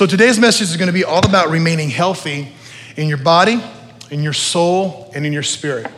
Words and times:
So 0.00 0.06
today's 0.06 0.38
message 0.38 0.70
is 0.70 0.78
going 0.78 0.86
to 0.86 0.94
be 0.94 1.04
all 1.04 1.22
about 1.26 1.50
remaining 1.50 1.90
healthy 1.90 2.48
in 2.96 3.06
your 3.06 3.18
body, 3.18 3.62
in 4.10 4.22
your 4.22 4.32
soul, 4.32 5.10
and 5.14 5.26
in 5.26 5.32
your 5.34 5.42
spirit. 5.42 5.88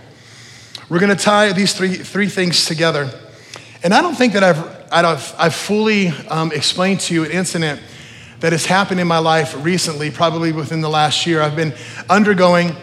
We're 0.88 0.98
going 0.98 1.16
to 1.16 1.24
tie 1.24 1.52
these 1.52 1.72
three, 1.72 1.94
three 1.94 2.26
things 2.26 2.64
together. 2.64 3.08
And 3.84 3.94
I 3.94 4.02
don't 4.02 4.16
think 4.16 4.32
that 4.32 4.42
I've, 4.42 4.58
I've, 4.90 5.34
I've 5.38 5.54
fully 5.54 6.08
um, 6.08 6.50
explained 6.50 6.98
to 7.02 7.14
you 7.14 7.24
an 7.24 7.30
incident 7.30 7.80
that 8.40 8.50
has 8.50 8.66
happened 8.66 8.98
in 8.98 9.06
my 9.06 9.18
life 9.18 9.54
recently, 9.64 10.10
probably 10.10 10.50
within 10.50 10.80
the 10.80 10.90
last 10.90 11.24
year. 11.24 11.40
I've 11.40 11.54
been 11.54 11.72
undergoing 12.10 12.74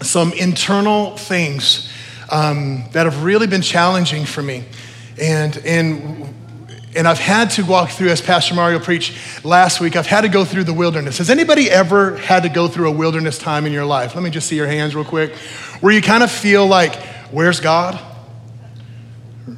some 0.00 0.32
internal 0.32 1.16
things 1.16 1.92
um, 2.28 2.88
that 2.90 3.06
have 3.06 3.22
really 3.22 3.46
been 3.46 3.62
challenging 3.62 4.24
for 4.24 4.42
me. 4.42 4.64
And, 5.20 5.56
and, 5.58 6.41
and 6.94 7.08
I've 7.08 7.18
had 7.18 7.50
to 7.52 7.64
walk 7.64 7.90
through, 7.90 8.10
as 8.10 8.20
Pastor 8.20 8.54
Mario 8.54 8.78
preached 8.78 9.44
last 9.44 9.80
week, 9.80 9.96
I've 9.96 10.06
had 10.06 10.22
to 10.22 10.28
go 10.28 10.44
through 10.44 10.64
the 10.64 10.74
wilderness. 10.74 11.18
Has 11.18 11.30
anybody 11.30 11.70
ever 11.70 12.16
had 12.18 12.42
to 12.42 12.50
go 12.50 12.68
through 12.68 12.88
a 12.88 12.92
wilderness 12.92 13.38
time 13.38 13.64
in 13.64 13.72
your 13.72 13.86
life? 13.86 14.14
Let 14.14 14.22
me 14.22 14.30
just 14.30 14.46
see 14.46 14.56
your 14.56 14.66
hands 14.66 14.94
real 14.94 15.04
quick. 15.04 15.34
Where 15.80 15.92
you 15.92 16.02
kind 16.02 16.22
of 16.22 16.30
feel 16.30 16.66
like, 16.66 16.94
where's 17.30 17.60
God? 17.60 17.98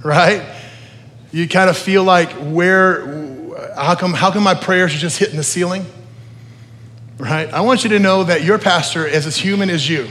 Right? 0.03 0.43
You 1.31 1.47
kind 1.47 1.69
of 1.69 1.77
feel 1.77 2.05
like, 2.05 2.31
where, 2.33 3.07
how 3.77 3.95
come, 3.95 4.15
how 4.15 4.31
come 4.31 4.43
my 4.43 4.55
prayers 4.55 4.95
are 4.95 4.99
just 4.99 5.19
hitting 5.19 5.37
the 5.37 5.45
ceiling? 5.45 5.85
Right? 7.19 7.53
I 7.53 7.61
want 7.61 7.85
you 7.85 7.91
to 7.91 7.99
know 7.99 8.25
that 8.25 8.43
your 8.43 8.59
pastor 8.59 9.07
is 9.07 9.27
as 9.27 9.37
human 9.37 9.69
as 9.69 9.89
you. 9.89 10.09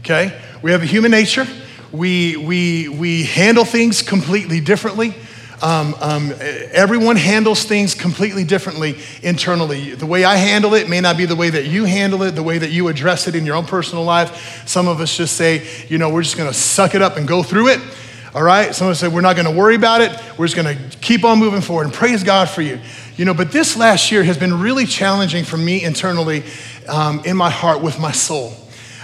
Okay? 0.00 0.38
We 0.62 0.70
have 0.70 0.82
a 0.82 0.86
human 0.86 1.10
nature. 1.10 1.46
We, 1.92 2.36
we, 2.36 2.88
we 2.88 3.24
handle 3.24 3.64
things 3.64 4.02
completely 4.02 4.60
differently. 4.60 5.14
Um, 5.62 5.94
um, 6.00 6.34
everyone 6.72 7.16
handles 7.16 7.64
things 7.64 7.94
completely 7.94 8.44
differently 8.44 8.98
internally. 9.22 9.94
The 9.94 10.04
way 10.04 10.24
I 10.24 10.36
handle 10.36 10.74
it 10.74 10.88
may 10.88 11.00
not 11.00 11.16
be 11.16 11.24
the 11.24 11.36
way 11.36 11.48
that 11.48 11.66
you 11.66 11.84
handle 11.84 12.22
it, 12.24 12.32
the 12.32 12.42
way 12.42 12.58
that 12.58 12.70
you 12.70 12.88
address 12.88 13.26
it 13.26 13.34
in 13.34 13.46
your 13.46 13.56
own 13.56 13.64
personal 13.64 14.04
life. 14.04 14.68
Some 14.68 14.86
of 14.86 15.00
us 15.00 15.16
just 15.16 15.34
say, 15.34 15.66
you 15.88 15.96
know, 15.96 16.10
we're 16.10 16.22
just 16.22 16.36
gonna 16.36 16.52
suck 16.52 16.94
it 16.94 17.00
up 17.00 17.16
and 17.16 17.26
go 17.26 17.42
through 17.42 17.68
it. 17.68 17.80
All 18.34 18.42
right? 18.42 18.74
Some 18.74 18.88
of 18.88 18.90
us 18.90 19.00
say, 19.00 19.08
we're 19.08 19.22
not 19.22 19.34
gonna 19.34 19.50
worry 19.50 19.76
about 19.76 20.02
it. 20.02 20.10
We're 20.36 20.46
just 20.46 20.56
gonna 20.56 20.76
keep 21.00 21.24
on 21.24 21.38
moving 21.38 21.62
forward 21.62 21.84
and 21.84 21.94
praise 21.94 22.22
God 22.22 22.50
for 22.50 22.60
you. 22.60 22.78
You 23.16 23.24
know, 23.24 23.32
but 23.32 23.50
this 23.50 23.78
last 23.78 24.12
year 24.12 24.22
has 24.24 24.36
been 24.36 24.60
really 24.60 24.84
challenging 24.84 25.44
for 25.44 25.56
me 25.56 25.82
internally 25.82 26.44
um, 26.86 27.22
in 27.24 27.34
my 27.34 27.48
heart 27.48 27.80
with 27.80 27.98
my 27.98 28.12
soul. 28.12 28.52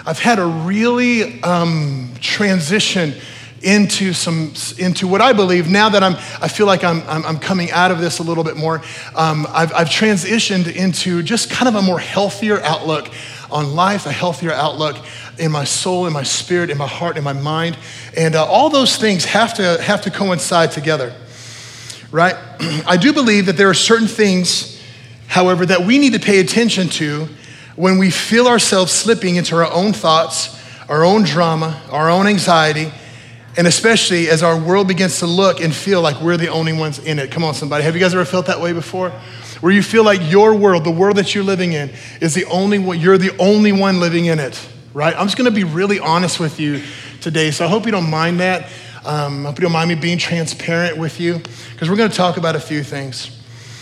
I've 0.05 0.19
had 0.19 0.39
a 0.39 0.45
really 0.45 1.43
um, 1.43 2.13
transition 2.21 3.15
into 3.63 4.13
some 4.13 4.53
into 4.79 5.07
what 5.07 5.21
I 5.21 5.33
believe 5.33 5.71
now 5.71 5.89
that 5.89 6.03
I'm 6.03 6.15
I 6.41 6.49
feel 6.49 6.67
like 6.67 6.85
I'm 6.85 7.03
I'm, 7.07 7.25
I'm 7.25 7.39
coming 7.39 7.71
out 7.71 7.91
of 7.91 8.01
this 8.01 8.19
a 8.19 8.23
little 8.23 8.45
bit 8.45 8.57
more. 8.57 8.83
Um, 9.15 9.47
I've, 9.51 9.73
I've 9.73 9.89
transitioned 9.89 10.75
into 10.75 11.23
just 11.23 11.51
kind 11.51 11.69
of 11.69 11.75
a 11.75 11.83
more 11.83 11.99
healthier 11.99 12.61
outlook 12.63 13.09
on 13.51 13.75
life, 13.75 14.07
a 14.07 14.13
healthier 14.13 14.53
outlook 14.53 14.97
in 15.39 15.53
my 15.53 15.65
soul, 15.65 16.07
in 16.07 16.13
my 16.13 16.23
spirit, 16.23 16.71
in 16.71 16.79
my 16.79 16.87
heart, 16.87 17.17
in 17.17 17.25
my 17.25 17.33
mind, 17.33 17.79
and 18.17 18.35
uh, 18.35 18.45
all 18.45 18.71
those 18.71 18.97
things 18.97 19.25
have 19.25 19.55
to 19.55 19.81
have 19.83 20.03
to 20.03 20.11
coincide 20.11 20.71
together, 20.73 21.15
right? 22.11 22.35
I 22.87 22.97
do 22.97 23.13
believe 23.13 23.47
that 23.47 23.57
there 23.57 23.71
are 23.71 23.75
certain 23.75 24.09
things, 24.09 24.81
however, 25.29 25.67
that 25.67 25.83
we 25.83 25.99
need 25.99 26.15
to 26.15 26.21
pay 26.21 26.41
attention 26.41 26.89
to 26.91 27.29
when 27.77 27.99
we 27.99 28.11
feel 28.11 28.49
ourselves 28.49 28.93
slipping 28.93 29.37
into 29.37 29.57
our 29.57 29.71
own 29.73 29.93
thoughts, 29.93 30.59
our 30.89 31.05
own 31.05 31.23
drama, 31.23 31.81
our 31.91 32.11
own 32.11 32.27
anxiety, 32.27 32.93
and 33.57 33.67
especially 33.67 34.29
as 34.29 34.43
our 34.43 34.59
world 34.59 34.89
begins 34.89 35.19
to 35.19 35.27
look 35.27 35.61
and 35.61 35.75
feel 35.75 36.01
like 36.01 36.21
we're 36.21 36.37
the 36.37 36.49
only 36.49 36.73
ones 36.73 36.99
in 36.99 37.19
it. 37.19 37.31
Come 37.31 37.45
on, 37.45 37.55
somebody. 37.55 37.85
Have 37.85 37.95
you 37.95 38.01
guys 38.01 38.15
ever 38.15 38.25
felt 38.25 38.47
that 38.47 38.61
way 38.61 38.73
before? 38.73 39.11
Where 39.61 39.73
you 39.73 39.83
feel 39.83 40.05
like 40.05 40.21
your 40.31 40.55
world, 40.55 40.85
the 40.85 40.91
world 40.91 41.17
that 41.17 41.35
you're 41.35 41.45
living 41.45 41.73
in, 41.73 41.91
is 42.21 42.35
the 42.35 42.47
only 42.47 42.79
one, 42.79 42.99
you're 42.99 43.19
the 43.19 43.37
only 43.39 43.73
one 43.73 44.01
living 44.01 44.27
in 44.27 44.41
it, 44.41 44.61
right? 44.95 45.15
I'm 45.17 45.27
just 45.27 45.37
gonna 45.37 45.51
be 45.51 45.65
really 45.65 46.01
honest 46.01 46.41
with 46.41 46.59
you 46.59 46.83
today, 47.21 47.51
so 47.51 47.65
I 47.65 47.69
hope 47.69 47.85
you 47.87 47.93
don't 47.93 48.11
mind 48.11 48.41
that. 48.41 48.69
Um, 49.05 49.47
I 49.47 49.51
hope 49.51 49.59
you 49.59 49.63
don't 49.63 49.73
mind 49.73 49.89
me 49.89 49.95
being 49.97 50.19
transparent 50.19 50.97
with 50.97 51.21
you, 51.21 51.41
because 51.73 51.91
we're 51.91 51.97
gonna 51.97 52.13
talk 52.13 52.39
about 52.39 52.57
a 52.57 52.61
few 52.61 52.83
things. 52.83 53.39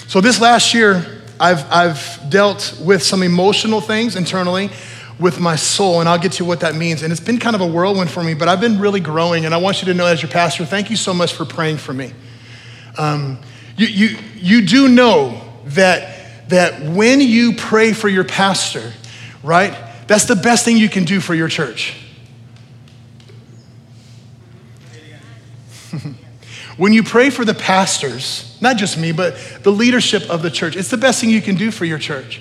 So, 0.08 0.20
this 0.20 0.40
last 0.40 0.74
year, 0.74 1.22
I've, 1.38 1.64
I've 1.72 2.20
dealt 2.28 2.78
with 2.84 3.02
some 3.02 3.22
emotional 3.22 3.80
things 3.80 4.16
internally 4.16 4.70
with 5.20 5.38
my 5.38 5.54
soul, 5.54 6.00
and 6.00 6.08
I'll 6.08 6.18
get 6.18 6.32
to 6.32 6.44
what 6.44 6.60
that 6.60 6.74
means. 6.74 7.02
And 7.02 7.12
it's 7.12 7.20
been 7.20 7.38
kind 7.38 7.54
of 7.54 7.60
a 7.60 7.66
whirlwind 7.66 8.10
for 8.10 8.24
me, 8.24 8.32
but 8.32 8.48
I've 8.48 8.60
been 8.60 8.80
really 8.80 9.00
growing. 9.00 9.44
And 9.44 9.54
I 9.54 9.58
want 9.58 9.82
you 9.82 9.86
to 9.86 9.94
know, 9.94 10.06
as 10.06 10.22
your 10.22 10.30
pastor, 10.30 10.64
thank 10.64 10.88
you 10.88 10.96
so 10.96 11.12
much 11.12 11.34
for 11.34 11.44
praying 11.44 11.76
for 11.76 11.92
me. 11.92 12.12
Um, 12.96 13.38
you, 13.76 13.86
you, 13.86 14.18
you 14.36 14.66
do 14.66 14.88
know 14.88 15.42
that, 15.66 16.48
that 16.48 16.82
when 16.82 17.20
you 17.20 17.52
pray 17.52 17.92
for 17.92 18.08
your 18.08 18.24
pastor, 18.24 18.92
right, 19.42 19.76
that's 20.06 20.24
the 20.24 20.36
best 20.36 20.64
thing 20.64 20.78
you 20.78 20.88
can 20.88 21.04
do 21.04 21.20
for 21.20 21.34
your 21.34 21.48
church. 21.48 21.94
when 26.78 26.94
you 26.94 27.02
pray 27.02 27.28
for 27.28 27.44
the 27.44 27.54
pastors, 27.54 28.56
not 28.62 28.78
just 28.78 28.96
me, 28.96 29.12
but 29.12 29.36
the 29.62 29.70
leadership 29.70 30.28
of 30.30 30.42
the 30.42 30.50
church. 30.50 30.76
It's 30.76 30.90
the 30.90 30.96
best 30.96 31.20
thing 31.20 31.28
you 31.28 31.42
can 31.42 31.56
do 31.56 31.70
for 31.70 31.84
your 31.84 31.98
church 31.98 32.40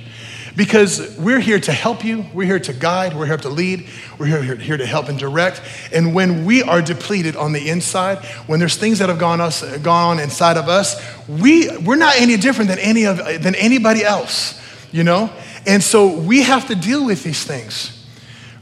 because 0.59 1.17
we're 1.17 1.39
here 1.39 1.57
to 1.57 1.71
help 1.71 2.03
you, 2.03 2.25
we're 2.33 2.43
here 2.43 2.59
to 2.59 2.73
guide, 2.73 3.15
we're 3.15 3.25
here 3.25 3.37
to 3.37 3.47
lead, 3.47 3.87
we're 4.17 4.25
here, 4.25 4.55
here 4.57 4.75
to 4.75 4.85
help 4.85 5.07
and 5.07 5.17
direct. 5.17 5.61
And 5.93 6.13
when 6.13 6.43
we 6.43 6.63
are 6.63 6.81
depleted 6.81 7.37
on 7.37 7.53
the 7.53 7.69
inside, 7.69 8.17
when 8.45 8.59
there's 8.59 8.75
things 8.75 8.99
that 8.99 9.07
have 9.07 9.19
gone, 9.19 9.39
us, 9.39 9.61
gone 9.77 10.17
on 10.17 10.19
inside 10.19 10.57
of 10.57 10.67
us, 10.67 11.01
we, 11.29 11.69
we're 11.77 11.95
not 11.95 12.19
any 12.19 12.35
different 12.35 12.69
than, 12.69 12.77
any 12.79 13.05
of, 13.05 13.19
than 13.41 13.55
anybody 13.55 14.03
else, 14.03 14.61
you 14.91 15.05
know? 15.05 15.31
And 15.65 15.81
so 15.81 16.19
we 16.19 16.43
have 16.43 16.67
to 16.67 16.75
deal 16.75 17.05
with 17.05 17.23
these 17.23 17.45
things, 17.45 18.05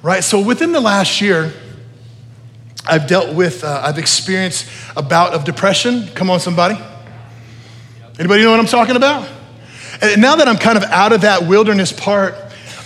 right? 0.03 0.23
So 0.23 0.39
within 0.39 0.73
the 0.73 0.81
last 0.81 1.19
year, 1.19 1.51
I've 2.85 3.07
dealt 3.07 3.33
with, 3.33 3.63
uh, 3.63 3.81
I've 3.83 3.97
experienced 3.97 4.69
a 4.95 5.01
bout 5.01 5.33
of 5.33 5.45
depression. 5.45 6.09
Come 6.09 6.29
on, 6.29 6.41
somebody. 6.41 6.77
Anybody 8.19 8.43
know 8.43 8.51
what 8.51 8.59
I'm 8.59 8.67
talking 8.67 8.95
about? 8.95 9.36
And 10.01 10.21
now 10.21 10.35
that 10.35 10.47
I'm 10.47 10.57
kind 10.57 10.77
of 10.77 10.83
out 10.83 11.11
of 11.11 11.21
that 11.21 11.47
wilderness 11.47 11.91
part 11.91 12.35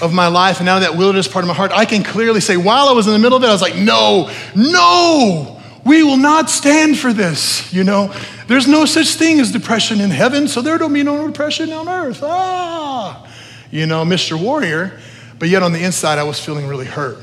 of 0.02 0.14
my 0.14 0.28
life 0.28 0.58
and 0.58 0.66
now 0.66 0.80
that 0.80 0.98
wilderness 0.98 1.28
part 1.28 1.44
of 1.44 1.48
my 1.48 1.54
heart, 1.54 1.72
I 1.72 1.86
can 1.86 2.04
clearly 2.04 2.42
say, 2.42 2.58
while 2.58 2.88
I 2.88 2.94
was 2.94 3.08
in 3.08 3.14
the 3.14 3.20
middle 3.20 3.38
of 3.38 3.44
it, 3.44 3.48
I 3.48 3.52
was 3.52 3.62
like, 3.62 3.76
no, 3.76 4.32
no, 4.56 5.62
we 5.86 6.04
will 6.04 6.18
not 6.18 6.50
stand 6.50 6.98
for 6.98 7.14
this. 7.14 7.72
You 7.74 7.84
know, 7.84 8.14
there's 8.48 8.68
no 8.68 8.86
such 8.86 9.16
thing 9.16 9.40
as 9.40 9.52
depression 9.52 10.02
in 10.02 10.10
heaven, 10.10 10.48
so 10.48 10.62
there 10.62 10.78
don't 10.78 10.94
be 10.94 11.04
no 11.04 11.28
depression 11.28 11.72
on 11.72 11.88
earth. 11.88 12.22
Ah, 12.24 13.28
you 13.70 13.86
know, 13.86 14.04
Mr. 14.04 14.42
Warrior. 14.42 15.00
But 15.38 15.50
yet 15.50 15.64
on 15.64 15.74
the 15.74 15.84
inside, 15.84 16.20
I 16.20 16.24
was 16.24 16.40
feeling 16.40 16.68
really 16.68 16.86
hurt. 16.86 17.18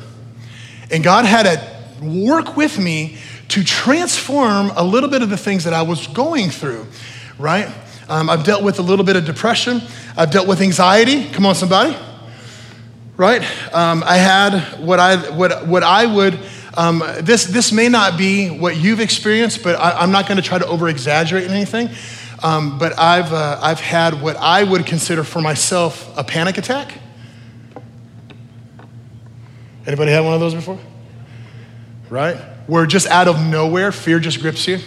And 0.91 1.05
God 1.05 1.25
had 1.25 1.45
to 1.45 2.05
work 2.05 2.57
with 2.57 2.79
me 2.79 3.17
to 3.49 3.63
transform 3.63 4.71
a 4.75 4.83
little 4.83 5.09
bit 5.09 5.23
of 5.23 5.31
the 5.31 5.37
things 5.37 5.65
that 5.65 5.73
I 5.73 5.83
was 5.83 6.07
going 6.09 6.51
through, 6.51 6.87
right? 7.39 7.69
Um, 8.09 8.31
I've 8.31 8.43
dealt 8.43 8.63
with 8.63 8.79
a 8.79 8.83
little 8.83 9.05
bit 9.05 9.17
of 9.17 9.27
depression. 9.27 9.83
I've 10.17 10.31
dealt 10.31 10.49
with 10.49 10.63
anxiety. 10.63 11.29
Come 11.29 11.45
on, 11.45 11.55
somebody. 11.55 11.95
Right? 13.19 13.43
Um, 13.75 14.03
I 14.07 14.17
had 14.17 14.81
what 14.81 14.99
I, 14.99 15.31
what, 15.31 15.67
what 15.67 15.83
I 15.83 16.07
would, 16.07 16.39
um, 16.75 17.03
this, 17.21 17.45
this 17.45 17.71
may 17.71 17.89
not 17.89 18.17
be 18.17 18.49
what 18.49 18.77
you've 18.77 19.01
experienced, 19.01 19.63
but 19.63 19.75
I, 19.75 20.03
am 20.03 20.11
not 20.11 20.27
going 20.27 20.37
to 20.37 20.43
try 20.43 20.59
to 20.59 20.67
over 20.67 20.89
exaggerate 20.89 21.51
anything. 21.51 21.91
Um, 22.43 22.79
but 22.79 22.99
I've, 22.99 23.33
uh, 23.33 23.59
I've 23.61 23.81
had 23.81 24.23
what 24.23 24.37
I 24.37 24.63
would 24.63 24.87
consider 24.87 25.25
for 25.25 25.43
myself 25.43 26.17
a 26.17 26.25
panic 26.25 26.57
attack. 26.57 26.95
Anybody 29.87 30.13
had 30.13 30.21
one 30.21 30.35
of 30.35 30.41
those 30.41 30.55
before? 30.55 30.79
Right? 32.09 32.37
Where 32.69 32.87
just 32.87 33.07
out 33.09 33.29
of 33.29 33.41
nowhere, 33.41 33.93
fear 33.93 34.19
just 34.19 34.41
grips 34.41 34.67
you. 34.69 34.79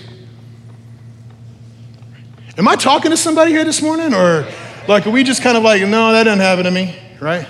Am 2.58 2.68
I 2.68 2.76
talking 2.76 3.12
to 3.12 3.18
somebody 3.18 3.52
here 3.52 3.64
this 3.64 3.82
morning? 3.82 4.14
Or 4.14 4.46
like, 4.88 5.08
are 5.08 5.12
we 5.12 5.24
just 5.24 5.42
kind 5.42 5.56
of 5.56 5.64
like, 5.64 5.82
no, 5.84 6.12
that 6.12 6.24
doesn't 6.24 6.40
happen 6.40 6.66
to 6.66 6.72
me, 6.72 6.96
right? 7.20 7.48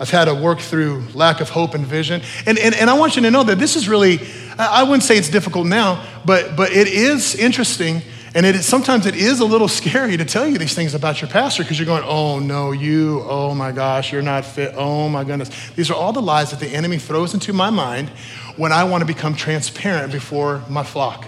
I've 0.00 0.10
had 0.10 0.26
to 0.26 0.34
work 0.34 0.60
through 0.60 1.04
lack 1.14 1.40
of 1.40 1.48
hope 1.48 1.74
and 1.74 1.86
vision. 1.86 2.22
And, 2.46 2.58
and, 2.58 2.74
and 2.74 2.90
I 2.90 2.94
want 2.94 3.16
you 3.16 3.22
to 3.22 3.30
know 3.30 3.44
that 3.44 3.58
this 3.58 3.76
is 3.76 3.88
really, 3.88 4.20
I 4.58 4.82
wouldn't 4.82 5.02
say 5.04 5.16
it's 5.16 5.28
difficult 5.28 5.66
now, 5.66 6.04
but, 6.24 6.56
but 6.56 6.72
it 6.72 6.88
is 6.88 7.34
interesting. 7.36 8.02
And 8.34 8.44
it 8.44 8.56
is, 8.56 8.66
sometimes 8.66 9.06
it 9.06 9.14
is 9.14 9.40
a 9.40 9.44
little 9.44 9.68
scary 9.68 10.16
to 10.16 10.24
tell 10.24 10.46
you 10.46 10.58
these 10.58 10.74
things 10.74 10.94
about 10.94 11.20
your 11.20 11.30
pastor 11.30 11.62
because 11.62 11.78
you're 11.78 11.86
going, 11.86 12.04
oh 12.04 12.40
no, 12.40 12.72
you, 12.72 13.22
oh 13.28 13.54
my 13.54 13.70
gosh, 13.70 14.12
you're 14.12 14.22
not 14.22 14.44
fit, 14.44 14.74
oh 14.76 15.08
my 15.08 15.22
goodness. 15.22 15.50
These 15.70 15.90
are 15.90 15.94
all 15.94 16.12
the 16.12 16.22
lies 16.22 16.50
that 16.50 16.60
the 16.60 16.68
enemy 16.68 16.98
throws 16.98 17.32
into 17.32 17.52
my 17.52 17.70
mind 17.70 18.08
when 18.56 18.72
I 18.72 18.84
want 18.84 19.02
to 19.02 19.06
become 19.06 19.34
transparent 19.34 20.12
before 20.12 20.62
my 20.68 20.82
flock. 20.82 21.26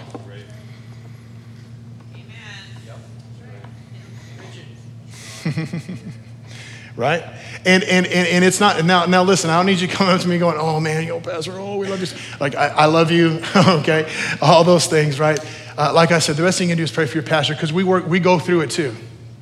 right? 6.95 7.23
And, 7.65 7.83
and, 7.83 8.05
and, 8.05 8.27
and, 8.27 8.43
it's 8.43 8.59
not, 8.59 8.83
now, 8.85 9.05
now 9.05 9.23
listen, 9.23 9.49
I 9.49 9.57
don't 9.57 9.65
need 9.65 9.79
you 9.79 9.87
coming 9.87 10.13
up 10.13 10.21
to 10.21 10.27
me 10.27 10.37
going, 10.37 10.57
oh 10.59 10.79
man, 10.79 11.05
yo, 11.07 11.19
Pastor, 11.19 11.53
oh, 11.55 11.77
we 11.77 11.87
love 11.87 12.01
you. 12.01 12.07
Like, 12.39 12.55
I, 12.55 12.67
I 12.67 12.85
love 12.85 13.11
you, 13.11 13.41
okay? 13.55 14.11
All 14.41 14.63
those 14.63 14.87
things, 14.87 15.19
right? 15.19 15.39
Uh, 15.77 15.93
like 15.93 16.11
I 16.11 16.19
said, 16.19 16.35
the 16.35 16.43
best 16.43 16.57
thing 16.57 16.69
you 16.69 16.73
can 16.73 16.77
do 16.77 16.83
is 16.83 16.91
pray 16.91 17.05
for 17.05 17.15
your 17.15 17.23
pastor 17.23 17.53
because 17.53 17.71
we 17.71 17.83
work, 17.83 18.07
we 18.07 18.19
go 18.19 18.39
through 18.39 18.61
it 18.61 18.71
too, 18.71 18.95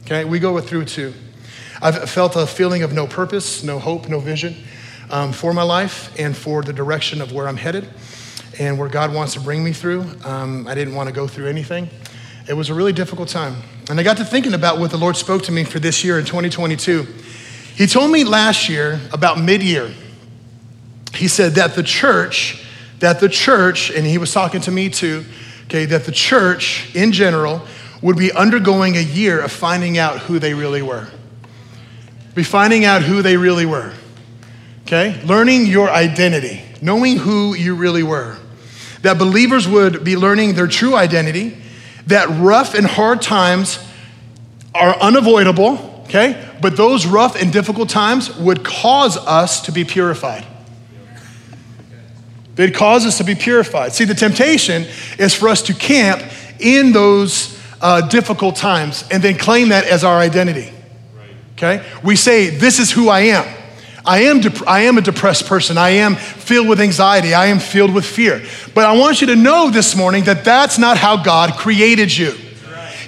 Okay, 0.06 0.26
we 0.26 0.40
go 0.40 0.60
through 0.60 0.82
it 0.82 0.88
too. 0.88 1.14
I've 1.82 2.10
felt 2.10 2.36
a 2.36 2.46
feeling 2.46 2.84
of 2.84 2.94
no 2.94 3.08
purpose, 3.08 3.64
no 3.64 3.80
hope, 3.80 4.10
no 4.10 4.20
vision 4.20 4.56
um, 5.10 5.32
for 5.32 5.54
my 5.54 5.64
life 5.64 6.14
and 6.20 6.36
for 6.36 6.62
the 6.62 6.74
direction 6.74 7.22
of 7.22 7.32
where 7.32 7.48
I'm 7.48 7.58
headed 7.58 7.88
and 8.60 8.78
where 8.78 8.90
God 8.90 9.14
wants 9.14 9.34
to 9.34 9.40
bring 9.40 9.64
me 9.64 9.72
through. 9.72 10.06
Um, 10.24 10.68
I 10.68 10.76
didn't 10.76 10.96
want 10.96 11.08
to 11.08 11.16
go 11.16 11.28
through 11.28 11.48
anything. 11.48 11.90
It 12.50 12.58
was 12.58 12.72
a 12.72 12.74
really 12.74 12.94
difficult 12.94 13.30
time. 13.30 13.58
And 13.92 14.00
I 14.00 14.04
got 14.04 14.18
to 14.18 14.26
thinking 14.26 14.56
about 14.56 14.80
what 14.80 14.90
the 14.90 14.98
Lord 14.98 15.16
spoke 15.16 15.44
to 15.44 15.52
me 15.52 15.64
for 15.64 15.78
this 15.78 16.04
year 16.04 16.18
in 16.18 16.26
2022. 16.26 17.06
He 17.76 17.86
told 17.86 18.10
me 18.10 18.24
last 18.24 18.68
year, 18.68 19.00
about 19.14 19.40
mid 19.40 19.62
year, 19.62 19.94
he 21.14 21.28
said 21.28 21.54
that 21.54 21.76
the 21.76 21.84
church, 21.84 22.66
that 23.02 23.20
the 23.20 23.30
church, 23.30 23.92
and 23.92 24.04
he 24.04 24.18
was 24.18 24.34
talking 24.34 24.62
to 24.62 24.72
me 24.72 24.90
too, 24.90 25.26
okay, 25.66 25.86
that 25.86 26.06
the 26.06 26.12
church 26.12 26.90
in 26.96 27.12
general 27.12 27.62
would 28.02 28.18
be 28.18 28.32
undergoing 28.32 28.98
a 28.98 29.02
year 29.02 29.40
of 29.40 29.52
finding 29.52 30.00
out 30.00 30.18
who 30.18 30.40
they 30.40 30.56
really 30.56 30.82
were. 30.82 31.08
Be 32.34 32.42
finding 32.42 32.84
out 32.84 33.04
who 33.04 33.22
they 33.22 33.38
really 33.38 33.68
were. 33.68 33.94
Okay? 34.88 35.22
Learning 35.24 35.68
your 35.68 35.88
identity, 35.88 36.64
knowing 36.82 37.18
who 37.18 37.54
you 37.54 37.76
really 37.76 38.02
were. 38.02 38.38
That 39.04 39.20
believers 39.20 39.68
would 39.68 40.04
be 40.04 40.18
learning 40.18 40.56
their 40.56 40.68
true 40.68 40.96
identity, 40.96 41.56
that 42.10 42.30
rough 42.30 42.74
and 42.74 42.86
hard 42.86 43.22
times 43.22 43.80
are 44.76 44.96
unavoidable, 45.00 46.04
okay? 46.06 46.50
But 46.62 46.78
those 46.78 47.06
rough 47.06 47.42
and 47.42 47.52
difficult 47.52 47.90
times 47.90 48.36
would 48.38 48.64
cause 48.64 49.18
us 49.18 49.62
to 49.62 49.72
be 49.72 49.84
purified. 49.84 50.46
They'd 52.56 52.74
cause 52.74 53.06
us 53.06 53.18
to 53.20 53.24
be 53.24 53.36
purified. 53.36 53.94
See, 53.94 54.04
the 54.04 54.14
temptation 54.14 54.86
is 55.18 55.34
for 55.34 55.48
us 55.48 55.62
to 55.64 55.74
camp 55.74 56.22
in 56.60 56.92
those 56.92 57.58
uh, 57.80 58.08
difficult 58.08 58.58
times 58.58 59.06
and 59.10 59.24
then 59.24 59.38
claim 59.38 59.70
that 59.70 59.86
as 59.86 60.04
our 60.04 60.18
identity. 60.18 60.74
Okay? 61.54 61.86
We 62.04 62.16
say, 62.16 62.50
This 62.50 62.80
is 62.80 62.92
who 62.92 63.08
I 63.08 63.22
am. 63.22 63.59
I 64.06 64.24
am, 64.24 64.40
dep- 64.40 64.68
I 64.68 64.82
am 64.82 64.98
a 64.98 65.02
depressed 65.02 65.46
person. 65.46 65.78
I 65.78 65.90
am 65.90 66.16
filled 66.16 66.68
with 66.68 66.80
anxiety. 66.80 67.34
I 67.34 67.48
am 67.48 67.60
filled 67.60 67.94
with 67.94 68.06
fear. 68.06 68.42
But 68.74 68.86
I 68.86 68.98
want 68.98 69.22
you 69.22 69.28
to 69.28 69.36
know 69.36 69.70
this 69.70 69.96
morning 69.96 70.24
that 70.26 70.46
that's 70.46 70.78
not 70.78 70.98
how 70.98 71.22
God 71.22 71.54
created 71.58 72.16
you. 72.16 72.34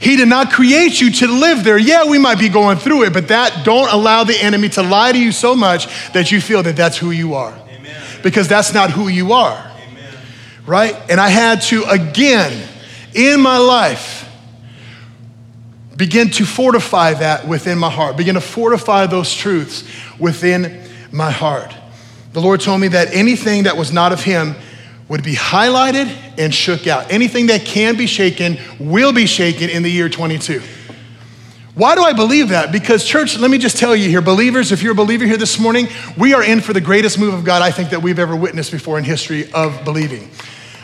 He 0.02 0.16
did 0.18 0.28
not 0.28 0.52
create 0.52 1.00
you 1.00 1.12
to 1.12 1.28
live 1.28 1.64
there. 1.64 1.78
Yeah, 1.78 2.10
we 2.10 2.18
might 2.18 2.40
be 2.40 2.50
going 2.50 2.78
through 2.78 3.04
it, 3.04 3.14
but 3.14 3.28
that 3.28 3.64
don't 3.64 3.92
allow 3.94 4.24
the 4.24 4.36
enemy 4.36 4.70
to 4.70 4.82
lie 4.82 5.12
to 5.12 5.20
you 5.20 5.32
so 5.32 5.56
much 5.56 5.86
that 6.14 6.32
you 6.32 6.42
feel 6.42 6.64
that 6.64 6.76
that's 6.76 6.98
who 6.98 7.12
you 7.12 7.36
are 7.36 7.54
because 8.24 8.48
that's 8.48 8.74
not 8.74 8.92
who 8.92 9.08
you 9.08 9.34
are. 9.34 9.58
Amen. 9.58 10.14
Right? 10.66 10.96
And 11.10 11.20
I 11.20 11.30
had 11.30 11.62
to, 11.64 11.84
again, 11.84 12.68
in 13.14 13.42
my 13.42 13.58
life, 13.58 14.28
begin 15.96 16.30
to 16.32 16.46
fortify 16.46 17.14
that 17.14 17.48
within 17.48 17.78
my 17.78 17.90
heart, 17.90 18.18
begin 18.18 18.36
to 18.36 18.42
fortify 18.42 19.06
those 19.06 19.32
truths 19.34 19.84
within 20.22 20.84
my 21.12 21.32
heart. 21.32 21.76
The 22.34 22.40
Lord 22.40 22.62
told 22.62 22.80
me 22.80 22.88
that 22.90 23.14
anything 23.14 23.64
that 23.64 23.76
was 23.76 23.92
not 23.92 24.14
of 24.14 24.24
Him 24.24 24.56
would 25.10 25.24
be 25.24 25.34
highlighted 25.34 26.08
and 26.38 26.54
shook 26.54 26.88
out. 26.88 27.12
Anything 27.12 27.48
that 27.48 27.66
can 27.66 27.98
be 27.98 28.08
shaken 28.08 28.58
will 28.80 29.12
be 29.12 29.26
shaken 29.26 29.70
in 29.70 29.84
the 29.84 29.92
year 29.92 30.08
22. 30.08 30.62
Why 31.74 31.96
do 31.96 32.02
I 32.02 32.14
believe 32.14 32.50
that? 32.50 32.72
Because, 32.72 33.06
church, 33.06 33.38
let 33.38 33.50
me 33.50 33.58
just 33.58 33.78
tell 33.78 33.96
you 33.96 34.10
here, 34.10 34.22
believers, 34.22 34.72
if 34.72 34.84
you're 34.84 34.92
a 34.92 34.96
believer 34.96 35.26
here 35.26 35.38
this 35.38 35.60
morning, 35.60 35.88
we 36.18 36.34
are 36.34 36.44
in 36.44 36.62
for 36.62 36.74
the 36.74 36.82
greatest 36.82 37.18
move 37.18 37.34
of 37.34 37.44
God 37.44 37.62
I 37.62 37.72
think 37.72 37.90
that 37.90 38.02
we've 38.02 38.20
ever 38.20 38.36
witnessed 38.36 38.72
before 38.72 38.98
in 38.98 39.04
history 39.04 39.52
of 39.54 39.84
believing. 39.84 40.30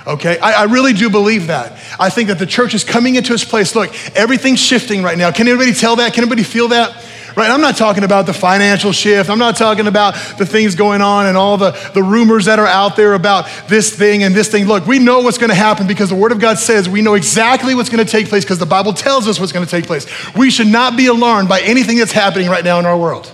Okay, 0.06 0.39
I, 0.39 0.62
I, 0.62 0.63
really 0.63 0.94
do 0.94 1.10
believe 1.10 1.48
that. 1.48 1.78
I 2.00 2.10
think 2.10 2.30
that 2.30 2.39
the 2.39 2.45
church 2.45 2.74
is 2.74 2.86
coming 2.86 3.16
into 3.16 3.34
its 3.34 3.44
place. 3.44 3.75
Look, 3.75 3.94
everything's 4.16 4.62
shifting 4.62 5.04
right 5.04 5.18
now. 5.18 5.31
Can 5.31 5.50
anybody 5.50 5.74
tell 5.74 5.98
that? 5.98 6.13
Can 6.13 6.24
anybody 6.24 6.44
feel 6.44 6.69
that? 6.69 7.04
Right? 7.38 7.51
I'm 7.51 7.62
not 7.62 7.78
talking 7.78 8.04
about 8.04 8.25
the 8.25 8.34
financial 8.34 8.92
shift. 8.92 9.30
I'm 9.30 9.38
not 9.38 9.56
talking 9.56 9.86
about 9.86 10.16
the 10.39 10.45
things 10.45 10.74
going 10.74 11.01
on 11.01 11.28
and 11.28 11.38
all 11.38 11.56
the, 11.56 11.72
the 11.94 12.01
rumors 12.01 12.45
that 12.45 12.57
are 12.57 12.66
out 12.66 12.95
there 12.95 13.13
about 13.13 13.48
this 13.68 13.95
thing 13.95 14.24
and 14.24 14.34
this 14.34 14.50
thing. 14.50 14.66
Look, 14.66 14.88
we 14.88 14.98
know 14.98 15.19
what's 15.19 15.38
going 15.38 15.51
to 15.51 15.56
happen 15.56 15.86
because 15.86 16.10
the 16.10 16.16
Word 16.16 16.31
of 16.31 16.39
God 16.39 16.57
says 16.57 16.89
we 16.89 17.04
know 17.04 17.13
exactly 17.13 17.75
what's 17.75 17.89
going 17.89 18.04
to 18.04 18.12
take 18.12 18.28
place 18.28 18.44
because 18.44 18.57
the 18.57 18.66
Bible 18.66 18.92
tells 18.92 19.28
us 19.28 19.39
what's 19.39 19.51
going 19.51 19.63
to 19.63 19.69
take 19.69 19.86
place. 19.86 20.07
We 20.36 20.50
should 20.50 20.66
not 20.66 20.98
be 20.98 21.06
alarmed 21.06 21.48
by 21.48 21.62
anything 21.62 21.98
that's 21.98 22.12
happening 22.12 22.50
right 22.50 22.63
now 22.63 22.80
in 22.80 22.88
our 22.88 22.98
world. 22.98 23.31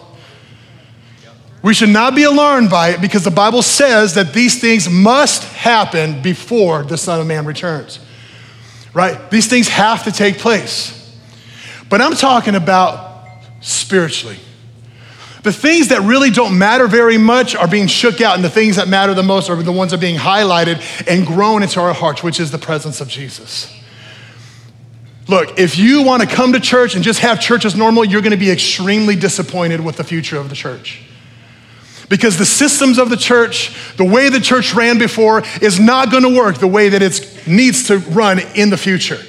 We 1.62 1.74
should 1.74 1.88
not 1.88 2.14
be 2.14 2.24
alarmed 2.24 2.70
by 2.70 2.90
it 2.90 3.00
because 3.00 3.24
the 3.24 3.32
Bible 3.32 3.62
says 3.62 4.16
that 4.16 4.34
these 4.34 4.60
things 4.60 4.90
must 4.90 5.46
happen 5.46 6.22
before 6.22 6.84
the 6.84 6.98
Son 6.98 7.22
of 7.22 7.28
Man 7.28 7.46
returns. 7.46 8.02
Right? 8.94 9.32
These 9.32 9.48
things 9.48 9.70
have 9.70 10.04
to 10.04 10.12
take 10.12 10.40
place. 10.40 11.00
But 11.88 12.02
I'm 12.02 12.16
talking 12.16 12.56
about 12.56 13.13
spiritually. 13.64 14.38
The 15.42 15.52
things 15.52 15.90
that 15.90 16.02
really 16.02 16.30
don't 16.30 16.58
matter 16.58 16.88
very 16.88 17.18
much 17.18 17.56
are 17.56 17.68
being 17.68 17.88
shook 17.88 18.22
out, 18.22 18.36
and 18.36 18.44
the 18.44 18.50
things 18.50 18.76
that 18.76 18.88
matter 18.88 19.14
the 19.14 19.24
most 19.24 19.50
are 19.50 19.62
the 19.62 19.72
ones 19.72 19.92
that 19.92 19.98
are 19.98 20.02
being 20.02 20.18
highlighted 20.18 20.82
and 21.08 21.26
grown 21.26 21.64
into 21.64 21.82
our 21.82 21.94
hearts, 21.94 22.24
which 22.24 22.40
is 22.40 22.52
the 22.52 22.58
presence 22.58 23.02
of 23.02 23.08
Jesus. 23.08 23.74
Look, 25.28 25.58
if 25.58 25.78
you 25.78 26.04
want 26.04 26.22
to 26.22 26.28
come 26.28 26.54
to 26.54 26.60
church 26.60 26.96
and 26.96 27.04
just 27.04 27.20
have 27.20 27.42
church 27.42 27.66
as 27.66 27.76
normal, 27.76 28.06
you're 28.06 28.22
going 28.22 28.32
to 28.32 28.38
be 28.38 28.52
extremely 28.52 29.16
disappointed 29.16 29.84
with 29.84 29.98
the 29.98 30.04
future 30.04 30.38
of 30.38 30.50
the 30.50 30.56
church. 30.56 31.02
Because 32.10 32.38
the 32.38 32.46
systems 32.46 32.98
of 32.98 33.10
the 33.10 33.18
church, 33.18 33.96
the 33.96 34.04
way 34.04 34.30
the 34.30 34.42
church 34.42 34.74
ran 34.74 34.98
before, 34.98 35.44
is 35.62 35.80
not 35.80 36.12
going 36.12 36.24
to 36.24 36.38
work 36.38 36.58
the 36.58 36.68
way 36.68 36.90
that 36.90 37.02
it 37.02 37.48
needs 37.48 37.88
to 37.88 37.98
run 37.98 38.40
in 38.56 38.70
the 38.70 38.78
future 38.78 39.20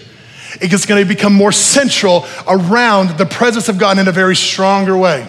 it's 0.61 0.87
going 0.87 1.03
to 1.03 1.09
become 1.09 1.33
more 1.33 1.53
central 1.53 2.27
around 2.47 3.19
the 3.19 3.27
presence 3.27 3.69
of 3.69 3.79
God 3.79 3.99
in 3.99 4.09
a 4.09 4.12
very 4.12 4.37
stronger 4.37 4.97
way. 4.97 5.27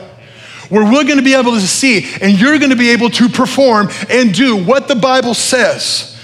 Where 0.69 0.83
we're 0.83 1.04
going 1.04 1.18
to 1.18 1.24
be 1.24 1.36
able 1.36 1.51
to 1.51 1.62
see 1.62 2.07
and 2.22 2.39
you're 2.39 2.57
going 2.57 2.72
to 2.72 2.75
be 2.75 2.89
able 2.89 3.10
to 3.12 3.30
perform 3.30 3.89
and 4.10 4.33
do 4.33 4.63
what 4.63 4.88
the 4.88 4.95
Bible 4.95 5.33
says. 5.33 6.16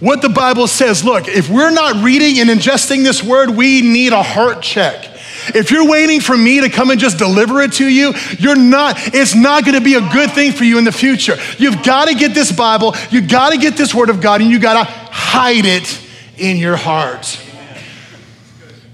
What 0.00 0.22
the 0.22 0.30
Bible 0.30 0.66
says. 0.66 1.04
Look, 1.04 1.28
if 1.28 1.50
we're 1.50 1.70
not 1.70 2.02
reading 2.02 2.40
and 2.40 2.48
ingesting 2.48 3.04
this 3.04 3.22
word, 3.22 3.50
we 3.50 3.82
need 3.82 4.14
a 4.14 4.22
heart 4.22 4.62
check. 4.62 5.06
If 5.54 5.70
you're 5.70 5.88
waiting 5.88 6.20
for 6.20 6.36
me 6.36 6.60
to 6.60 6.68
come 6.68 6.90
and 6.90 7.00
just 7.00 7.18
deliver 7.18 7.60
it 7.60 7.74
to 7.74 7.86
you, 7.86 8.14
you're 8.38 8.56
not, 8.56 8.96
it's 9.14 9.34
not 9.34 9.64
gonna 9.64 9.80
be 9.80 9.94
a 9.94 10.00
good 10.12 10.30
thing 10.32 10.52
for 10.52 10.64
you 10.64 10.78
in 10.78 10.84
the 10.84 10.92
future. 10.92 11.36
You've 11.58 11.82
gotta 11.82 12.14
get 12.14 12.34
this 12.34 12.52
Bible, 12.52 12.94
you 13.10 13.20
gotta 13.20 13.56
get 13.56 13.76
this 13.76 13.94
Word 13.94 14.10
of 14.10 14.20
God, 14.20 14.40
and 14.40 14.50
you 14.50 14.58
gotta 14.58 14.84
hide 14.84 15.64
it 15.64 16.00
in 16.36 16.56
your 16.56 16.76
heart. 16.76 17.38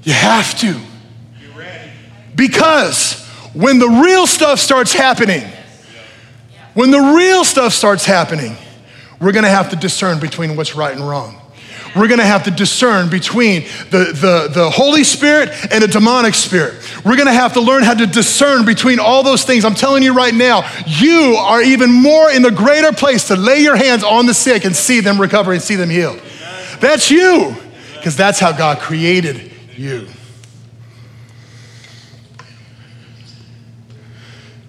You 0.06 0.12
have 0.12 0.56
to. 0.60 0.80
Because 2.36 3.26
when 3.54 3.80
the 3.80 3.88
real 3.88 4.26
stuff 4.28 4.60
starts 4.60 4.92
happening, 4.92 5.42
when 6.74 6.92
the 6.92 7.00
real 7.16 7.44
stuff 7.44 7.72
starts 7.72 8.04
happening, 8.04 8.56
we're 9.20 9.32
gonna 9.32 9.48
have 9.48 9.70
to 9.70 9.76
discern 9.76 10.20
between 10.20 10.54
what's 10.54 10.76
right 10.76 10.94
and 10.94 11.06
wrong. 11.06 11.40
We're 11.96 12.06
gonna 12.06 12.24
have 12.24 12.44
to 12.44 12.52
discern 12.52 13.10
between 13.10 13.62
the, 13.90 14.12
the, 14.12 14.48
the 14.54 14.70
Holy 14.70 15.02
Spirit 15.02 15.48
and 15.72 15.82
a 15.82 15.88
demonic 15.88 16.34
spirit. 16.34 16.74
We're 17.04 17.16
gonna 17.16 17.32
have 17.32 17.54
to 17.54 17.60
learn 17.60 17.82
how 17.82 17.94
to 17.94 18.06
discern 18.06 18.64
between 18.64 19.00
all 19.00 19.24
those 19.24 19.42
things. 19.42 19.64
I'm 19.64 19.74
telling 19.74 20.04
you 20.04 20.14
right 20.14 20.34
now, 20.34 20.70
you 20.86 21.34
are 21.36 21.62
even 21.62 21.90
more 21.90 22.30
in 22.30 22.42
the 22.42 22.52
greater 22.52 22.92
place 22.92 23.26
to 23.28 23.34
lay 23.34 23.58
your 23.58 23.74
hands 23.74 24.04
on 24.04 24.26
the 24.26 24.34
sick 24.34 24.64
and 24.64 24.76
see 24.76 25.00
them 25.00 25.20
recover 25.20 25.52
and 25.52 25.60
see 25.60 25.74
them 25.74 25.90
healed. 25.90 26.22
That's 26.78 27.10
you, 27.10 27.56
because 27.96 28.14
that's 28.14 28.38
how 28.38 28.52
God 28.52 28.78
created 28.78 29.54
you. 29.78 30.08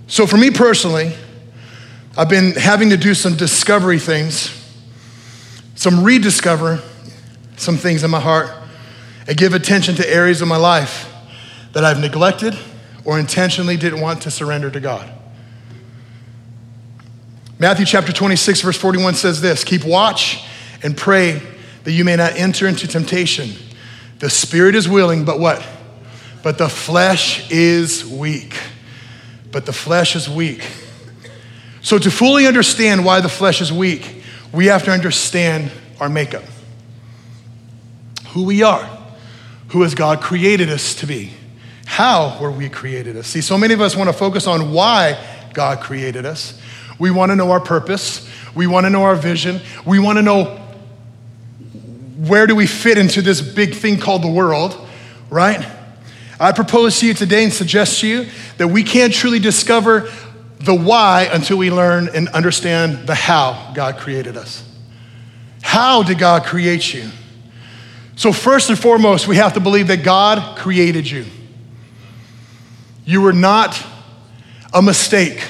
So, 0.08 0.26
for 0.26 0.38
me 0.38 0.52
personally, 0.52 1.14
I've 2.18 2.30
been 2.30 2.54
having 2.54 2.90
to 2.90 2.98
do 2.98 3.14
some 3.14 3.36
discovery 3.36 4.00
things, 4.00 4.52
some 5.76 6.04
rediscover 6.04 6.82
some 7.58 7.76
things 7.76 8.04
in 8.04 8.10
my 8.10 8.20
heart, 8.20 8.50
and 9.28 9.36
give 9.36 9.54
attention 9.54 9.96
to 9.96 10.10
areas 10.10 10.42
of 10.42 10.48
my 10.48 10.58
life 10.58 11.12
that 11.74 11.84
I've 11.84 12.00
neglected 12.00 12.58
or 13.04 13.20
intentionally 13.20 13.78
didn't 13.78 14.00
want 14.00 14.22
to 14.24 14.32
surrender 14.32 14.72
to 14.72 14.80
God. 14.80 15.12
Matthew 17.60 17.86
chapter 17.86 18.14
26, 18.14 18.62
verse 18.62 18.78
41 18.78 19.16
says 19.16 19.42
this 19.42 19.64
Keep 19.64 19.84
watch 19.84 20.44
and 20.84 20.96
pray 20.96 21.42
that 21.84 21.92
you 21.92 22.06
may 22.06 22.16
not 22.16 22.34
enter 22.36 22.68
into 22.68 22.88
temptation. 22.88 23.50
The 24.20 24.30
spirit 24.30 24.76
is 24.76 24.90
willing, 24.90 25.26
but 25.26 25.40
what? 25.40 25.66
But 26.44 26.58
the 26.58 26.70
flesh 26.70 27.52
is 27.52 28.06
weak. 28.06 28.58
But 29.52 29.66
the 29.66 29.74
flesh 29.74 30.16
is 30.16 30.30
weak. 30.30 30.64
So, 31.82 31.98
to 31.98 32.12
fully 32.12 32.48
understand 32.48 33.06
why 33.06 33.22
the 33.22 33.30
flesh 33.30 33.62
is 33.62 33.72
weak, 33.72 34.24
we 34.52 34.66
have 34.68 34.84
to 34.86 34.92
understand 34.92 35.72
our 36.00 36.10
makeup 36.10 36.44
who 38.30 38.44
we 38.44 38.62
are, 38.62 38.88
who 39.70 39.82
has 39.82 39.96
God 39.96 40.22
created 40.22 40.70
us 40.70 40.94
to 40.96 41.08
be, 41.08 41.32
how 41.86 42.38
were 42.40 42.52
we 42.52 42.70
created 42.70 43.18
us. 43.18 43.28
See, 43.28 43.42
so 43.42 43.58
many 43.58 43.74
of 43.74 43.82
us 43.82 43.96
want 43.96 44.10
to 44.10 44.14
focus 44.14 44.46
on 44.46 44.72
why 44.74 45.18
God 45.54 45.80
created 45.80 46.26
us. 46.26 46.60
We 47.00 47.10
want 47.10 47.32
to 47.32 47.36
know 47.36 47.50
our 47.52 47.60
purpose, 47.60 48.30
we 48.54 48.68
want 48.68 48.86
to 48.86 48.90
know 48.90 49.04
our 49.04 49.16
vision, 49.16 49.60
we 49.86 49.98
want 49.98 50.18
to 50.18 50.22
know 50.22 50.67
where 52.18 52.48
do 52.48 52.56
we 52.56 52.68
fit 52.68 52.98
into 52.98 53.22
this 53.22 53.42
big 53.42 53.76
thing 53.76 54.00
called 54.00 54.24
the 54.24 54.32
world, 54.32 54.78
right? 55.30 55.66
I 56.40 56.52
propose 56.52 57.00
to 57.00 57.08
you 57.08 57.14
today 57.14 57.44
and 57.44 57.54
suggest 57.54 58.02
to 58.02 58.08
you 58.08 58.28
that 58.58 58.68
we 58.68 58.84
can't 58.84 59.14
truly 59.14 59.40
discover 59.40 60.10
the 60.60 60.76
why 60.76 61.30
until 61.32 61.58
we 61.58 61.72
learn 61.72 62.10
and 62.14 62.28
understand 62.30 63.08
the 63.08 63.16
how 63.16 63.72
God 63.76 63.98
created 63.98 64.36
us. 64.38 64.64
How 65.62 66.04
did 66.04 66.18
God 66.18 66.44
create 66.44 66.94
you? 66.94 67.10
So, 68.16 68.34
first 68.34 68.70
and 68.70 68.80
foremost, 68.80 69.28
we 69.28 69.36
have 69.36 69.54
to 69.54 69.60
believe 69.60 69.88
that 69.88 70.04
God 70.04 70.58
created 70.58 71.10
you. 71.10 71.26
You 73.06 73.22
were 73.22 73.34
not 73.34 73.82
a 74.74 74.82
mistake. 74.82 75.44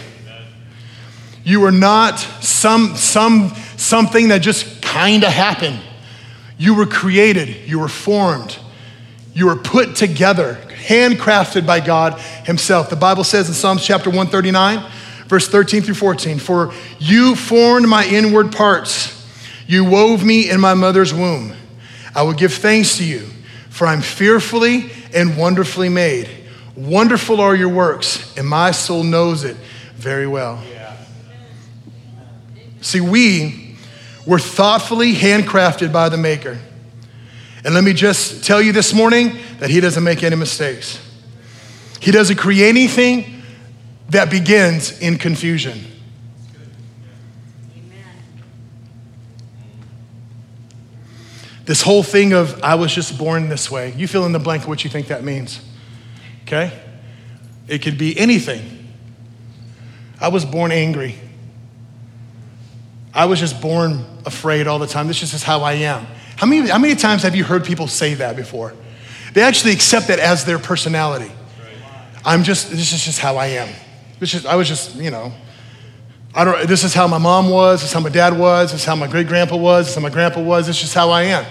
You 1.43 1.61
were 1.61 1.71
not 1.71 2.19
some, 2.19 2.97
some, 2.97 3.53
something 3.77 4.27
that 4.29 4.39
just 4.39 4.81
kind 4.81 5.23
of 5.23 5.31
happened. 5.31 5.79
You 6.57 6.75
were 6.75 6.85
created, 6.85 7.67
you 7.67 7.79
were 7.79 7.87
formed, 7.87 8.57
you 9.33 9.45
were 9.45 9.55
put 9.55 9.95
together, 9.95 10.55
handcrafted 10.69 11.67
by 11.67 11.79
God 11.79 12.19
Himself. 12.45 12.89
The 12.89 12.95
Bible 12.95 13.23
says 13.23 13.47
in 13.47 13.53
Psalms 13.53 13.85
chapter 13.85 14.09
139, 14.09 14.91
verse 15.27 15.47
13 15.47 15.83
through 15.83 15.95
14, 15.95 16.39
For 16.39 16.73
you 16.97 17.35
formed 17.35 17.87
my 17.87 18.05
inward 18.07 18.51
parts, 18.51 19.13
you 19.67 19.85
wove 19.85 20.23
me 20.23 20.49
in 20.49 20.59
my 20.59 20.73
mother's 20.73 21.13
womb. 21.13 21.53
I 22.15 22.23
will 22.23 22.33
give 22.33 22.53
thanks 22.53 22.97
to 22.97 23.05
you, 23.05 23.27
for 23.69 23.85
I'm 23.85 24.01
fearfully 24.01 24.89
and 25.13 25.37
wonderfully 25.37 25.89
made. 25.89 26.29
Wonderful 26.75 27.41
are 27.41 27.55
your 27.55 27.69
works, 27.69 28.35
and 28.37 28.47
my 28.47 28.71
soul 28.71 29.03
knows 29.03 29.43
it 29.43 29.57
very 29.95 30.25
well. 30.25 30.63
See, 32.81 33.01
we 33.01 33.66
were 34.27 34.37
thoughtfully 34.37 35.13
handcrafted 35.13 35.91
by 35.91 36.09
the 36.09 36.17
Maker. 36.17 36.59
And 37.63 37.73
let 37.73 37.83
me 37.83 37.93
just 37.93 38.43
tell 38.43 38.61
you 38.61 38.73
this 38.73 38.93
morning 38.93 39.37
that 39.59 39.69
He 39.69 39.79
doesn't 39.79 40.03
make 40.03 40.21
any 40.21 40.35
mistakes. 40.35 40.99
He 41.99 42.11
doesn't 42.11 42.35
create 42.35 42.67
anything 42.67 43.41
that 44.09 44.29
begins 44.29 44.99
in 44.99 45.17
confusion. 45.17 45.85
This 51.65 51.81
whole 51.81 52.03
thing 52.03 52.31
of, 52.31 52.63
I 52.63 52.75
was 52.75 52.93
just 52.93 53.17
born 53.17 53.49
this 53.49 53.69
way, 53.69 53.93
you 53.97 54.07
fill 54.07 54.25
in 54.25 54.31
the 54.31 54.39
blank 54.39 54.67
what 54.67 54.85
you 54.85 54.89
think 54.89 55.07
that 55.07 55.23
means. 55.23 55.59
Okay? 56.43 56.71
It 57.67 57.81
could 57.81 57.97
be 57.97 58.17
anything. 58.17 58.87
I 60.19 60.29
was 60.29 60.45
born 60.45 60.71
angry. 60.71 61.15
I 63.17 63.25
was 63.25 63.39
just 63.39 63.59
born 63.59 64.05
afraid 64.27 64.67
all 64.67 64.77
the 64.77 64.85
time. 64.85 65.07
This 65.07 65.19
just 65.19 65.33
is 65.33 65.41
how 65.41 65.63
I 65.63 65.73
am. 65.73 66.05
How 66.35 66.45
many, 66.45 66.69
how 66.69 66.77
many 66.77 66.93
times 66.93 67.23
have 67.23 67.35
you 67.35 67.43
heard 67.43 67.65
people 67.65 67.87
say 67.87 68.13
that 68.13 68.35
before? 68.35 68.75
They 69.33 69.41
actually 69.41 69.73
accept 69.73 70.09
that 70.09 70.19
as 70.19 70.45
their 70.45 70.59
personality. 70.59 71.31
I'm 72.23 72.43
just, 72.43 72.69
this 72.69 72.93
is 72.93 73.03
just 73.03 73.19
how 73.19 73.37
I 73.37 73.47
am. 73.47 73.69
This 74.19 74.35
is, 74.35 74.45
I 74.45 74.53
was 74.53 74.67
just, 74.67 74.95
you 74.97 75.09
know, 75.09 75.33
I 76.35 76.45
don't, 76.45 76.67
this 76.67 76.83
is 76.83 76.93
how 76.93 77.07
my 77.07 77.17
mom 77.17 77.49
was, 77.49 77.81
this 77.81 77.89
is 77.89 77.93
how 77.93 78.01
my 78.01 78.09
dad 78.09 78.37
was, 78.37 78.71
this 78.71 78.81
is 78.81 78.85
how 78.85 78.95
my 78.95 79.07
great 79.07 79.27
grandpa 79.27 79.57
was, 79.57 79.87
this 79.87 79.89
is 79.89 79.95
how 79.95 80.07
my 80.07 80.13
grandpa 80.13 80.41
was, 80.41 80.67
this 80.67 80.75
is 80.75 80.83
just 80.83 80.93
how 80.93 81.09
I 81.09 81.23
am. 81.23 81.45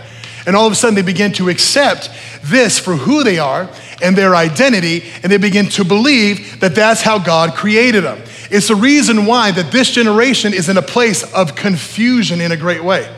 And 0.47 0.55
all 0.55 0.67
of 0.67 0.73
a 0.73 0.77
sudden, 0.77 0.95
they 0.95 1.03
begin 1.03 1.33
to 1.33 1.49
accept 1.49 2.11
this 2.45 2.79
for 2.79 2.95
who 2.95 3.25
they 3.25 3.41
are 3.41 3.69
and 4.01 4.15
their 4.15 4.37
identity, 4.37 5.03
and 5.25 5.33
they 5.33 5.39
begin 5.39 5.67
to 5.71 5.85
believe 5.85 6.61
that 6.61 6.77
that's 6.77 7.03
how 7.03 7.19
God 7.19 7.55
created 7.55 8.05
them. 8.05 8.23
It's 8.51 8.69
the 8.69 8.77
reason 8.77 9.27
why 9.27 9.51
that 9.51 9.73
this 9.73 9.91
generation 9.91 10.55
is 10.55 10.69
in 10.69 10.77
a 10.77 10.83
place 10.83 11.23
of 11.35 11.55
confusion 11.55 12.41
in 12.41 12.53
a 12.53 12.57
great 12.57 12.85
way, 12.85 13.13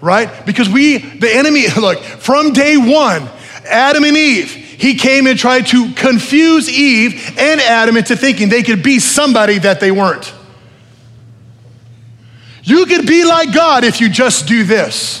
right? 0.00 0.44
Because 0.46 0.68
we, 0.68 0.98
the 0.98 1.34
enemy, 1.34 1.66
look, 1.78 2.00
from 2.00 2.52
day 2.52 2.76
one, 2.76 3.28
Adam 3.68 4.04
and 4.04 4.16
Eve, 4.16 4.50
he 4.50 4.94
came 4.94 5.26
and 5.26 5.38
tried 5.38 5.66
to 5.68 5.92
confuse 5.94 6.68
Eve 6.68 7.36
and 7.38 7.60
Adam 7.60 7.96
into 7.96 8.16
thinking 8.16 8.48
they 8.48 8.62
could 8.62 8.82
be 8.82 8.98
somebody 8.98 9.58
that 9.58 9.80
they 9.80 9.90
weren't. 9.90 10.32
You 12.62 12.86
could 12.86 13.06
be 13.06 13.24
like 13.24 13.52
God 13.52 13.84
if 13.84 14.00
you 14.00 14.08
just 14.08 14.48
do 14.48 14.64
this. 14.64 15.20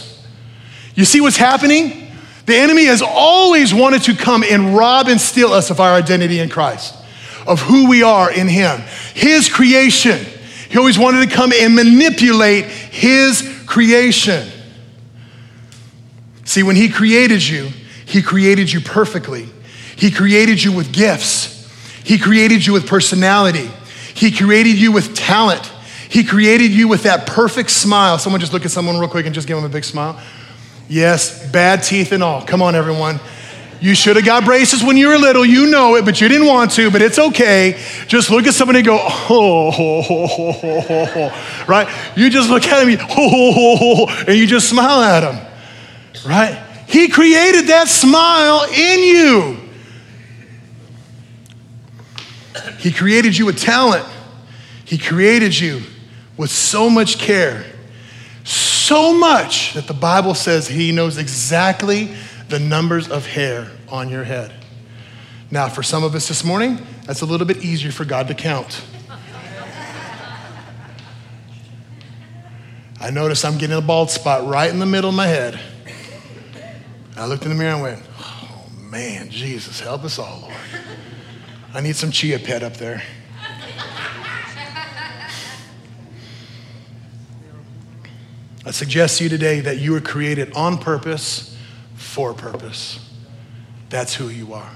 You 0.94 1.04
see 1.04 1.20
what's 1.20 1.36
happening? 1.36 2.10
The 2.46 2.56
enemy 2.56 2.86
has 2.86 3.02
always 3.02 3.72
wanted 3.72 4.02
to 4.04 4.14
come 4.14 4.42
and 4.42 4.74
rob 4.76 5.08
and 5.08 5.20
steal 5.20 5.52
us 5.52 5.70
of 5.70 5.80
our 5.80 5.92
identity 5.92 6.40
in 6.40 6.48
Christ, 6.48 6.94
of 7.46 7.60
who 7.60 7.88
we 7.88 8.02
are 8.02 8.30
in 8.32 8.48
Him, 8.48 8.80
His 9.14 9.48
creation. 9.48 10.18
He 10.70 10.78
always 10.78 10.98
wanted 10.98 11.28
to 11.28 11.34
come 11.34 11.52
and 11.52 11.74
manipulate 11.74 12.64
His 12.64 13.48
creation. 13.66 14.48
See, 16.44 16.62
when 16.62 16.76
He 16.76 16.88
created 16.88 17.46
you, 17.46 17.68
He 18.06 18.22
created 18.22 18.72
you 18.72 18.80
perfectly. 18.80 19.48
He 19.96 20.10
created 20.10 20.62
you 20.62 20.72
with 20.72 20.92
gifts. 20.92 21.52
He 22.04 22.18
created 22.18 22.66
you 22.66 22.72
with 22.72 22.86
personality. 22.86 23.70
He 24.14 24.30
created 24.30 24.78
you 24.78 24.92
with 24.92 25.14
talent. 25.16 25.72
He 26.08 26.22
created 26.22 26.70
you 26.70 26.86
with 26.86 27.04
that 27.04 27.26
perfect 27.26 27.70
smile. 27.70 28.18
Someone 28.18 28.40
just 28.40 28.52
look 28.52 28.64
at 28.64 28.70
someone 28.70 28.98
real 28.98 29.08
quick 29.08 29.26
and 29.26 29.34
just 29.34 29.48
give 29.48 29.56
them 29.56 29.64
a 29.64 29.68
big 29.68 29.84
smile. 29.84 30.20
Yes, 30.88 31.50
bad 31.50 31.82
teeth 31.82 32.12
and 32.12 32.22
all. 32.22 32.42
Come 32.42 32.62
on, 32.62 32.74
everyone. 32.74 33.18
You 33.84 33.94
should 33.94 34.16
have 34.16 34.24
got 34.24 34.46
braces 34.46 34.82
when 34.82 34.96
you 34.96 35.08
were 35.08 35.18
little. 35.18 35.44
You 35.44 35.66
know 35.66 35.96
it, 35.96 36.06
but 36.06 36.18
you 36.18 36.26
didn't 36.26 36.46
want 36.46 36.70
to, 36.70 36.90
but 36.90 37.02
it's 37.02 37.18
okay. 37.18 37.78
Just 38.06 38.30
look 38.30 38.46
at 38.46 38.54
somebody 38.54 38.78
and 38.78 38.86
go, 38.86 38.96
oh, 38.98 39.70
ho, 39.70 39.70
ho, 39.70 40.00
ho, 40.00 40.80
ho, 40.80 41.04
ho. 41.04 41.64
right? 41.68 41.86
You 42.16 42.30
just 42.30 42.48
look 42.48 42.64
at 42.64 42.88
him, 42.88 42.98
ho, 42.98 43.28
ho, 43.28 43.52
ho, 43.52 44.06
ho, 44.06 44.24
and 44.26 44.38
you 44.38 44.46
just 44.46 44.70
smile 44.70 45.02
at 45.02 45.22
him, 45.30 45.46
right? 46.26 46.56
He 46.88 47.08
created 47.08 47.66
that 47.66 47.88
smile 47.88 48.64
in 48.72 49.00
you. 49.00 49.58
He 52.78 52.90
created 52.90 53.36
you 53.36 53.44
with 53.44 53.60
talent. 53.60 54.06
He 54.86 54.96
created 54.96 55.60
you 55.60 55.82
with 56.38 56.48
so 56.48 56.88
much 56.88 57.18
care 57.18 57.66
so 58.44 59.14
much 59.14 59.72
that 59.72 59.86
the 59.86 59.94
Bible 59.94 60.34
says 60.34 60.68
he 60.68 60.92
knows 60.92 61.16
exactly 61.16 62.14
the 62.50 62.58
numbers 62.58 63.08
of 63.10 63.26
hair 63.26 63.70
on 63.88 64.08
your 64.08 64.24
head. 64.24 64.52
Now, 65.50 65.68
for 65.68 65.82
some 65.82 66.02
of 66.02 66.14
us 66.14 66.28
this 66.28 66.44
morning, 66.44 66.78
that's 67.04 67.20
a 67.20 67.26
little 67.26 67.46
bit 67.46 67.58
easier 67.58 67.92
for 67.92 68.04
God 68.04 68.28
to 68.28 68.34
count. 68.34 68.82
I 73.00 73.10
noticed 73.10 73.44
I'm 73.44 73.58
getting 73.58 73.76
a 73.76 73.82
bald 73.82 74.10
spot 74.10 74.46
right 74.46 74.70
in 74.70 74.78
the 74.78 74.86
middle 74.86 75.10
of 75.10 75.16
my 75.16 75.26
head. 75.26 75.60
I 77.16 77.26
looked 77.26 77.44
in 77.44 77.50
the 77.50 77.54
mirror 77.54 77.74
and 77.74 77.82
went, 77.82 78.02
Oh 78.18 78.66
man, 78.80 79.28
Jesus, 79.28 79.80
help 79.80 80.04
us 80.04 80.18
all, 80.18 80.40
Lord. 80.40 80.54
I 81.74 81.80
need 81.80 81.96
some 81.96 82.10
chia 82.10 82.38
pet 82.38 82.62
up 82.62 82.78
there. 82.78 83.02
I 88.66 88.70
suggest 88.70 89.18
to 89.18 89.24
you 89.24 89.30
today 89.30 89.60
that 89.60 89.78
you 89.78 89.92
were 89.92 90.00
created 90.00 90.54
on 90.54 90.78
purpose 90.78 91.54
for 91.96 92.32
purpose. 92.32 93.03
That's 93.94 94.12
who 94.12 94.28
you 94.28 94.54
are. 94.54 94.72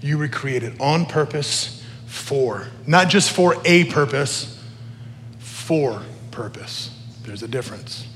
You 0.00 0.16
were 0.16 0.28
created 0.28 0.80
on 0.80 1.06
purpose 1.06 1.84
for, 2.06 2.68
not 2.86 3.08
just 3.08 3.32
for 3.32 3.56
a 3.64 3.82
purpose, 3.86 4.62
for 5.40 6.00
purpose. 6.30 6.96
There's 7.24 7.42
a 7.42 7.48
difference. 7.48 8.06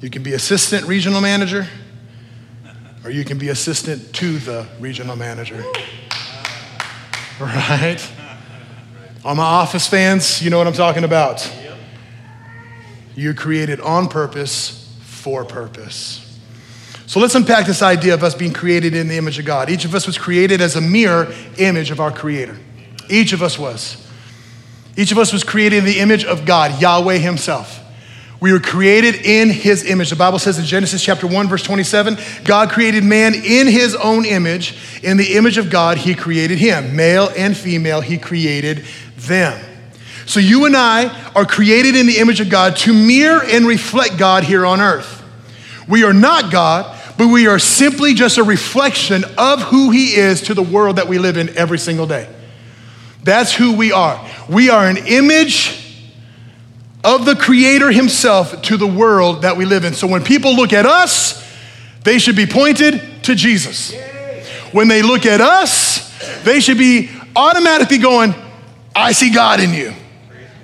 You 0.00 0.08
can 0.08 0.22
be 0.22 0.32
assistant 0.32 0.86
regional 0.86 1.20
manager, 1.20 1.68
or 3.04 3.10
you 3.10 3.26
can 3.26 3.36
be 3.36 3.50
assistant 3.50 4.14
to 4.14 4.38
the 4.38 4.66
regional 4.80 5.16
manager. 5.16 5.62
Right? 7.38 7.98
All 9.22 9.34
my 9.34 9.42
office 9.42 9.86
fans, 9.86 10.40
you 10.40 10.48
know 10.48 10.56
what 10.56 10.66
I'm 10.66 10.72
talking 10.72 11.04
about. 11.04 11.46
You're 13.14 13.34
created 13.34 13.82
on 13.82 14.08
purpose 14.08 14.96
for 15.02 15.44
purpose. 15.44 16.23
So 17.14 17.20
let's 17.20 17.36
unpack 17.36 17.66
this 17.66 17.80
idea 17.80 18.12
of 18.12 18.24
us 18.24 18.34
being 18.34 18.52
created 18.52 18.96
in 18.96 19.06
the 19.06 19.16
image 19.16 19.38
of 19.38 19.44
God. 19.44 19.70
Each 19.70 19.84
of 19.84 19.94
us 19.94 20.04
was 20.04 20.18
created 20.18 20.60
as 20.60 20.74
a 20.74 20.80
mirror 20.80 21.32
image 21.58 21.92
of 21.92 22.00
our 22.00 22.10
Creator. 22.10 22.58
Each 23.08 23.32
of 23.32 23.40
us 23.40 23.56
was. 23.56 24.04
Each 24.96 25.12
of 25.12 25.18
us 25.18 25.32
was 25.32 25.44
created 25.44 25.78
in 25.78 25.84
the 25.84 26.00
image 26.00 26.24
of 26.24 26.44
God, 26.44 26.82
Yahweh 26.82 27.18
Himself. 27.18 27.78
We 28.40 28.52
were 28.52 28.58
created 28.58 29.14
in 29.14 29.48
his 29.48 29.88
image. 29.88 30.10
The 30.10 30.16
Bible 30.16 30.40
says 30.40 30.58
in 30.58 30.64
Genesis 30.64 31.04
chapter 31.04 31.28
1 31.28 31.46
verse 31.46 31.62
27, 31.62 32.18
God 32.42 32.70
created 32.70 33.04
man 33.04 33.32
in 33.32 33.68
his 33.68 33.94
own 33.94 34.24
image. 34.24 34.76
In 35.04 35.16
the 35.16 35.36
image 35.36 35.56
of 35.56 35.70
God 35.70 35.98
he 35.98 36.16
created 36.16 36.58
him. 36.58 36.96
Male 36.96 37.30
and 37.36 37.56
female 37.56 38.00
he 38.00 38.18
created 38.18 38.84
them. 39.18 39.64
So 40.26 40.40
you 40.40 40.66
and 40.66 40.76
I 40.76 41.30
are 41.36 41.46
created 41.46 41.94
in 41.94 42.08
the 42.08 42.18
image 42.18 42.40
of 42.40 42.50
God 42.50 42.76
to 42.78 42.92
mirror 42.92 43.40
and 43.44 43.68
reflect 43.68 44.18
God 44.18 44.42
here 44.42 44.66
on 44.66 44.80
earth. 44.80 45.22
We 45.86 46.02
are 46.02 46.14
not 46.14 46.50
God, 46.50 46.93
but 47.16 47.28
we 47.28 47.46
are 47.46 47.58
simply 47.58 48.14
just 48.14 48.38
a 48.38 48.42
reflection 48.42 49.24
of 49.38 49.62
who 49.62 49.90
he 49.90 50.14
is 50.14 50.42
to 50.42 50.54
the 50.54 50.62
world 50.62 50.96
that 50.96 51.08
we 51.08 51.18
live 51.18 51.36
in 51.36 51.56
every 51.56 51.78
single 51.78 52.06
day. 52.06 52.28
That's 53.22 53.54
who 53.54 53.76
we 53.76 53.92
are. 53.92 54.24
We 54.48 54.70
are 54.70 54.86
an 54.86 54.98
image 54.98 55.80
of 57.02 57.24
the 57.24 57.36
Creator 57.36 57.92
Himself 57.92 58.62
to 58.62 58.76
the 58.76 58.86
world 58.86 59.42
that 59.42 59.56
we 59.56 59.64
live 59.64 59.84
in. 59.84 59.94
So 59.94 60.06
when 60.06 60.24
people 60.24 60.54
look 60.56 60.72
at 60.72 60.86
us, 60.86 61.42
They 62.04 62.18
should 62.18 62.36
be 62.36 62.46
pointed 62.46 63.24
to 63.24 63.34
Jesus. 63.34 63.94
When 64.72 64.88
they 64.88 65.02
look 65.02 65.26
at 65.26 65.40
us, 65.40 66.12
they 66.44 66.60
should 66.60 66.78
be 66.78 67.10
automatically 67.34 67.98
going, 67.98 68.34
I 68.94 69.12
see 69.12 69.30
God 69.30 69.60
in 69.60 69.72
you. 69.72 69.92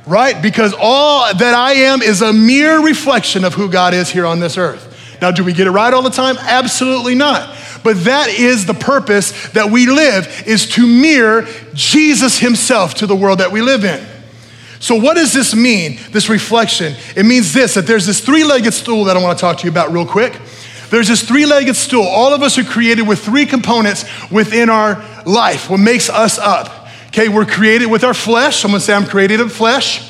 Right? 0.07 0.41
Because 0.41 0.75
all 0.79 1.33
that 1.33 1.55
I 1.55 1.73
am 1.73 2.03
is 2.03 2.21
a 2.21 2.33
mere 2.33 2.85
reflection 2.85 3.45
of 3.45 3.55
who 3.55 3.71
God 3.71 3.95
is 3.95 4.11
here 4.11 4.27
on 4.27 4.41
this 4.41 4.59
earth. 4.59 4.87
Now, 5.21 5.31
do 5.31 5.45
we 5.45 5.53
get 5.53 5.67
it 5.67 5.71
right 5.71 5.93
all 5.93 6.03
the 6.03 6.11
time? 6.11 6.37
Absolutely 6.39 7.15
not. 7.15 7.57
But 7.83 8.05
that 8.05 8.29
is 8.29 8.67
the 8.67 8.75
purpose 8.75 9.51
that 9.51 9.71
we 9.71 9.87
live 9.87 10.45
is 10.47 10.67
to 10.71 10.87
mirror 10.87 11.47
Jesus 11.75 12.39
himself 12.39 12.95
to 12.97 13.07
the 13.07 13.17
world 13.17 13.41
that 13.41 13.53
we 13.53 13.61
live 13.61 13.85
in. 13.85 14.05
So, 14.81 14.95
what 14.95 15.15
does 15.15 15.35
this 15.35 15.55
mean, 15.55 15.99
this 16.11 16.31
reflection? 16.31 16.95
It 17.15 17.27
means 17.27 17.53
this 17.53 17.75
that 17.75 17.87
there's 17.87 18.07
this 18.07 18.21
three 18.21 18.45
legged 18.45 18.73
stool 18.73 19.05
that 19.05 19.17
I 19.17 19.23
want 19.23 19.37
to 19.37 19.41
talk 19.41 19.59
to 19.59 19.65
you 19.65 19.71
about 19.71 19.93
real 19.93 20.07
quick. 20.07 20.39
There's 20.89 21.07
this 21.07 21.23
three 21.23 21.47
legged 21.47 21.77
stool. 21.77 22.03
All 22.03 22.35
of 22.35 22.43
us 22.43 22.59
are 22.59 22.65
created 22.65 23.07
with 23.07 23.23
three 23.23 23.47
components 23.47 24.05
within 24.31 24.71
our 24.71 25.05
life, 25.25 25.71
what 25.71 25.79
makes 25.79 26.09
us 26.09 26.39
up. 26.39 26.89
Okay, 27.09 27.29
we're 27.29 27.47
created 27.47 27.87
with 27.87 28.05
our 28.05 28.15
flesh. 28.15 28.61
Someone 28.61 28.81
say, 28.81 28.95
I'm 28.95 29.07
created 29.07 29.41
of 29.41 29.53
flesh. 29.53 30.10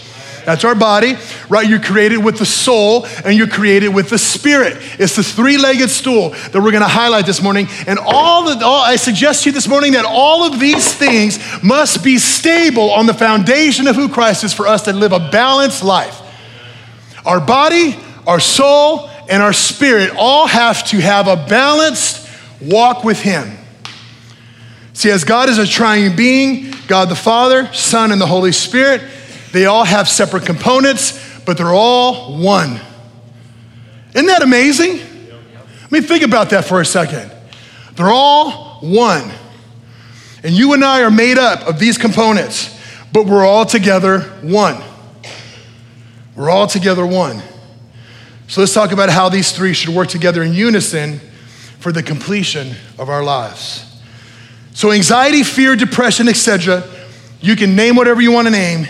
That's 0.50 0.64
our 0.64 0.74
body, 0.74 1.14
right? 1.48 1.68
You're 1.68 1.78
created 1.78 2.16
with 2.16 2.38
the 2.38 2.44
soul 2.44 3.06
and 3.24 3.38
you're 3.38 3.46
created 3.46 3.94
with 3.94 4.10
the 4.10 4.18
spirit. 4.18 4.78
It's 4.98 5.14
the 5.14 5.22
three 5.22 5.56
legged 5.58 5.90
stool 5.90 6.30
that 6.30 6.60
we're 6.60 6.72
gonna 6.72 6.88
highlight 6.88 7.24
this 7.24 7.40
morning. 7.40 7.68
And 7.86 8.00
all, 8.00 8.52
the, 8.52 8.64
all, 8.66 8.82
I 8.82 8.96
suggest 8.96 9.44
to 9.44 9.50
you 9.50 9.52
this 9.52 9.68
morning 9.68 9.92
that 9.92 10.04
all 10.04 10.42
of 10.42 10.58
these 10.58 10.92
things 10.92 11.38
must 11.62 12.02
be 12.02 12.18
stable 12.18 12.90
on 12.90 13.06
the 13.06 13.14
foundation 13.14 13.86
of 13.86 13.94
who 13.94 14.08
Christ 14.08 14.42
is 14.42 14.52
for 14.52 14.66
us 14.66 14.82
to 14.86 14.92
live 14.92 15.12
a 15.12 15.30
balanced 15.30 15.84
life. 15.84 16.20
Our 17.24 17.40
body, 17.40 17.96
our 18.26 18.40
soul, 18.40 19.08
and 19.28 19.40
our 19.44 19.52
spirit 19.52 20.10
all 20.18 20.48
have 20.48 20.84
to 20.88 21.00
have 21.00 21.28
a 21.28 21.36
balanced 21.36 22.28
walk 22.60 23.04
with 23.04 23.20
Him. 23.22 23.56
See, 24.94 25.10
as 25.10 25.22
God 25.22 25.48
is 25.48 25.58
a 25.58 25.66
triune 25.66 26.16
being, 26.16 26.74
God 26.88 27.08
the 27.08 27.14
Father, 27.14 27.72
Son, 27.72 28.10
and 28.10 28.20
the 28.20 28.26
Holy 28.26 28.50
Spirit, 28.50 29.02
they 29.52 29.66
all 29.66 29.84
have 29.84 30.08
separate 30.08 30.46
components, 30.46 31.40
but 31.44 31.56
they're 31.56 31.74
all 31.74 32.38
one. 32.38 32.80
Isn't 34.14 34.26
that 34.26 34.42
amazing? 34.42 35.00
I 35.00 35.86
mean, 35.90 36.02
think 36.02 36.22
about 36.22 36.50
that 36.50 36.64
for 36.64 36.80
a 36.80 36.84
second. 36.84 37.32
They're 37.94 38.10
all 38.10 38.78
one. 38.80 39.30
And 40.42 40.54
you 40.54 40.72
and 40.72 40.84
I 40.84 41.02
are 41.02 41.10
made 41.10 41.38
up 41.38 41.66
of 41.66 41.78
these 41.78 41.98
components, 41.98 42.78
but 43.12 43.26
we're 43.26 43.44
all 43.44 43.66
together 43.66 44.20
one. 44.42 44.80
We're 46.36 46.50
all 46.50 46.66
together 46.66 47.06
one. 47.06 47.42
So 48.48 48.60
let's 48.60 48.72
talk 48.72 48.92
about 48.92 49.10
how 49.10 49.28
these 49.28 49.52
three 49.52 49.74
should 49.74 49.94
work 49.94 50.08
together 50.08 50.42
in 50.42 50.54
unison 50.54 51.20
for 51.78 51.92
the 51.92 52.02
completion 52.02 52.74
of 52.98 53.08
our 53.08 53.22
lives. 53.22 53.86
So, 54.72 54.92
anxiety, 54.92 55.42
fear, 55.42 55.76
depression, 55.76 56.28
etc., 56.28 56.88
you 57.40 57.56
can 57.56 57.74
name 57.74 57.96
whatever 57.96 58.20
you 58.20 58.32
want 58.32 58.46
to 58.46 58.50
name, 58.50 58.86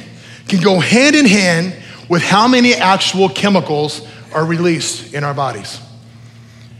can 0.50 0.60
go 0.60 0.80
hand 0.80 1.16
in 1.16 1.26
hand 1.26 1.74
with 2.08 2.22
how 2.22 2.48
many 2.48 2.74
actual 2.74 3.28
chemicals 3.28 4.06
are 4.34 4.44
released 4.44 5.14
in 5.14 5.24
our 5.24 5.32
bodies. 5.32 5.80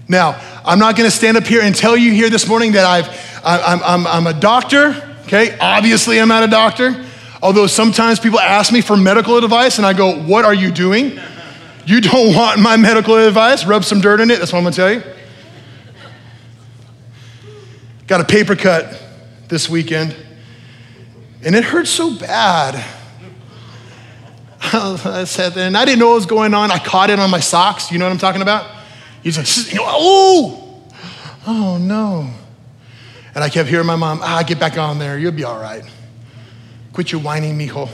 Now, 0.08 0.40
I'm 0.64 0.80
not 0.80 0.96
gonna 0.96 1.10
stand 1.10 1.36
up 1.36 1.46
here 1.46 1.62
and 1.62 1.74
tell 1.74 1.96
you 1.96 2.12
here 2.12 2.28
this 2.28 2.48
morning 2.48 2.72
that 2.72 2.84
I've, 2.84 3.08
I'm, 3.44 3.80
I'm, 3.82 4.06
I'm 4.06 4.26
a 4.26 4.38
doctor, 4.38 5.18
okay? 5.22 5.56
Obviously, 5.58 6.20
I'm 6.20 6.28
not 6.28 6.42
a 6.42 6.48
doctor. 6.48 7.06
Although 7.42 7.68
sometimes 7.68 8.18
people 8.18 8.40
ask 8.40 8.72
me 8.72 8.80
for 8.80 8.96
medical 8.96 9.38
advice 9.38 9.78
and 9.78 9.86
I 9.86 9.92
go, 9.92 10.20
What 10.24 10.44
are 10.44 10.52
you 10.52 10.70
doing? 10.72 11.18
You 11.86 12.00
don't 12.00 12.34
want 12.36 12.60
my 12.60 12.76
medical 12.76 13.14
advice? 13.16 13.64
Rub 13.64 13.84
some 13.84 14.00
dirt 14.00 14.20
in 14.20 14.30
it, 14.30 14.40
that's 14.40 14.52
what 14.52 14.58
I'm 14.58 14.64
gonna 14.64 14.76
tell 14.76 14.92
you. 14.92 15.02
Got 18.08 18.20
a 18.20 18.24
paper 18.24 18.56
cut 18.56 19.00
this 19.48 19.70
weekend, 19.70 20.16
and 21.44 21.54
it 21.54 21.62
hurt 21.62 21.86
so 21.86 22.18
bad. 22.18 22.85
I 24.73 25.25
said, 25.25 25.57
and 25.57 25.77
I 25.77 25.85
didn't 25.85 26.01
know 26.01 26.09
what 26.09 26.16
was 26.16 26.27
going 26.27 26.53
on. 26.53 26.70
I 26.70 26.79
caught 26.79 27.09
it 27.09 27.18
on 27.18 27.31
my 27.31 27.40
socks. 27.40 27.90
You 27.90 27.99
know 27.99 28.05
what 28.05 28.12
I'm 28.12 28.18
talking 28.18 28.42
about? 28.42 28.70
He's 29.23 29.38
like, 29.38 29.46
oh, 29.81 30.85
oh 31.46 31.79
no. 31.79 32.31
And 33.35 33.42
I 33.42 33.49
kept 33.49 33.68
hearing 33.68 33.87
my 33.87 33.96
mom, 33.96 34.20
ah, 34.23 34.42
get 34.46 34.61
back 34.61 34.77
on 34.77 34.99
there. 34.99 35.18
You'll 35.18 35.33
be 35.33 35.44
all 35.44 35.61
right. 35.61 35.85
Quit 36.92 37.12
your 37.12 37.20
whining, 37.23 37.59
mijo. 37.59 37.88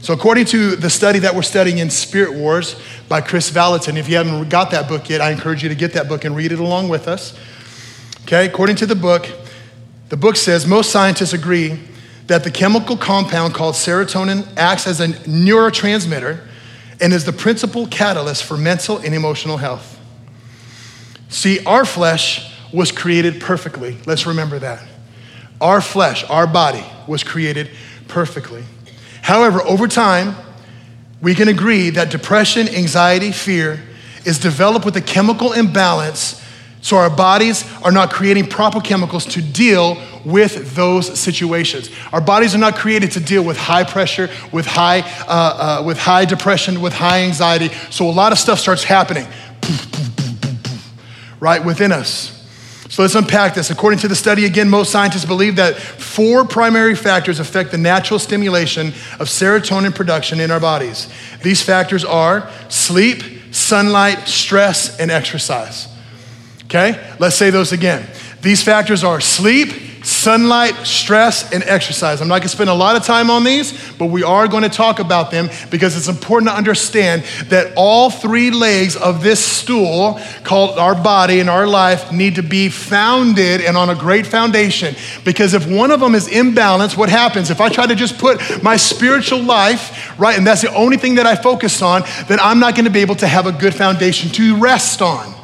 So, 0.00 0.12
according 0.14 0.44
to 0.46 0.76
the 0.76 0.90
study 0.90 1.18
that 1.20 1.34
we're 1.34 1.42
studying 1.42 1.78
in 1.78 1.90
Spirit 1.90 2.34
Wars 2.34 2.80
by 3.08 3.20
Kris 3.20 3.50
Vallotton, 3.50 3.96
if 3.96 4.08
you 4.08 4.16
haven't 4.16 4.48
got 4.48 4.70
that 4.70 4.88
book 4.88 5.08
yet, 5.08 5.20
I 5.20 5.30
encourage 5.30 5.62
you 5.62 5.68
to 5.68 5.74
get 5.74 5.94
that 5.94 6.08
book 6.08 6.24
and 6.24 6.36
read 6.36 6.52
it 6.52 6.60
along 6.60 6.88
with 6.88 7.08
us. 7.08 7.38
Okay, 8.22 8.46
according 8.46 8.76
to 8.76 8.86
the 8.86 8.94
book, 8.94 9.28
the 10.08 10.16
book 10.16 10.36
says 10.36 10.66
most 10.66 10.90
scientists 10.90 11.32
agree 11.32 11.80
that 12.28 12.44
the 12.44 12.50
chemical 12.50 12.96
compound 12.96 13.54
called 13.54 13.74
serotonin 13.74 14.46
acts 14.56 14.86
as 14.86 15.00
a 15.00 15.08
neurotransmitter 15.08 16.46
and 17.00 17.12
is 17.12 17.24
the 17.24 17.32
principal 17.32 17.86
catalyst 17.86 18.44
for 18.44 18.56
mental 18.56 18.98
and 18.98 19.14
emotional 19.14 19.56
health. 19.56 19.98
See, 21.30 21.64
our 21.64 21.84
flesh 21.84 22.54
was 22.72 22.92
created 22.92 23.40
perfectly. 23.40 23.96
Let's 24.06 24.26
remember 24.26 24.58
that. 24.58 24.86
Our 25.60 25.80
flesh, 25.80 26.22
our 26.24 26.46
body, 26.46 26.84
was 27.06 27.24
created 27.24 27.70
perfectly. 28.08 28.62
However, 29.22 29.62
over 29.62 29.88
time, 29.88 30.36
we 31.20 31.34
can 31.34 31.48
agree 31.48 31.90
that 31.90 32.10
depression, 32.10 32.68
anxiety, 32.68 33.32
fear 33.32 33.82
is 34.24 34.38
developed 34.38 34.84
with 34.84 34.96
a 34.96 35.00
chemical 35.00 35.52
imbalance 35.52 36.42
so 36.88 36.96
our 36.96 37.10
bodies 37.10 37.70
are 37.82 37.92
not 37.92 38.10
creating 38.10 38.46
proper 38.46 38.80
chemicals 38.80 39.26
to 39.26 39.42
deal 39.42 39.98
with 40.24 40.74
those 40.74 41.20
situations. 41.20 41.90
Our 42.14 42.20
bodies 42.22 42.54
are 42.54 42.58
not 42.58 42.76
created 42.76 43.10
to 43.12 43.20
deal 43.20 43.44
with 43.44 43.58
high 43.58 43.84
pressure, 43.84 44.30
with 44.52 44.64
high, 44.64 45.00
uh, 45.00 45.80
uh, 45.80 45.82
with 45.84 45.98
high 45.98 46.24
depression, 46.24 46.80
with 46.80 46.94
high 46.94 47.24
anxiety. 47.24 47.68
So 47.90 48.08
a 48.08 48.10
lot 48.10 48.32
of 48.32 48.38
stuff 48.38 48.58
starts 48.58 48.84
happening, 48.84 49.26
right 51.40 51.62
within 51.62 51.92
us. 51.92 52.34
So 52.88 53.02
let's 53.02 53.14
unpack 53.14 53.52
this. 53.52 53.68
According 53.68 53.98
to 53.98 54.08
the 54.08 54.16
study, 54.16 54.46
again, 54.46 54.70
most 54.70 54.90
scientists 54.90 55.26
believe 55.26 55.56
that 55.56 55.76
four 55.76 56.46
primary 56.46 56.94
factors 56.94 57.38
affect 57.38 57.70
the 57.70 57.76
natural 57.76 58.18
stimulation 58.18 58.88
of 59.20 59.28
serotonin 59.28 59.94
production 59.94 60.40
in 60.40 60.50
our 60.50 60.58
bodies. 60.58 61.12
These 61.42 61.60
factors 61.60 62.02
are 62.02 62.50
sleep, 62.70 63.22
sunlight, 63.50 64.26
stress, 64.26 64.98
and 64.98 65.10
exercise. 65.10 65.88
Okay? 66.68 67.14
Let's 67.18 67.36
say 67.36 67.48
those 67.48 67.72
again. 67.72 68.06
These 68.42 68.62
factors 68.62 69.02
are 69.02 69.22
sleep, 69.22 69.70
sunlight, 70.04 70.74
stress, 70.86 71.50
and 71.50 71.64
exercise. 71.64 72.20
I'm 72.20 72.28
not 72.28 72.38
gonna 72.38 72.50
spend 72.50 72.68
a 72.68 72.74
lot 72.74 72.94
of 72.94 73.04
time 73.04 73.30
on 73.30 73.42
these, 73.42 73.72
but 73.94 74.06
we 74.06 74.22
are 74.22 74.46
gonna 74.46 74.68
talk 74.68 75.00
about 75.00 75.30
them 75.30 75.48
because 75.70 75.96
it's 75.96 76.08
important 76.08 76.50
to 76.50 76.56
understand 76.56 77.24
that 77.48 77.72
all 77.74 78.10
three 78.10 78.50
legs 78.50 78.96
of 78.96 79.22
this 79.22 79.42
stool, 79.42 80.20
called 80.44 80.78
our 80.78 80.94
body 80.94 81.40
and 81.40 81.48
our 81.48 81.66
life, 81.66 82.12
need 82.12 82.34
to 82.34 82.42
be 82.42 82.68
founded 82.68 83.62
and 83.62 83.74
on 83.76 83.88
a 83.88 83.94
great 83.94 84.26
foundation. 84.26 84.94
Because 85.24 85.54
if 85.54 85.66
one 85.66 85.90
of 85.90 86.00
them 86.00 86.14
is 86.14 86.28
imbalanced, 86.28 86.98
what 86.98 87.08
happens? 87.08 87.50
If 87.50 87.62
I 87.62 87.70
try 87.70 87.86
to 87.86 87.94
just 87.94 88.18
put 88.18 88.62
my 88.62 88.76
spiritual 88.76 89.42
life, 89.42 90.18
right, 90.20 90.36
and 90.36 90.46
that's 90.46 90.60
the 90.60 90.74
only 90.74 90.98
thing 90.98 91.14
that 91.14 91.26
I 91.26 91.34
focus 91.34 91.80
on, 91.80 92.02
then 92.28 92.38
I'm 92.40 92.60
not 92.60 92.76
gonna 92.76 92.90
be 92.90 93.00
able 93.00 93.16
to 93.16 93.26
have 93.26 93.46
a 93.46 93.52
good 93.52 93.74
foundation 93.74 94.30
to 94.32 94.56
rest 94.58 95.00
on. 95.00 95.37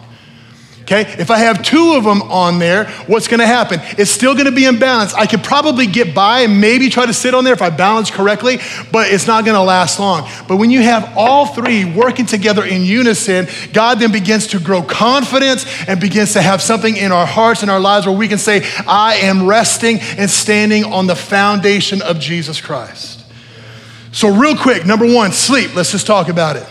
Okay, 0.84 1.14
if 1.18 1.30
I 1.30 1.38
have 1.38 1.62
two 1.62 1.94
of 1.94 2.04
them 2.04 2.20
on 2.20 2.58
there, 2.58 2.84
what's 3.06 3.26
gonna 3.26 3.46
happen? 3.46 3.80
It's 3.96 4.10
still 4.10 4.34
gonna 4.34 4.52
be 4.52 4.64
imbalanced. 4.64 5.14
I 5.14 5.26
could 5.26 5.42
probably 5.42 5.86
get 5.86 6.14
by 6.14 6.40
and 6.40 6.60
maybe 6.60 6.90
try 6.90 7.06
to 7.06 7.14
sit 7.14 7.32
on 7.32 7.42
there 7.42 7.54
if 7.54 7.62
I 7.62 7.70
balance 7.70 8.10
correctly, 8.10 8.58
but 8.92 9.10
it's 9.10 9.26
not 9.26 9.46
gonna 9.46 9.62
last 9.62 9.98
long. 9.98 10.28
But 10.46 10.58
when 10.58 10.70
you 10.70 10.82
have 10.82 11.14
all 11.16 11.46
three 11.46 11.86
working 11.86 12.26
together 12.26 12.62
in 12.62 12.82
unison, 12.82 13.48
God 13.72 13.98
then 13.98 14.12
begins 14.12 14.48
to 14.48 14.60
grow 14.60 14.82
confidence 14.82 15.64
and 15.88 15.98
begins 15.98 16.34
to 16.34 16.42
have 16.42 16.60
something 16.60 16.98
in 16.98 17.12
our 17.12 17.26
hearts 17.26 17.62
and 17.62 17.70
our 17.70 17.80
lives 17.80 18.04
where 18.04 18.14
we 18.14 18.28
can 18.28 18.36
say, 18.38 18.62
I 18.86 19.14
am 19.22 19.46
resting 19.46 20.00
and 20.18 20.28
standing 20.28 20.84
on 20.84 21.06
the 21.06 21.16
foundation 21.16 22.02
of 22.02 22.20
Jesus 22.20 22.60
Christ. 22.60 23.24
So, 24.12 24.28
real 24.28 24.54
quick, 24.54 24.84
number 24.84 25.10
one, 25.10 25.32
sleep. 25.32 25.74
Let's 25.74 25.92
just 25.92 26.06
talk 26.06 26.28
about 26.28 26.56
it. 26.56 26.66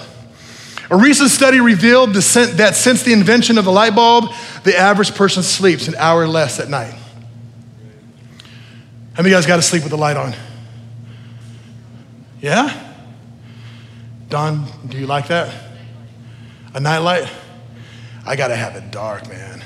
A 0.94 0.96
recent 0.96 1.32
study 1.32 1.60
revealed 1.60 2.14
that 2.14 2.76
since 2.76 3.02
the 3.02 3.14
invention 3.14 3.58
of 3.58 3.66
the 3.66 3.72
light 3.72 3.96
bulb, 3.96 4.32
the 4.64 4.78
average 4.78 5.16
person 5.16 5.42
sleeps 5.42 5.88
an 5.88 5.96
hour 5.96 6.28
less 6.28 6.60
at 6.60 6.70
night. 6.70 6.94
How 9.14 9.24
many 9.24 9.30
of 9.30 9.32
you 9.32 9.34
guys 9.34 9.48
got 9.48 9.56
to 9.56 9.64
sleep 9.64 9.82
with 9.82 9.90
the 9.90 9.98
light 9.98 10.18
on? 10.18 10.36
Yeah? 12.42 12.94
Don, 14.30 14.68
do 14.88 15.00
you 15.00 15.08
like 15.08 15.30
that? 15.30 15.52
A 16.76 16.80
night 16.80 17.00
light? 17.00 17.28
I 18.24 18.36
got 18.36 18.50
to 18.50 18.56
have 18.56 18.76
it 18.76 18.92
dark, 18.92 19.28
man. 19.28 19.64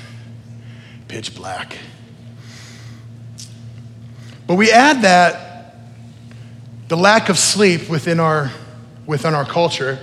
Pitch 1.08 1.34
black. 1.34 1.76
But 4.46 4.54
we 4.54 4.72
add 4.72 5.02
that 5.02 5.76
the 6.88 6.96
lack 6.96 7.28
of 7.28 7.36
sleep 7.36 7.90
within 7.90 8.18
our, 8.18 8.50
within 9.04 9.34
our 9.34 9.44
culture 9.44 9.98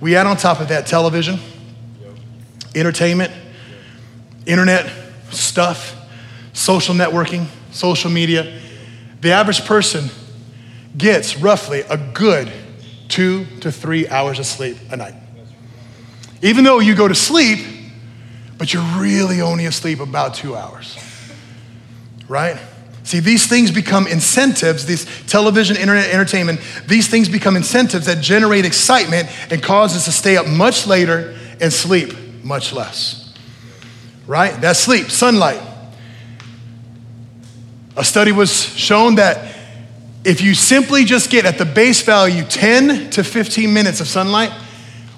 we 0.00 0.16
add 0.16 0.26
on 0.26 0.36
top 0.36 0.60
of 0.60 0.68
that 0.68 0.86
television, 0.86 1.38
entertainment, 2.74 3.32
internet 4.46 4.90
stuff, 5.30 5.94
social 6.52 6.94
networking, 6.94 7.46
social 7.70 8.10
media, 8.10 8.60
the 9.20 9.32
average 9.32 9.64
person 9.64 10.08
gets 10.96 11.36
roughly 11.36 11.80
a 11.80 11.96
good 11.96 12.50
two 13.08 13.44
to 13.60 13.72
three 13.72 14.08
hours 14.08 14.38
of 14.38 14.46
sleep 14.46 14.76
a 14.90 14.96
night. 14.96 15.14
Even 16.42 16.64
though 16.64 16.78
you 16.78 16.94
go 16.94 17.08
to 17.08 17.14
sleep, 17.14 17.66
but 18.58 18.72
you're 18.72 18.82
really 18.98 19.40
only 19.40 19.66
asleep 19.66 20.00
about 20.00 20.34
two 20.34 20.54
hours, 20.54 20.96
right? 22.28 22.58
See, 23.08 23.20
these 23.20 23.46
things 23.46 23.70
become 23.70 24.06
incentives, 24.06 24.84
these 24.84 25.06
television, 25.26 25.78
internet, 25.78 26.10
entertainment, 26.10 26.60
these 26.86 27.08
things 27.08 27.26
become 27.26 27.56
incentives 27.56 28.04
that 28.04 28.20
generate 28.20 28.66
excitement 28.66 29.30
and 29.50 29.62
cause 29.62 29.96
us 29.96 30.04
to 30.04 30.12
stay 30.12 30.36
up 30.36 30.46
much 30.46 30.86
later 30.86 31.34
and 31.58 31.72
sleep 31.72 32.12
much 32.44 32.74
less. 32.74 33.34
Right? 34.26 34.60
That's 34.60 34.78
sleep, 34.78 35.10
sunlight. 35.10 35.58
A 37.96 38.04
study 38.04 38.30
was 38.30 38.52
shown 38.76 39.14
that 39.14 39.56
if 40.22 40.42
you 40.42 40.52
simply 40.52 41.06
just 41.06 41.30
get 41.30 41.46
at 41.46 41.56
the 41.56 41.64
base 41.64 42.02
value 42.02 42.44
10 42.44 43.08
to 43.12 43.24
15 43.24 43.72
minutes 43.72 44.02
of 44.02 44.06
sunlight, 44.06 44.50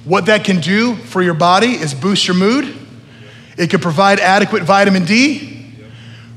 what 0.05 0.27
that 0.27 0.45
can 0.45 0.61
do 0.61 0.95
for 0.95 1.23
your 1.23 1.35
body 1.35 1.73
is 1.73 1.93
boost 1.93 2.29
your 2.29 2.37
mood. 2.37 2.73
It 3.59 3.69
can 3.69 3.81
provide 3.81 4.21
adequate 4.21 4.63
vitamin 4.63 5.05
D, 5.05 5.60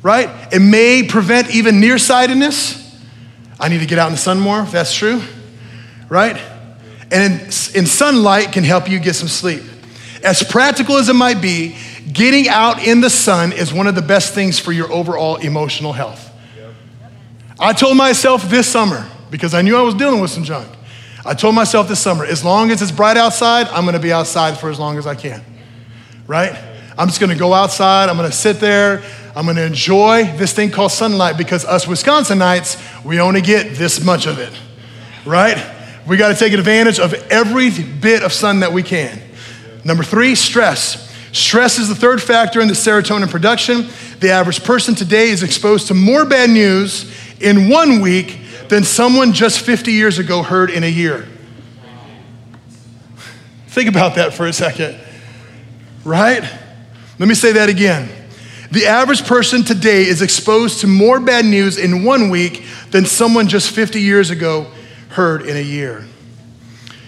right? 0.03 0.29
It 0.53 0.59
may 0.59 1.03
prevent 1.07 1.55
even 1.55 1.79
nearsightedness. 1.79 2.81
I 3.59 3.69
need 3.69 3.79
to 3.79 3.85
get 3.85 3.97
out 3.97 4.07
in 4.07 4.13
the 4.13 4.19
sun 4.19 4.39
more, 4.39 4.61
if 4.61 4.71
that's 4.71 4.93
true, 4.93 5.21
right? 6.09 6.39
And 7.09 7.33
in, 7.33 7.39
in 7.45 7.85
sunlight 7.85 8.51
can 8.51 8.63
help 8.63 8.89
you 8.89 8.99
get 8.99 9.15
some 9.15 9.29
sleep. 9.29 9.63
As 10.23 10.43
practical 10.43 10.97
as 10.97 11.09
it 11.09 11.13
might 11.13 11.41
be, 11.41 11.75
getting 12.11 12.47
out 12.47 12.85
in 12.85 13.01
the 13.01 13.09
sun 13.09 13.53
is 13.53 13.73
one 13.73 13.87
of 13.87 13.95
the 13.95 14.01
best 14.01 14.33
things 14.33 14.59
for 14.59 14.71
your 14.71 14.91
overall 14.91 15.37
emotional 15.37 15.93
health. 15.93 16.29
I 17.59 17.71
told 17.73 17.95
myself 17.95 18.49
this 18.49 18.67
summer, 18.67 19.07
because 19.31 19.53
I 19.53 19.61
knew 19.61 19.77
I 19.77 19.81
was 19.81 19.95
dealing 19.95 20.19
with 20.19 20.31
some 20.31 20.43
junk, 20.43 20.67
I 21.25 21.33
told 21.33 21.55
myself 21.55 21.87
this 21.87 21.99
summer, 21.99 22.25
as 22.25 22.43
long 22.43 22.71
as 22.71 22.81
it's 22.81 22.91
bright 22.91 23.15
outside, 23.15 23.67
I'm 23.67 23.85
gonna 23.85 23.99
be 23.99 24.11
outside 24.11 24.57
for 24.57 24.69
as 24.69 24.79
long 24.79 24.97
as 24.97 25.07
I 25.07 25.15
can, 25.15 25.41
right? 26.27 26.57
I'm 26.97 27.07
just 27.07 27.21
gonna 27.21 27.35
go 27.35 27.53
outside, 27.53 28.09
I'm 28.09 28.17
gonna 28.17 28.31
sit 28.31 28.59
there, 28.59 29.03
I'm 29.35 29.47
gonna 29.47 29.61
enjoy 29.61 30.25
this 30.37 30.53
thing 30.53 30.69
called 30.69 30.91
sunlight 30.91 31.37
because 31.37 31.65
us 31.65 31.85
Wisconsinites, 31.85 33.03
we 33.03 33.19
only 33.19 33.41
get 33.41 33.75
this 33.75 34.03
much 34.03 34.27
of 34.27 34.37
it, 34.37 34.53
right? 35.25 35.57
We 36.07 36.17
gotta 36.17 36.35
take 36.35 36.53
advantage 36.53 36.99
of 36.99 37.13
every 37.31 37.71
bit 37.71 38.21
of 38.21 38.31
sun 38.31 38.59
that 38.59 38.71
we 38.71 38.83
can. 38.83 39.19
Number 39.83 40.03
three, 40.03 40.35
stress. 40.35 41.11
Stress 41.31 41.79
is 41.79 41.89
the 41.89 41.95
third 41.95 42.21
factor 42.21 42.61
in 42.61 42.67
the 42.67 42.75
serotonin 42.75 43.29
production. 43.29 43.87
The 44.19 44.29
average 44.29 44.63
person 44.63 44.93
today 44.93 45.29
is 45.29 45.41
exposed 45.41 45.87
to 45.87 45.95
more 45.95 46.25
bad 46.25 46.51
news 46.51 47.11
in 47.41 47.69
one 47.69 48.01
week 48.01 48.39
than 48.69 48.83
someone 48.83 49.33
just 49.33 49.61
50 49.61 49.91
years 49.91 50.19
ago 50.19 50.43
heard 50.43 50.69
in 50.69 50.83
a 50.83 50.87
year. 50.87 51.27
Think 53.67 53.89
about 53.89 54.15
that 54.15 54.35
for 54.35 54.45
a 54.45 54.53
second, 54.53 54.95
right? 56.05 56.43
Let 57.17 57.27
me 57.27 57.33
say 57.33 57.53
that 57.53 57.69
again. 57.69 58.22
The 58.73 58.87
average 58.87 59.27
person 59.27 59.61
today 59.61 60.01
is 60.07 60.23
exposed 60.23 60.79
to 60.81 60.87
more 60.87 61.19
bad 61.19 61.45
news 61.45 61.77
in 61.77 62.03
one 62.03 62.31
week 62.31 62.65
than 62.89 63.05
someone 63.05 63.47
just 63.47 63.69
50 63.69 64.01
years 64.01 64.31
ago 64.31 64.65
heard 65.09 65.43
in 65.43 65.55
a 65.55 65.61
year. 65.61 66.07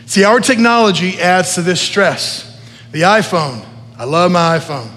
See, 0.06 0.24
our 0.24 0.40
technology 0.40 1.20
adds 1.20 1.56
to 1.56 1.64
this 1.64 1.82
stress. 1.82 2.56
The 2.92 3.02
iPhone, 3.02 3.66
I 3.98 4.04
love 4.04 4.32
my 4.32 4.60
iPhone. 4.60 4.92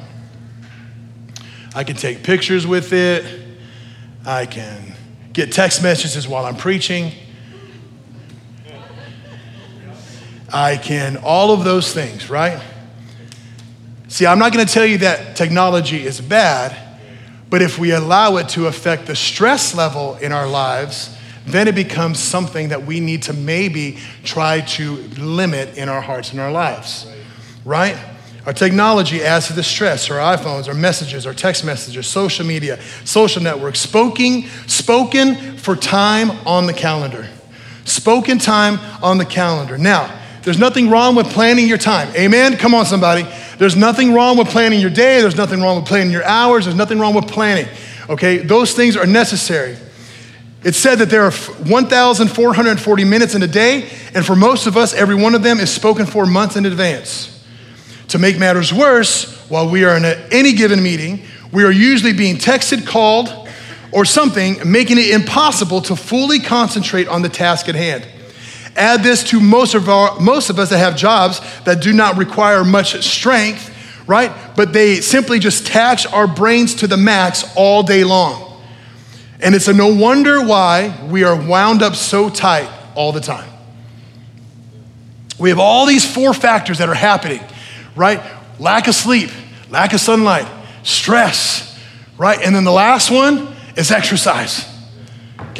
I 1.75 1.85
can 1.85 1.97
take 1.97 2.23
pictures 2.23 2.67
with 2.67 2.93
it, 2.93 3.25
I 4.27 4.45
can 4.45 4.93
get 5.33 5.51
text 5.51 5.83
messages 5.83 6.29
while 6.29 6.45
I'm 6.45 6.57
preaching. 6.57 7.13
I 10.53 10.77
can, 10.77 11.17
all 11.17 11.51
of 11.51 11.65
those 11.65 11.95
things, 11.95 12.29
right? 12.29 12.63
See, 14.09 14.27
I'm 14.27 14.39
not 14.39 14.53
gonna 14.53 14.65
tell 14.65 14.87
you 14.87 14.99
that 14.99 15.37
technology 15.37 16.05
is 16.05 16.21
bad, 16.21 16.77
but 17.51 17.63
if 17.63 17.79
we 17.79 17.93
allow 17.93 18.37
it 18.37 18.49
to 18.51 18.67
affect 18.67 19.07
the 19.07 19.15
stress 19.15 19.75
level 19.75 20.17
in 20.17 20.33
our 20.33 20.49
lives, 20.49 21.15
then 21.47 21.69
it 21.69 21.75
becomes 21.75 22.19
something 22.19 22.71
that 22.71 22.85
we 22.85 23.01
need 23.01 23.23
to 23.25 23.33
maybe 23.33 23.99
try 24.25 24.61
to 24.61 24.97
limit 25.19 25.77
in 25.77 25.89
our 25.89 26.01
hearts 26.01 26.33
and 26.33 26.41
our 26.41 26.51
lives, 26.51 27.07
right? 27.65 27.97
Our 28.47 28.53
technology 28.55 29.23
adds 29.23 29.49
to 29.49 29.53
the 29.53 29.63
stress, 29.63 30.11
our 30.11 30.37
iPhones, 30.37 30.69
our 30.69 30.75
messages, 30.75 31.27
our 31.27 31.35
text 31.35 31.65
messages, 31.65 32.07
social 32.07 32.47
media, 32.47 32.81
social 33.05 33.43
networks, 33.43 33.79
spoken, 33.79 34.45
spoken 34.67 35.57
for 35.59 35.77
time 35.77 36.31
on 36.47 36.67
the 36.67 36.73
calendar. 36.73 37.29
Spoken 37.85 38.39
time 38.39 38.79
on 39.03 39.19
the 39.19 39.27
calendar. 39.27 39.77
Now, 39.77 40.19
there's 40.43 40.59
nothing 40.59 40.89
wrong 40.89 41.15
with 41.15 41.27
planning 41.27 41.69
your 41.69 41.77
time. 41.77 42.09
Amen? 42.15 42.57
Come 42.57 42.75
on, 42.75 42.87
somebody. 42.87 43.27
There's 43.59 43.77
nothing 43.77 44.13
wrong 44.15 44.39
with 44.39 44.49
planning 44.49 44.81
your 44.81 44.91
day. 44.91 45.21
There's 45.21 45.37
nothing 45.37 45.61
wrong 45.61 45.77
with 45.77 45.87
planning 45.87 46.13
your 46.13 46.25
hours. 46.25 46.65
There's 46.65 46.77
nothing 46.77 46.99
wrong 46.99 47.15
with 47.15 47.27
planning. 47.27 47.67
Okay? 48.09 48.39
Those 48.39 48.73
things 48.73 48.97
are 48.97 49.07
necessary. 49.07 49.77
It 50.65 50.75
said 50.75 50.97
that 50.97 51.11
there 51.11 51.23
are 51.23 51.31
1,440 51.31 53.05
minutes 53.05 53.35
in 53.35 53.43
a 53.43 53.47
day, 53.47 53.89
and 54.15 54.27
for 54.27 54.35
most 54.35 54.67
of 54.67 54.77
us, 54.77 54.93
every 54.93 55.15
one 55.15 55.35
of 55.35 55.43
them 55.43 55.61
is 55.61 55.73
spoken 55.73 56.05
for 56.05 56.27
months 56.27 56.57
in 56.57 56.67
advance. 56.67 57.35
To 58.09 58.19
make 58.19 58.39
matters 58.39 58.73
worse, 58.73 59.37
while 59.49 59.71
we 59.71 59.85
are 59.85 59.97
in 59.97 60.05
a, 60.05 60.29
any 60.33 60.53
given 60.55 60.83
meeting, 60.83 61.23
we 61.53 61.65
are 61.65 61.71
usually 61.71 62.13
being 62.13 62.37
texted, 62.37 62.87
called, 62.87 63.49
or 63.93 64.05
something, 64.05 64.59
making 64.71 64.99
it 64.99 65.11
impossible 65.11 65.81
to 65.83 65.97
fully 65.97 66.41
concentrate 66.41 67.07
on 67.07 67.23
the 67.23 67.29
task 67.29 67.69
at 67.69 67.75
hand. 67.75 68.07
Add 68.79 69.03
this 69.03 69.25
to 69.31 69.41
most 69.41 69.75
of, 69.75 69.89
our, 69.89 70.19
most 70.21 70.51
of 70.51 70.59
us 70.59 70.71
that 70.71 70.79
have 70.79 70.97
jobs 70.97 71.41
that 71.65 71.83
do 71.83 71.93
not 71.93 72.17
require 72.17 72.65
much 72.65 73.03
strength, 73.03 73.75
right? 74.07 74.33
But 74.57 74.73
they 74.73 75.01
simply 75.01 75.39
just 75.39 75.67
tax 75.67 76.07
our 76.07 76.27
brains 76.27 76.77
to 76.77 76.87
the 76.87 76.97
max 76.97 77.45
all 77.57 77.83
day 77.83 78.05
long. 78.05 78.45
And 79.41 79.55
it's 79.55 79.69
a 79.69 79.73
no 79.73 79.95
wonder 79.95 80.43
why 80.43 80.99
we 81.11 81.25
are 81.25 81.37
wound 81.37 81.83
up 81.83 81.95
so 81.95 82.29
tight 82.29 82.71
all 82.95 83.13
the 83.13 83.21
time. 83.21 83.49
We 85.39 85.51
have 85.51 85.59
all 85.59 85.87
these 85.87 86.11
four 86.11 86.35
factors 86.35 86.79
that 86.79 86.89
are 86.89 86.95
happening 86.95 87.41
right? 87.99 88.23
Lack 88.59 88.89
of 88.89 88.95
sleep, 88.95 89.31
lack 89.69 89.93
of 89.93 90.01
sunlight, 90.01 90.47
stress, 90.85 91.79
right? 92.17 92.41
And 92.43 92.55
then 92.55 92.65
the 92.65 92.73
last 92.73 93.11
one 93.11 93.55
is 93.77 93.91
exercise. 93.91 94.67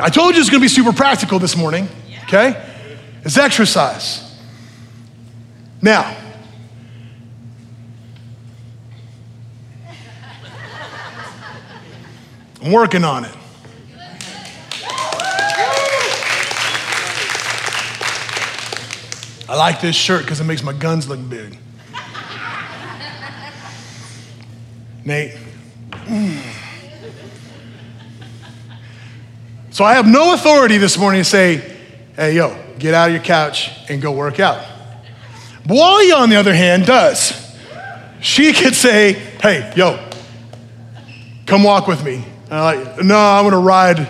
I 0.01 0.09
told 0.09 0.35
you 0.35 0.41
it's 0.41 0.49
gonna 0.49 0.61
be 0.61 0.69
super 0.69 0.93
practical 0.93 1.39
this 1.39 1.57
morning, 1.57 1.89
okay? 2.25 2.65
It's 3.25 3.37
exercise. 3.37 4.25
Now, 5.83 6.17
I'm 12.63 12.73
working 12.73 13.05
on 13.05 13.25
it. 13.25 13.35
I 19.49 19.57
like 19.57 19.81
this 19.81 19.97
shirt 19.97 20.23
because 20.23 20.41
it 20.41 20.45
makes 20.45 20.63
my 20.63 20.75
guns 20.75 21.09
look 21.09 21.27
big. 21.29 21.57
Nate. 25.05 25.37
So 29.71 29.85
I 29.85 29.95
have 29.95 30.07
no 30.07 30.35
authority 30.35 30.77
this 30.77 30.99
morning 30.99 31.21
to 31.23 31.25
say, 31.25 31.77
hey, 32.17 32.35
yo, 32.35 32.55
get 32.79 32.95
out 32.95 33.09
of 33.09 33.15
your 33.15 33.23
couch 33.23 33.71
and 33.89 34.01
go 34.01 34.13
work 34.13 34.41
out. 34.41 34.65
Wally, 35.67 36.13
on 36.13 36.31
the 36.31 36.37
other 36.37 36.55
hand, 36.55 36.87
does. 36.87 37.33
She 38.21 38.53
could 38.55 38.75
say, 38.75 39.13
hey, 39.13 39.73
yo, 39.77 40.09
come 41.47 41.63
walk 41.63 41.87
with 41.87 42.05
me. 42.05 42.25
And 42.45 42.55
I'm 42.55 42.85
like, 42.85 43.05
no, 43.05 43.19
I'm 43.19 43.45
gonna 43.45 43.59
ride 43.59 44.09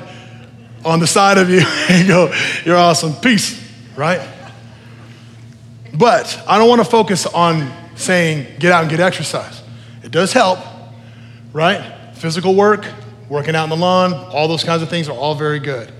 on 0.85 1.00
the 1.00 1.07
side 1.07 1.38
of 1.38 1.50
you 1.50 1.62
and 1.88 2.07
go, 2.07 2.33
you're 2.64 2.76
awesome, 2.76 3.14
peace, 3.14 3.61
right? 3.96 4.26
But 5.94 6.40
I 6.46 6.59
don't 6.59 6.68
wanna 6.68 6.85
focus 6.85 7.26
on 7.26 7.72
saying, 7.96 8.59
get 8.61 8.70
out 8.70 8.83
and 8.83 8.90
get 8.90 9.00
exercise. 9.00 9.62
It 10.04 10.12
does 10.12 10.33
help, 10.33 10.61
right? 11.52 12.14
Physical 12.14 12.54
work, 12.54 12.87
working 13.28 13.57
out 13.57 13.64
in 13.64 13.70
the 13.70 13.76
lawn, 13.76 14.14
all 14.14 14.46
those 14.46 14.62
kinds 14.62 14.83
of 14.83 14.88
things 14.88 15.09
are 15.09 15.16
all 15.16 15.35
very 15.35 15.59
good. 15.59 15.92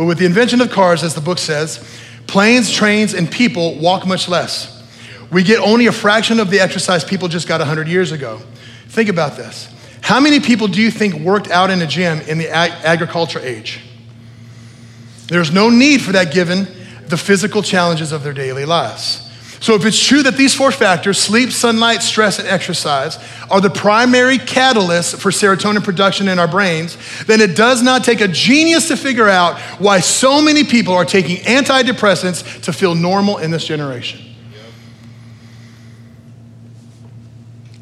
But 0.00 0.06
with 0.06 0.16
the 0.16 0.24
invention 0.24 0.62
of 0.62 0.70
cars, 0.70 1.02
as 1.02 1.14
the 1.14 1.20
book 1.20 1.36
says, 1.36 1.86
planes, 2.26 2.72
trains, 2.72 3.12
and 3.12 3.30
people 3.30 3.78
walk 3.78 4.06
much 4.06 4.30
less. 4.30 4.82
We 5.30 5.42
get 5.42 5.60
only 5.60 5.88
a 5.88 5.92
fraction 5.92 6.40
of 6.40 6.48
the 6.48 6.58
exercise 6.58 7.04
people 7.04 7.28
just 7.28 7.46
got 7.46 7.60
100 7.60 7.86
years 7.86 8.10
ago. 8.10 8.40
Think 8.88 9.10
about 9.10 9.36
this. 9.36 9.68
How 10.00 10.18
many 10.18 10.40
people 10.40 10.68
do 10.68 10.80
you 10.80 10.90
think 10.90 11.16
worked 11.16 11.50
out 11.50 11.68
in 11.68 11.82
a 11.82 11.86
gym 11.86 12.22
in 12.22 12.38
the 12.38 12.48
ag- 12.48 12.82
agriculture 12.82 13.40
age? 13.40 13.82
There's 15.26 15.52
no 15.52 15.68
need 15.68 16.00
for 16.00 16.12
that 16.12 16.32
given 16.32 16.66
the 17.08 17.18
physical 17.18 17.62
challenges 17.62 18.10
of 18.10 18.22
their 18.22 18.32
daily 18.32 18.64
lives. 18.64 19.29
So, 19.60 19.74
if 19.74 19.84
it's 19.84 20.02
true 20.02 20.22
that 20.22 20.38
these 20.38 20.54
four 20.54 20.72
factors 20.72 21.18
sleep, 21.18 21.50
sunlight, 21.50 22.02
stress, 22.02 22.38
and 22.38 22.48
exercise 22.48 23.18
are 23.50 23.60
the 23.60 23.68
primary 23.68 24.38
catalysts 24.38 25.14
for 25.18 25.30
serotonin 25.30 25.84
production 25.84 26.28
in 26.28 26.38
our 26.38 26.48
brains, 26.48 26.96
then 27.26 27.42
it 27.42 27.54
does 27.54 27.82
not 27.82 28.02
take 28.02 28.22
a 28.22 28.28
genius 28.28 28.88
to 28.88 28.96
figure 28.96 29.28
out 29.28 29.60
why 29.78 30.00
so 30.00 30.40
many 30.40 30.64
people 30.64 30.94
are 30.94 31.04
taking 31.04 31.36
antidepressants 31.44 32.62
to 32.62 32.72
feel 32.72 32.94
normal 32.94 33.36
in 33.36 33.50
this 33.50 33.66
generation. 33.66 34.18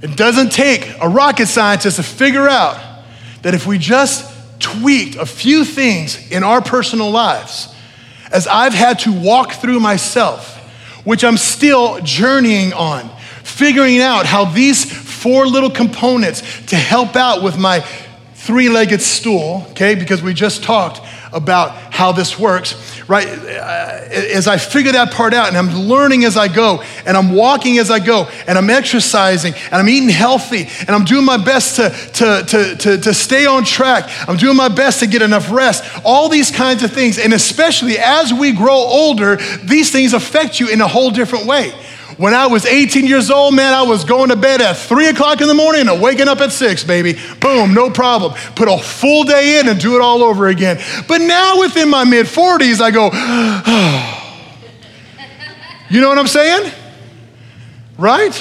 It 0.03 0.17
doesn't 0.17 0.51
take 0.51 0.97
a 1.01 1.09
rocket 1.09 1.47
scientist 1.47 1.97
to 1.97 2.03
figure 2.03 2.49
out 2.49 3.05
that 3.43 3.55
if 3.55 3.69
we 3.69 3.79
just 3.79 4.29
tweaked 4.59 5.15
a 5.15 5.27
few 5.27 5.65
things 5.65 6.29
in 6.33 6.43
our 6.43 6.61
personal 6.61 7.13
lives, 7.13 7.73
as 8.33 8.49
I've 8.49 8.75
had 8.75 8.99
to 9.01 9.13
walk 9.13 9.53
through 9.53 9.79
myself, 9.79 10.58
which 11.05 11.25
I'm 11.25 11.37
still 11.37 12.01
journeying 12.03 12.73
on, 12.73 13.09
figuring 13.43 14.01
out 14.01 14.27
how 14.27 14.45
these 14.45 14.85
four 14.85 15.47
little 15.47 15.71
components 15.71 16.43
to 16.67 16.77
help 16.77 17.17
out 17.17 17.43
with 17.43 17.59
my 17.59 17.81
three 18.35 18.69
legged 18.69 19.03
stool, 19.03 19.67
okay, 19.71 19.95
because 19.95 20.23
we 20.23 20.33
just 20.33 20.63
talked 20.63 21.01
about 21.33 21.73
how 21.93 22.13
this 22.13 22.39
works, 22.39 22.98
right? 23.09 23.27
Uh, 23.27 24.05
as 24.11 24.47
I 24.47 24.59
figure 24.59 24.93
that 24.93 25.13
part 25.13 25.33
out 25.33 25.49
and 25.49 25.57
I'm 25.57 25.71
learning 25.71 26.25
as 26.25 26.37
I 26.37 26.49
go 26.49 26.83
and 27.07 27.17
I'm 27.17 27.33
walking 27.33 27.79
as 27.79 27.91
I 27.91 27.99
go 27.99 28.29
and 28.47 28.59
I'm 28.59 28.69
exercising 28.69 29.55
and 29.55 29.75
I'm 29.75 29.89
eating 29.89 30.11
healthy 30.11 30.69
and 30.81 30.91
I'm 30.91 31.05
doing 31.05 31.25
my 31.25 31.43
best 31.43 31.77
to, 31.77 31.89
to, 31.89 32.45
to, 32.47 32.77
to, 32.77 32.99
to 32.99 33.15
stay 33.15 33.47
on 33.47 33.65
track. 33.65 34.11
I'm 34.29 34.37
doing 34.37 34.57
my 34.57 34.69
best 34.69 35.01
to 35.01 35.07
get 35.07 35.23
enough 35.23 35.51
rest. 35.51 35.85
All 36.05 36.29
these 36.29 36.51
kinds 36.51 36.83
of 36.83 36.93
things. 36.93 37.19
And 37.19 37.33
especially 37.33 37.99
as 37.99 38.33
we 38.33 38.53
grow 38.53 38.77
older, 38.77 39.37
these 39.65 39.91
things 39.91 40.13
affect 40.13 40.61
you 40.61 40.69
in 40.69 40.83
a 40.83 40.89
whole 40.89 41.11
different 41.11 41.47
way. 41.47 41.73
When 42.19 42.35
I 42.35 42.49
was 42.49 42.67
18 42.67 43.07
years 43.07 43.31
old, 43.31 43.55
man, 43.55 43.73
I 43.73 43.83
was 43.83 44.05
going 44.05 44.31
to 44.31 44.37
bed 44.37 44.61
at 44.61 44.77
three 44.77 45.07
o'clock 45.07 45.41
in 45.41 45.47
the 45.47 45.55
morning 45.55 45.89
and 45.89 46.03
waking 46.03 46.27
up 46.27 46.41
at 46.41 46.51
six, 46.51 46.83
baby. 46.83 47.17
Boom, 47.41 47.75
no 47.75 47.91
problem. 47.91 48.35
Put 48.57 48.69
a 48.69 48.77
full 48.77 49.23
day 49.23 49.61
in 49.61 49.69
and 49.69 49.81
do 49.81 49.95
it 49.95 50.03
all 50.03 50.25
over 50.25 50.49
again. 50.49 50.81
But 51.07 51.21
now 51.21 51.61
within 51.61 51.89
my 51.89 52.03
mid 52.03 52.27
40s, 52.27 52.81
I 52.81 52.91
go, 52.91 53.11
oh. 53.13 54.25
you 55.91 56.01
know 56.01 56.09
what 56.09 56.19
I'm 56.19 56.27
saying? 56.27 56.73
Right? 57.97 58.35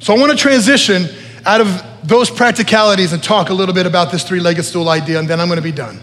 So 0.00 0.14
I 0.14 0.18
want 0.18 0.32
to 0.32 0.38
transition 0.38 1.04
out 1.46 1.60
of 1.60 1.84
those 2.02 2.30
practicalities 2.30 3.12
and 3.12 3.22
talk 3.22 3.50
a 3.50 3.54
little 3.54 3.74
bit 3.74 3.86
about 3.86 4.10
this 4.10 4.24
three 4.24 4.40
legged 4.40 4.64
stool 4.64 4.88
idea, 4.88 5.20
and 5.20 5.28
then 5.28 5.40
I'm 5.40 5.46
going 5.46 5.58
to 5.58 5.62
be 5.62 5.70
done. 5.70 6.00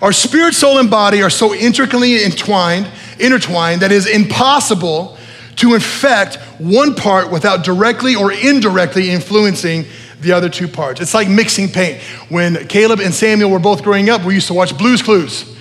Our 0.00 0.12
spirit, 0.12 0.54
soul, 0.54 0.78
and 0.78 0.90
body 0.90 1.22
are 1.22 1.30
so 1.30 1.54
intricately 1.54 2.24
entwined 2.24 2.90
intertwined 3.18 3.82
that 3.82 3.92
is 3.92 4.06
impossible 4.06 5.16
to 5.56 5.74
infect 5.74 6.36
one 6.58 6.94
part 6.94 7.30
without 7.30 7.64
directly 7.64 8.14
or 8.14 8.32
indirectly 8.32 9.10
influencing 9.10 9.84
the 10.20 10.32
other 10.32 10.48
two 10.48 10.68
parts. 10.68 11.00
It's 11.00 11.14
like 11.14 11.28
mixing 11.28 11.68
paint. 11.68 12.00
When 12.28 12.66
Caleb 12.68 13.00
and 13.00 13.12
Samuel 13.12 13.50
were 13.50 13.58
both 13.58 13.82
growing 13.82 14.08
up, 14.08 14.24
we 14.24 14.34
used 14.34 14.46
to 14.48 14.54
watch 14.54 14.76
Blues 14.78 15.02
Clues. 15.02 15.56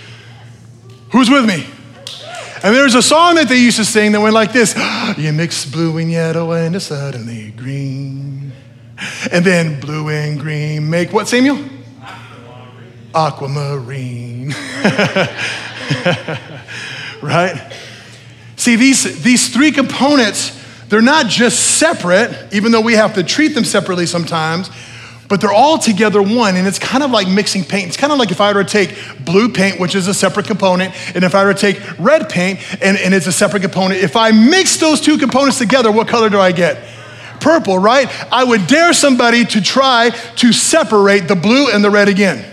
Who's 1.12 1.30
with 1.30 1.46
me? 1.46 1.66
And 2.64 2.76
there's 2.76 2.96
a 2.96 3.02
song 3.02 3.36
that 3.36 3.50
they 3.50 3.58
used 3.58 3.78
to 3.78 3.86
sing 3.86 4.12
that 4.12 4.22
went 4.22 4.36
like 4.36 4.54
this 4.54 4.76
You 5.18 5.34
mix 5.34 5.66
blue 5.66 5.98
and 5.98 6.12
yellow 6.12 6.52
and 6.52 6.76
it's 6.76 6.86
suddenly 6.86 7.52
green. 7.52 8.54
And 9.32 9.44
then 9.44 9.80
blue 9.80 10.10
and 10.10 10.40
green 10.40 10.90
make 10.90 11.12
what, 11.12 11.28
Samuel? 11.28 11.58
Aquamarine. 13.14 14.54
Aquamarine. 14.54 16.38
right? 17.22 17.74
See, 18.56 18.76
these, 18.76 19.24
these 19.24 19.50
three 19.50 19.72
components, 19.72 20.60
they're 20.90 21.02
not 21.02 21.28
just 21.28 21.78
separate, 21.78 22.54
even 22.54 22.72
though 22.72 22.82
we 22.82 22.94
have 22.94 23.16
to 23.16 23.24
treat 23.24 23.50
them 23.50 23.64
separately 23.64 24.06
sometimes, 24.06 24.70
but 25.28 25.40
they're 25.40 25.54
all 25.54 25.78
together 25.78 26.22
one. 26.22 26.58
And 26.58 26.68
it's 26.68 26.78
kind 26.78 27.04
of 27.04 27.12
like 27.12 27.28
mixing 27.28 27.64
paint. 27.64 27.88
It's 27.88 27.98
kind 27.98 28.12
of 28.12 28.20
like 28.20 28.32
if 28.32 28.42
I 28.42 28.54
were 28.54 28.64
to 28.64 28.70
take 28.70 28.96
blue 29.24 29.50
paint, 29.52 29.80
which 29.80 29.96
is 29.96 30.08
a 30.08 30.14
separate 30.14 30.46
component, 30.46 30.94
and 31.16 31.24
if 31.24 31.34
I 31.34 31.46
were 31.46 31.54
to 31.54 31.60
take 31.60 31.82
red 31.98 32.30
paint, 32.30 32.60
and, 32.84 32.98
and 32.98 33.14
it's 33.14 33.28
a 33.28 33.32
separate 33.32 33.62
component, 33.62 34.02
if 34.02 34.16
I 34.16 34.32
mix 34.32 34.78
those 34.78 35.00
two 35.00 35.18
components 35.18 35.58
together, 35.58 35.92
what 35.92 36.08
color 36.08 36.30
do 36.30 36.40
I 36.40 36.52
get? 36.52 36.86
Purple, 37.40 37.80
right? 37.80 38.08
I 38.32 38.44
would 38.44 38.68
dare 38.68 38.94
somebody 38.94 39.46
to 39.46 39.62
try 39.62 40.10
to 40.10 40.54
separate 40.54 41.28
the 41.28 41.36
blue 41.36 41.72
and 41.72 41.84
the 41.84 41.90
red 41.90 42.10
again. 42.10 42.46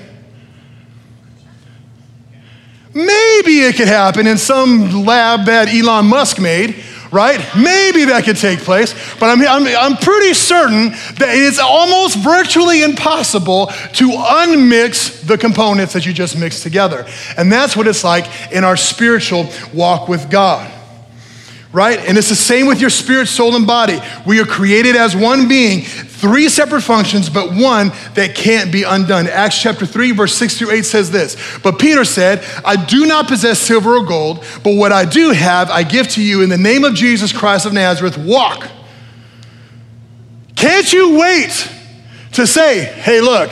Maybe 2.99 3.61
it 3.61 3.77
could 3.77 3.87
happen 3.87 4.27
in 4.27 4.39
some 4.39 5.05
lab 5.05 5.47
that 5.47 5.69
Elon 5.69 6.07
Musk 6.07 6.41
made, 6.41 6.83
right? 7.13 7.39
Maybe 7.57 8.07
that 8.07 8.25
could 8.25 8.39
take 8.39 8.59
place, 8.59 8.93
but 9.21 9.27
I'm, 9.27 9.41
I'm, 9.47 9.69
I'm 9.69 9.97
pretty 9.97 10.35
certain 10.35 10.89
that 11.19 11.29
it's 11.31 11.61
almost 11.61 12.19
virtually 12.19 12.83
impossible 12.83 13.67
to 13.67 14.09
unmix 14.09 15.25
the 15.25 15.39
components 15.39 15.93
that 15.93 16.07
you 16.07 16.13
just 16.13 16.37
mixed 16.37 16.65
together. 16.65 17.07
And 17.37 17.53
that's 17.53 17.77
what 17.77 17.87
it's 17.87 18.03
like 18.03 18.27
in 18.51 18.65
our 18.65 18.77
spiritual 18.77 19.49
walk 19.73 20.09
with 20.09 20.29
God 20.29 20.75
right? 21.71 21.99
And 21.99 22.17
it's 22.17 22.31
the 22.31 22.35
same 22.35 22.67
with 22.67 22.81
your 22.81 22.89
spirit, 22.89 23.27
soul, 23.27 23.55
and 23.55 23.67
body. 23.67 24.01
We 24.27 24.41
are 24.41 24.47
created 24.47 24.97
as 24.97 25.15
one 25.15 25.49
being, 25.49 25.83
three 26.19 26.49
separate 26.49 26.83
functions, 26.83 27.31
but 27.31 27.53
one 27.53 27.93
that 28.15 28.35
can't 28.35 28.73
be 28.73 28.83
undone. 28.83 29.27
Acts 29.29 29.61
chapter 29.61 29.87
3, 29.87 30.13
verse 30.13 30.35
6 30.35 30.59
through 30.59 30.73
8 30.73 30.85
says 30.85 31.11
this 31.11 31.37
But 31.63 31.79
Peter 31.79 32.05
said, 32.05 32.45
I 32.65 32.85
do 32.85 33.07
not 33.07 33.29
possess 33.29 33.59
silver 33.59 33.97
or 33.97 34.05
gold, 34.05 34.45
but 34.63 34.75
what 34.75 34.93
I 34.93 35.05
do 35.05 35.31
have, 35.31 35.71
I 35.71 35.85
give 35.85 36.09
to 36.09 36.23
you 36.23 36.43
in 36.43 36.49
the 36.49 36.59
name 36.59 36.85
of 36.85 36.95
Jesus 36.95 37.33
Christ 37.33 37.67
of 37.67 37.73
Nazareth. 37.73 38.19
Walk. 38.19 38.69
Can't 40.57 40.93
you 40.93 41.19
wait 41.19 41.71
to 42.33 42.47
say, 42.47 42.85
hey, 42.85 43.21
look, 43.21 43.51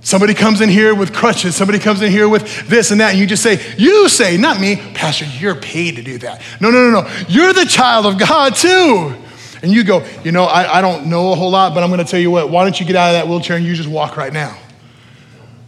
Somebody 0.00 0.34
comes 0.34 0.60
in 0.60 0.68
here 0.68 0.94
with 0.94 1.12
crutches. 1.12 1.56
Somebody 1.56 1.80
comes 1.80 2.00
in 2.00 2.12
here 2.12 2.28
with 2.28 2.68
this 2.68 2.92
and 2.92 3.00
that. 3.00 3.10
And 3.10 3.18
you 3.18 3.26
just 3.26 3.42
say, 3.42 3.60
You 3.76 4.08
say, 4.08 4.36
not 4.36 4.60
me. 4.60 4.76
Pastor, 4.94 5.24
you're 5.24 5.56
paid 5.56 5.96
to 5.96 6.02
do 6.02 6.16
that. 6.18 6.40
No, 6.60 6.70
no, 6.70 6.88
no, 6.88 7.00
no. 7.00 7.24
You're 7.28 7.52
the 7.52 7.64
child 7.64 8.06
of 8.06 8.16
God 8.16 8.54
too. 8.54 9.16
And 9.62 9.72
you 9.72 9.84
go, 9.84 10.06
You 10.24 10.32
know, 10.32 10.44
I, 10.44 10.78
I 10.78 10.80
don't 10.80 11.06
know 11.06 11.32
a 11.32 11.34
whole 11.34 11.50
lot, 11.50 11.74
but 11.74 11.82
I'm 11.82 11.90
going 11.90 12.04
to 12.04 12.10
tell 12.10 12.20
you 12.20 12.30
what. 12.30 12.50
Why 12.50 12.64
don't 12.64 12.78
you 12.78 12.86
get 12.86 12.96
out 12.96 13.08
of 13.08 13.12
that 13.14 13.28
wheelchair 13.28 13.56
and 13.56 13.64
you 13.64 13.74
just 13.74 13.88
walk 13.88 14.16
right 14.16 14.32
now? 14.32 14.56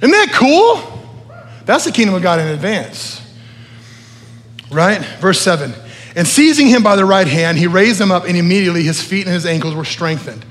Isn't 0.01 0.13
that 0.13 0.31
cool? 0.33 1.01
That's 1.65 1.85
the 1.85 1.93
kingdom 1.93 2.15
of 2.15 2.23
God 2.23 2.41
in 2.41 2.49
advance. 2.49 3.21
Right? 4.71 5.01
Verse 5.21 5.41
7. 5.41 5.73
And 6.17 6.27
seizing 6.27 6.67
him 6.67 6.83
by 6.83 6.97
the 6.97 7.05
right 7.05 7.29
hand, 7.29 7.59
he 7.59 7.67
raised 7.67 8.01
him 8.01 8.11
up, 8.11 8.25
and 8.25 8.37
immediately 8.37 8.83
his 8.83 9.03
feet 9.03 9.27
and 9.27 9.35
his 9.35 9.47
ankles 9.47 9.75
were 9.75 9.85
strengthened. 9.85 10.45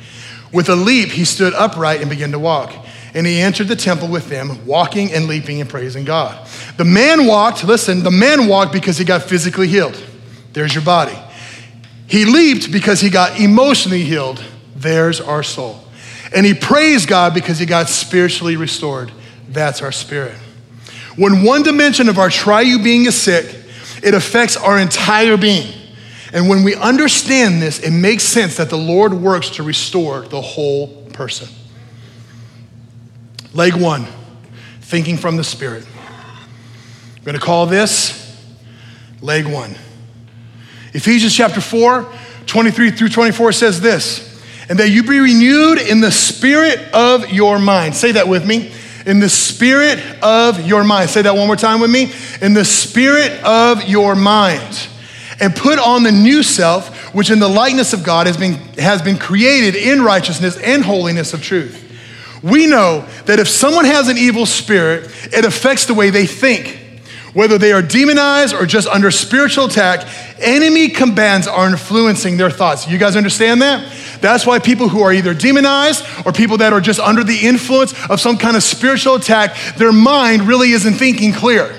With 0.53 0.69
a 0.69 0.75
leap, 0.75 1.09
he 1.09 1.25
stood 1.25 1.53
upright 1.53 2.01
and 2.01 2.09
began 2.09 2.31
to 2.31 2.39
walk 2.39 2.71
and 3.17 3.25
he 3.25 3.39
entered 3.39 3.67
the 3.67 3.75
temple 3.75 4.07
with 4.07 4.29
them, 4.29 4.63
walking 4.65 5.11
and 5.11 5.25
leaping 5.25 5.59
and 5.59 5.67
praising 5.67 6.05
God. 6.05 6.47
The 6.77 6.85
man 6.85 7.25
walked, 7.25 7.63
listen, 7.63 8.03
the 8.03 8.11
man 8.11 8.47
walked 8.47 8.71
because 8.71 8.99
he 8.99 9.05
got 9.05 9.23
physically 9.23 9.67
healed. 9.67 9.99
There's 10.53 10.75
your 10.75 10.83
body. 10.83 11.17
He 12.07 12.25
leaped 12.25 12.71
because 12.71 13.01
he 13.01 13.09
got 13.09 13.39
emotionally 13.39 14.03
healed. 14.03 14.43
There's 14.75 15.19
our 15.19 15.43
soul. 15.43 15.83
And 16.33 16.45
he 16.45 16.53
praised 16.53 17.07
God 17.07 17.33
because 17.33 17.59
he 17.59 17.65
got 17.65 17.89
spiritually 17.89 18.55
restored. 18.55 19.11
That's 19.49 19.81
our 19.81 19.91
spirit. 19.91 20.35
When 21.15 21.43
one 21.43 21.63
dimension 21.63 22.09
of 22.09 22.17
our 22.17 22.29
triune 22.29 22.83
being 22.83 23.05
is 23.05 23.19
sick, 23.19 23.45
it 24.03 24.13
affects 24.13 24.55
our 24.55 24.79
entire 24.79 25.37
being. 25.37 25.73
And 26.33 26.49
when 26.49 26.63
we 26.63 26.75
understand 26.75 27.61
this, 27.61 27.79
it 27.79 27.91
makes 27.91 28.23
sense 28.23 28.57
that 28.57 28.69
the 28.69 28.77
Lord 28.77 29.13
works 29.13 29.49
to 29.51 29.63
restore 29.63 30.21
the 30.21 30.41
whole 30.41 31.05
person. 31.13 31.47
Leg 33.53 33.75
one, 33.75 34.05
thinking 34.81 35.17
from 35.17 35.37
the 35.37 35.43
Spirit. 35.43 35.85
I'm 37.17 37.23
going 37.23 37.37
to 37.37 37.43
call 37.43 37.65
this 37.65 38.23
leg 39.21 39.47
one. 39.47 39.75
Ephesians 40.97 41.35
chapter 41.35 41.61
4, 41.61 42.11
23 42.47 42.89
through 42.89 43.09
24 43.09 43.51
says 43.51 43.79
this, 43.79 44.43
and 44.67 44.79
that 44.79 44.89
you 44.89 45.03
be 45.03 45.19
renewed 45.19 45.77
in 45.77 46.01
the 46.01 46.11
spirit 46.11 46.79
of 46.91 47.29
your 47.29 47.59
mind. 47.59 47.93
Say 47.95 48.13
that 48.13 48.27
with 48.27 48.43
me. 48.47 48.71
In 49.05 49.19
the 49.19 49.29
spirit 49.29 49.99
of 50.23 50.65
your 50.65 50.83
mind. 50.83 51.11
Say 51.11 51.21
that 51.21 51.35
one 51.35 51.45
more 51.45 51.55
time 51.55 51.81
with 51.81 51.91
me. 51.91 52.11
In 52.41 52.55
the 52.55 52.65
spirit 52.65 53.31
of 53.43 53.87
your 53.87 54.15
mind. 54.15 54.89
And 55.39 55.55
put 55.55 55.77
on 55.77 56.01
the 56.01 56.11
new 56.11 56.41
self, 56.41 57.13
which 57.13 57.29
in 57.29 57.37
the 57.37 57.47
likeness 57.47 57.93
of 57.93 58.03
God 58.03 58.25
has 58.25 58.35
been, 58.35 58.55
has 58.79 59.03
been 59.03 59.19
created 59.19 59.75
in 59.75 60.01
righteousness 60.01 60.57
and 60.57 60.83
holiness 60.83 61.31
of 61.31 61.43
truth. 61.43 61.83
We 62.41 62.65
know 62.65 63.07
that 63.27 63.37
if 63.37 63.47
someone 63.47 63.85
has 63.85 64.07
an 64.07 64.17
evil 64.17 64.47
spirit, 64.47 65.11
it 65.31 65.45
affects 65.45 65.85
the 65.85 65.93
way 65.93 66.09
they 66.09 66.25
think. 66.25 66.86
Whether 67.37 67.59
they 67.59 67.71
are 67.71 67.83
demonized 67.83 68.55
or 68.55 68.65
just 68.65 68.87
under 68.87 69.11
spiritual 69.11 69.65
attack, 69.65 70.07
enemy 70.39 70.89
commands 70.89 71.45
are 71.45 71.69
influencing 71.69 72.35
their 72.37 72.49
thoughts. 72.49 72.87
You 72.87 72.97
guys 72.97 73.15
understand 73.15 73.61
that? 73.61 73.93
That's 74.21 74.47
why 74.47 74.57
people 74.57 74.89
who 74.89 75.03
are 75.03 75.13
either 75.13 75.35
demonized 75.35 76.03
or 76.25 76.31
people 76.31 76.57
that 76.57 76.73
are 76.73 76.81
just 76.81 76.99
under 76.99 77.23
the 77.23 77.37
influence 77.45 77.93
of 78.09 78.19
some 78.19 78.39
kind 78.39 78.57
of 78.57 78.63
spiritual 78.63 79.13
attack, 79.13 79.55
their 79.77 79.93
mind 79.93 80.47
really 80.47 80.71
isn't 80.71 80.95
thinking 80.95 81.31
clear. 81.31 81.76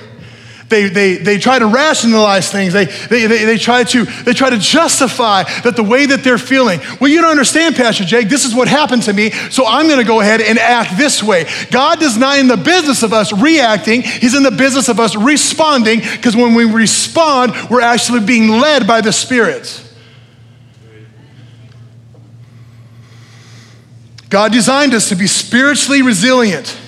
They, 0.68 0.88
they, 0.88 1.16
they 1.16 1.38
try 1.38 1.58
to 1.58 1.66
rationalize 1.66 2.52
things. 2.52 2.72
They, 2.72 2.84
they, 2.84 3.26
they, 3.26 3.44
they, 3.44 3.58
try 3.58 3.84
to, 3.84 4.04
they 4.04 4.34
try 4.34 4.50
to 4.50 4.58
justify 4.58 5.44
that 5.62 5.76
the 5.76 5.82
way 5.82 6.06
that 6.06 6.22
they're 6.22 6.38
feeling. 6.38 6.80
Well, 7.00 7.10
you 7.10 7.20
don't 7.20 7.30
understand, 7.30 7.74
Pastor 7.74 8.04
Jake. 8.04 8.28
This 8.28 8.44
is 8.44 8.54
what 8.54 8.68
happened 8.68 9.02
to 9.04 9.12
me, 9.12 9.30
so 9.30 9.66
I'm 9.66 9.86
going 9.86 9.98
to 9.98 10.06
go 10.06 10.20
ahead 10.20 10.40
and 10.40 10.58
act 10.58 10.98
this 10.98 11.22
way. 11.22 11.46
God 11.70 12.02
is 12.02 12.16
not 12.16 12.38
in 12.38 12.48
the 12.48 12.56
business 12.56 13.02
of 13.02 13.12
us 13.12 13.32
reacting, 13.32 14.02
He's 14.02 14.34
in 14.34 14.42
the 14.42 14.50
business 14.50 14.88
of 14.88 15.00
us 15.00 15.16
responding, 15.16 16.00
because 16.00 16.36
when 16.36 16.54
we 16.54 16.64
respond, 16.64 17.52
we're 17.70 17.80
actually 17.80 18.20
being 18.20 18.48
led 18.48 18.86
by 18.86 19.00
the 19.00 19.12
Spirit. 19.12 19.84
God 24.28 24.52
designed 24.52 24.92
us 24.92 25.08
to 25.08 25.16
be 25.16 25.26
spiritually 25.26 26.02
resilient. 26.02 26.78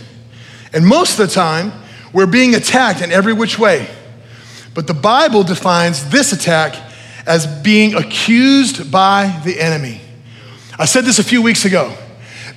And 0.74 0.86
most 0.86 1.18
of 1.18 1.26
the 1.26 1.34
time, 1.34 1.72
we're 2.12 2.26
being 2.26 2.54
attacked 2.54 3.02
in 3.02 3.12
every 3.12 3.32
which 3.32 3.58
way. 3.58 3.88
But 4.74 4.86
the 4.86 4.94
Bible 4.94 5.42
defines 5.42 6.08
this 6.10 6.32
attack 6.32 6.74
as 7.26 7.46
being 7.46 7.94
accused 7.94 8.90
by 8.90 9.40
the 9.44 9.60
enemy. 9.60 10.00
I 10.78 10.84
said 10.84 11.04
this 11.04 11.18
a 11.18 11.24
few 11.24 11.42
weeks 11.42 11.64
ago. 11.64 11.94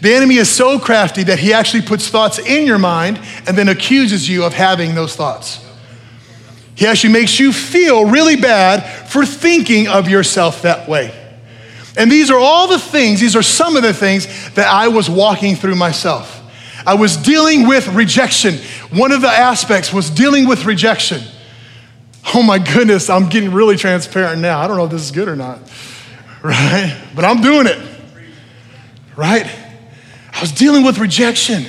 The 0.01 0.13
enemy 0.13 0.35
is 0.35 0.49
so 0.49 0.79
crafty 0.79 1.23
that 1.23 1.39
he 1.39 1.53
actually 1.53 1.83
puts 1.83 2.09
thoughts 2.09 2.39
in 2.39 2.67
your 2.67 2.77
mind 2.77 3.19
and 3.47 3.57
then 3.57 3.69
accuses 3.69 4.27
you 4.27 4.43
of 4.43 4.53
having 4.53 4.95
those 4.95 5.15
thoughts. 5.15 5.65
He 6.75 6.87
actually 6.87 7.13
makes 7.13 7.39
you 7.39 7.53
feel 7.53 8.05
really 8.05 8.35
bad 8.35 9.09
for 9.09 9.25
thinking 9.25 9.87
of 9.87 10.09
yourself 10.09 10.63
that 10.63 10.89
way. 10.89 11.13
And 11.95 12.11
these 12.11 12.31
are 12.31 12.39
all 12.39 12.67
the 12.67 12.79
things, 12.79 13.19
these 13.19 13.35
are 13.35 13.43
some 13.43 13.77
of 13.77 13.83
the 13.83 13.93
things 13.93 14.25
that 14.55 14.67
I 14.67 14.87
was 14.87 15.09
walking 15.09 15.55
through 15.55 15.75
myself. 15.75 16.42
I 16.85 16.95
was 16.95 17.17
dealing 17.17 17.67
with 17.67 17.87
rejection. 17.89 18.55
One 18.91 19.11
of 19.11 19.21
the 19.21 19.29
aspects 19.29 19.93
was 19.93 20.09
dealing 20.09 20.47
with 20.47 20.65
rejection. 20.65 21.21
Oh 22.33 22.43
my 22.43 22.59
goodness, 22.59 23.09
I'm 23.09 23.29
getting 23.29 23.51
really 23.51 23.75
transparent 23.75 24.41
now. 24.41 24.59
I 24.59 24.67
don't 24.67 24.77
know 24.77 24.85
if 24.85 24.91
this 24.91 25.01
is 25.01 25.11
good 25.11 25.27
or 25.27 25.35
not, 25.35 25.59
right? 26.43 26.97
But 27.15 27.25
I'm 27.25 27.41
doing 27.41 27.67
it, 27.67 27.79
right? 29.15 29.45
I 30.33 30.41
was 30.41 30.51
dealing 30.51 30.83
with 30.83 30.97
rejection. 30.97 31.65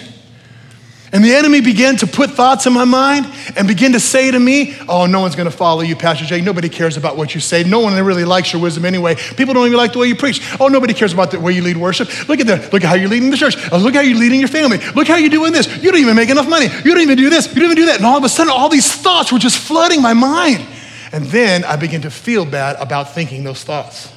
And 1.15 1.25
the 1.25 1.33
enemy 1.33 1.61
began 1.61 1.95
to 1.99 2.09
put 2.09 2.33
thoughts 2.33 2.67
in 2.67 2.73
my 2.73 2.85
mind 2.85 3.33
and 3.57 3.69
begin 3.69 3.93
to 3.93 4.01
say 4.01 4.33
to 4.33 4.39
me, 4.39 4.75
Oh, 4.89 5.07
no 5.07 5.21
one's 5.21 5.37
gonna 5.37 5.49
follow 5.53 5.83
you, 5.83 5.95
Pastor 5.95 6.25
Jay. 6.25 6.41
Nobody 6.41 6.69
cares 6.69 6.97
about 6.97 7.17
what 7.17 7.37
you 7.37 7.41
say. 7.41 7.63
No 7.63 7.79
one 7.79 7.95
really 8.05 8.25
likes 8.25 8.53
your 8.53 8.61
wisdom 8.61 8.85
anyway. 8.85 9.15
People 9.37 9.55
don't 9.55 9.65
even 9.67 9.79
like 9.79 9.93
the 9.93 10.01
way 10.01 10.09
you 10.09 10.17
preach. 10.17 10.43
Oh, 10.59 10.67
nobody 10.67 10.93
cares 10.93 11.13
about 11.13 11.31
the 11.31 11.39
way 11.39 11.53
you 11.53 11.63
lead 11.63 11.77
worship. 11.77 12.09
Look 12.29 12.41
at 12.41 12.49
that. 12.49 12.73
Look 12.73 12.83
at 12.83 12.89
how 12.89 12.97
you're 12.97 13.09
leading 13.09 13.31
the 13.31 13.37
church. 13.37 13.55
Oh, 13.71 13.79
look 13.79 13.95
how 13.95 14.01
you're 14.01 14.19
leading 14.19 14.41
your 14.41 14.49
family. 14.49 14.79
Look 14.97 15.07
how 15.07 15.15
you're 15.15 15.31
doing 15.31 15.53
this. 15.53 15.69
You 15.81 15.93
don't 15.93 16.01
even 16.01 16.17
make 16.17 16.31
enough 16.31 16.49
money. 16.49 16.67
You 16.67 16.91
don't 16.91 17.03
even 17.03 17.17
do 17.17 17.31
this. 17.31 17.47
You 17.47 17.63
don't 17.63 17.71
even 17.71 17.77
do 17.77 17.87
that. 17.87 17.99
And 17.99 18.07
all 18.07 18.19
of 18.19 18.25
a 18.25 18.29
sudden, 18.29 18.53
all 18.53 18.69
these 18.69 18.93
thoughts 18.93 19.31
were 19.31 19.39
just 19.39 19.59
flooding 19.59 20.03
my 20.03 20.15
mind. 20.15 20.67
And 21.13 21.27
then 21.27 21.63
I 21.63 21.77
began 21.77 22.01
to 22.01 22.11
feel 22.11 22.45
bad 22.45 22.75
about 22.81 23.15
thinking 23.15 23.45
those 23.45 23.63
thoughts. 23.63 24.13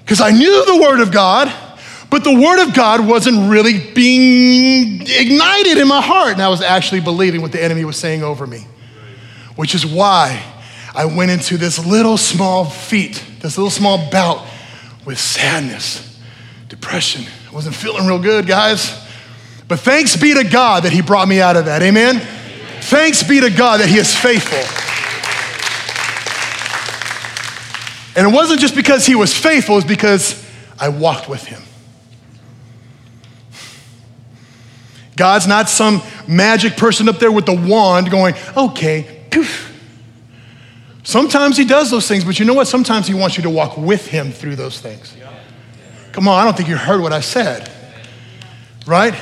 Because 0.00 0.20
I 0.20 0.30
knew 0.30 0.66
the 0.66 0.76
Word 0.76 1.00
of 1.00 1.10
God. 1.10 1.50
But 2.10 2.24
the 2.24 2.34
word 2.34 2.66
of 2.66 2.74
God 2.74 3.06
wasn't 3.06 3.48
really 3.48 3.78
being 3.94 5.02
ignited 5.02 5.78
in 5.78 5.86
my 5.86 6.02
heart. 6.02 6.32
And 6.32 6.42
I 6.42 6.48
was 6.48 6.60
actually 6.60 7.00
believing 7.00 7.40
what 7.40 7.52
the 7.52 7.62
enemy 7.62 7.84
was 7.84 7.96
saying 7.96 8.24
over 8.24 8.46
me, 8.46 8.66
which 9.54 9.76
is 9.76 9.86
why 9.86 10.42
I 10.92 11.04
went 11.04 11.30
into 11.30 11.56
this 11.56 11.84
little 11.84 12.16
small 12.16 12.64
feat, 12.64 13.24
this 13.38 13.56
little 13.56 13.70
small 13.70 14.10
bout 14.10 14.44
with 15.04 15.20
sadness, 15.20 16.18
depression. 16.68 17.24
I 17.48 17.54
wasn't 17.54 17.76
feeling 17.76 18.06
real 18.06 18.18
good, 18.18 18.46
guys. 18.46 19.06
But 19.68 19.78
thanks 19.78 20.16
be 20.16 20.34
to 20.34 20.42
God 20.42 20.82
that 20.82 20.92
He 20.92 21.02
brought 21.02 21.28
me 21.28 21.40
out 21.40 21.56
of 21.56 21.66
that. 21.66 21.80
Amen? 21.80 22.16
Amen. 22.16 22.26
Thanks 22.82 23.22
be 23.22 23.40
to 23.40 23.50
God 23.50 23.78
that 23.80 23.88
He 23.88 23.98
is 23.98 24.16
faithful. 24.16 24.58
And 28.16 28.26
it 28.26 28.34
wasn't 28.34 28.58
just 28.60 28.74
because 28.74 29.06
He 29.06 29.14
was 29.14 29.32
faithful, 29.32 29.78
it's 29.78 29.86
because 29.86 30.44
I 30.80 30.88
walked 30.88 31.28
with 31.28 31.44
Him. 31.44 31.62
God's 35.20 35.46
not 35.46 35.68
some 35.68 36.00
magic 36.26 36.78
person 36.78 37.06
up 37.06 37.18
there 37.18 37.30
with 37.30 37.44
the 37.44 37.54
wand 37.54 38.10
going, 38.10 38.34
okay, 38.56 39.20
poof. 39.30 39.70
Sometimes 41.02 41.58
he 41.58 41.66
does 41.66 41.90
those 41.90 42.08
things, 42.08 42.24
but 42.24 42.38
you 42.38 42.46
know 42.46 42.54
what? 42.54 42.68
Sometimes 42.68 43.06
he 43.06 43.12
wants 43.12 43.36
you 43.36 43.42
to 43.42 43.50
walk 43.50 43.76
with 43.76 44.06
him 44.06 44.32
through 44.32 44.56
those 44.56 44.80
things. 44.80 45.14
Come 46.12 46.26
on, 46.26 46.40
I 46.40 46.44
don't 46.44 46.56
think 46.56 46.70
you 46.70 46.76
heard 46.78 47.02
what 47.02 47.12
I 47.12 47.20
said. 47.20 47.70
Right? 48.86 49.12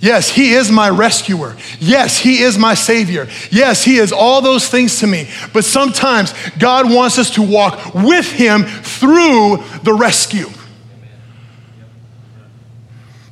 Yes, 0.00 0.30
he 0.30 0.54
is 0.54 0.72
my 0.72 0.88
rescuer. 0.88 1.58
Yes, 1.78 2.18
he 2.18 2.38
is 2.38 2.56
my 2.56 2.72
savior. 2.72 3.28
Yes, 3.50 3.84
he 3.84 3.98
is 3.98 4.12
all 4.12 4.40
those 4.40 4.66
things 4.66 5.00
to 5.00 5.06
me. 5.06 5.28
But 5.52 5.66
sometimes 5.66 6.32
God 6.58 6.90
wants 6.90 7.18
us 7.18 7.28
to 7.34 7.42
walk 7.42 7.92
with 7.92 8.32
him 8.32 8.62
through 8.62 9.58
the 9.82 9.92
rescue. 9.92 10.48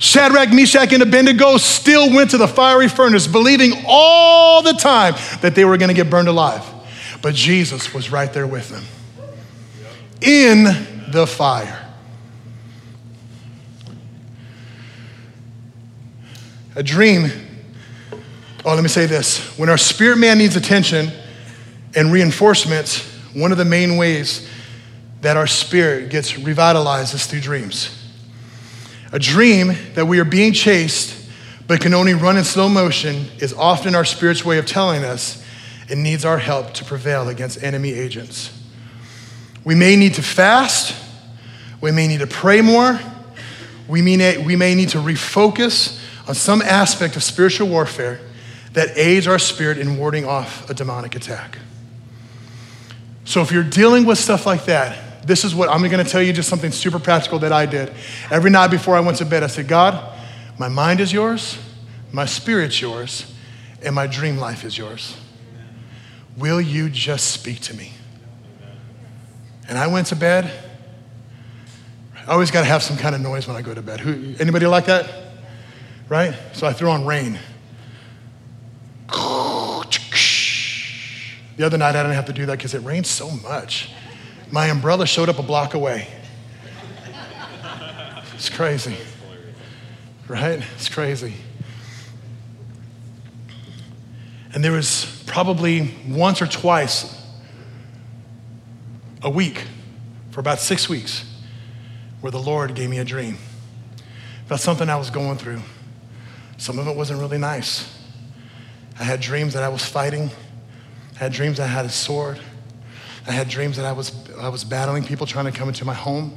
Shadrach, 0.01 0.51
Meshach, 0.51 0.95
and 0.95 1.03
Abednego 1.03 1.59
still 1.59 2.11
went 2.11 2.31
to 2.31 2.39
the 2.39 2.49
fiery 2.49 2.89
furnace, 2.89 3.27
believing 3.27 3.85
all 3.87 4.63
the 4.63 4.73
time 4.73 5.15
that 5.43 5.55
they 5.55 5.67
were 5.67 5.77
going 5.77 5.91
to 5.91 5.95
get 5.95 6.09
burned 6.09 6.27
alive. 6.27 6.65
But 7.21 7.35
Jesus 7.35 7.93
was 7.93 8.11
right 8.11 8.33
there 8.33 8.47
with 8.47 8.71
them 8.71 8.83
in 10.23 10.65
the 11.13 11.27
fire. 11.27 11.87
A 16.77 16.83
dream, 16.83 17.31
oh, 18.65 18.75
let 18.75 18.83
me 18.83 18.89
say 18.89 19.05
this. 19.05 19.59
When 19.59 19.69
our 19.69 19.77
spirit 19.77 20.17
man 20.17 20.39
needs 20.39 20.57
attention 20.57 21.11
and 21.95 22.11
reinforcements, 22.11 23.07
one 23.35 23.53
of 23.53 23.59
the 23.59 23.67
main 23.67 23.99
ways 23.99 24.49
that 25.21 25.37
our 25.37 25.47
spirit 25.47 26.09
gets 26.09 26.39
revitalized 26.39 27.13
is 27.13 27.27
through 27.27 27.41
dreams. 27.41 28.00
A 29.13 29.19
dream 29.19 29.75
that 29.95 30.07
we 30.07 30.21
are 30.21 30.25
being 30.25 30.53
chased 30.53 31.17
but 31.67 31.81
can 31.81 31.95
only 31.95 32.15
run 32.15 32.37
in 32.37 32.45
slow 32.45 32.69
motion 32.69 33.27
is 33.39 33.53
often 33.53 33.95
our 33.95 34.05
spirit's 34.05 34.45
way 34.45 34.59
of 34.59 34.67
telling 34.67 35.05
us 35.05 35.45
it 35.89 35.97
needs 35.99 36.25
our 36.25 36.39
help 36.39 36.75
to 36.75 36.85
prevail 36.85 37.29
against 37.29 37.63
enemy 37.63 37.93
agents. 37.93 38.57
We 39.65 39.75
may 39.75 39.97
need 39.97 40.15
to 40.15 40.23
fast, 40.23 40.95
we 41.81 41.91
may 41.91 42.07
need 42.07 42.21
to 42.21 42.27
pray 42.27 42.61
more, 42.61 42.99
we 43.89 44.03
may, 44.03 44.39
we 44.39 44.57
may 44.57 44.75
need 44.75 44.91
to 44.91 44.99
refocus 44.99 46.01
on 46.29 46.35
some 46.35 46.63
aspect 46.63 47.17
of 47.17 47.23
spiritual 47.23 47.69
warfare 47.69 48.21
that 48.73 48.97
aids 48.97 49.27
our 49.27 49.39
spirit 49.39 49.79
in 49.79 49.97
warding 49.97 50.25
off 50.25 50.69
a 50.71 50.75
demonic 50.75 51.17
attack. 51.17 51.59
So 53.25 53.43
if 53.43 53.51
you're 53.51 53.65
dealing 53.65 54.05
with 54.05 54.19
stuff 54.19 54.47
like 54.47 54.65
that, 54.67 55.10
this 55.25 55.45
is 55.45 55.55
what 55.55 55.69
I'm 55.69 55.83
going 55.83 56.05
to 56.05 56.11
tell 56.11 56.23
you 56.23 56.33
just 56.33 56.49
something 56.49 56.71
super 56.71 56.99
practical 56.99 57.39
that 57.41 57.53
I 57.53 57.67
did. 57.67 57.93
Every 58.31 58.51
night 58.51 58.69
before 58.71 58.97
I 58.97 59.01
went 59.01 59.19
to 59.19 59.25
bed, 59.25 59.43
I 59.43 59.49
said, 59.49 59.69
God, 59.69 60.17
my 60.59 60.69
mind 60.69 61.01
is 61.01 61.13
yours, 61.13 61.59
my 62.13 62.27
spirit's 62.27 62.81
yours, 62.81 63.33
and 63.83 63.95
my 63.95 64.07
dream 64.07 64.39
life 64.39 64.65
is 64.65 64.77
yours. 64.77 65.17
Will 66.37 66.61
you 66.61 66.89
just 66.89 67.31
speak 67.33 67.61
to 67.61 67.77
me? 67.77 67.93
And 69.69 69.79
I 69.79 69.87
went 69.87 70.09
to 70.09 70.17
bed. 70.17 70.51
I 72.27 72.33
always 72.33 72.51
got 72.51 72.61
to 72.61 72.67
have 72.67 72.83
some 72.83 72.97
kind 72.97 73.15
of 73.15 73.21
noise 73.21 73.47
when 73.47 73.57
I 73.57 73.63
go 73.63 73.75
to 73.75 73.83
bed. 73.83 74.01
Who, 74.01 74.35
anybody 74.39 74.67
like 74.67 74.87
that? 74.87 75.11
Right? 76.09 76.35
So 76.53 76.67
I 76.67 76.73
threw 76.73 76.91
on 76.91 77.07
rain. 77.07 77.39
The 81.57 81.67
other 81.67 81.77
night 81.77 81.95
I 81.95 82.03
didn't 82.03 82.15
have 82.15 82.25
to 82.25 82.33
do 82.33 82.47
that 82.47 82.57
because 82.57 82.73
it 82.73 82.79
rained 82.79 83.07
so 83.07 83.31
much. 83.31 83.91
My 84.51 84.67
umbrella 84.67 85.07
showed 85.07 85.29
up 85.29 85.39
a 85.39 85.43
block 85.43 85.75
away. 85.75 86.09
It's 88.35 88.49
crazy. 88.49 88.97
Right? 90.27 90.63
It's 90.75 90.89
crazy. 90.89 91.35
And 94.53 94.65
there 94.65 94.73
was 94.73 95.23
probably 95.27 95.95
once 96.09 96.43
or 96.43 96.47
twice 96.47 97.17
a 99.23 99.31
week 99.31 99.63
for 100.31 100.41
about 100.41 100.59
six 100.59 100.89
weeks 100.89 101.25
where 102.21 102.33
the 102.33 102.41
Lord 102.41 102.75
gave 102.75 102.91
me 102.91 102.99
a 102.99 103.05
dream 103.05 103.39
about 104.47 104.61
something 104.61 104.89
I 104.89 104.97
was 104.97 105.11
going 105.11 105.39
through. 105.39 105.61
Some 106.57 106.79
of 106.81 106.89
it 106.89 106.97
wasn't 106.97 107.21
really 107.21 107.39
nice. 107.39 107.97
I 108.99 109.05
had 109.05 109.21
dreams 109.21 109.55
that 109.55 109.63
I 109.63 109.69
was 109.69 109.85
fighting, 109.85 110.31
I 111.15 111.19
had 111.19 111.33
dreams 111.33 111.61
I 111.61 111.67
had 111.67 111.85
a 111.85 111.91
sword. 111.91 112.41
I 113.27 113.33
had 113.33 113.49
dreams 113.49 113.77
that 113.77 113.85
I 113.85 113.93
was, 113.93 114.13
I 114.39 114.49
was 114.49 114.65
battling 114.65 115.05
people 115.05 115.27
trying 115.27 115.45
to 115.47 115.53
come 115.53 115.69
into 115.69 115.85
my 115.85 115.95
home. 115.95 116.37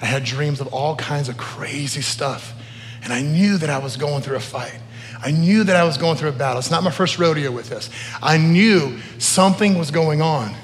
I 0.00 0.06
had 0.06 0.24
dreams 0.24 0.60
of 0.60 0.68
all 0.68 0.96
kinds 0.96 1.28
of 1.28 1.36
crazy 1.36 2.02
stuff. 2.02 2.54
And 3.02 3.12
I 3.12 3.22
knew 3.22 3.58
that 3.58 3.70
I 3.70 3.78
was 3.78 3.96
going 3.96 4.22
through 4.22 4.36
a 4.36 4.40
fight. 4.40 4.78
I 5.22 5.30
knew 5.30 5.64
that 5.64 5.76
I 5.76 5.84
was 5.84 5.96
going 5.96 6.16
through 6.16 6.30
a 6.30 6.32
battle. 6.32 6.58
It's 6.58 6.70
not 6.70 6.82
my 6.82 6.90
first 6.90 7.18
rodeo 7.18 7.50
with 7.50 7.68
this. 7.68 7.90
I 8.22 8.36
knew 8.36 8.98
something 9.18 9.78
was 9.78 9.90
going 9.90 10.20
on. 10.20 10.54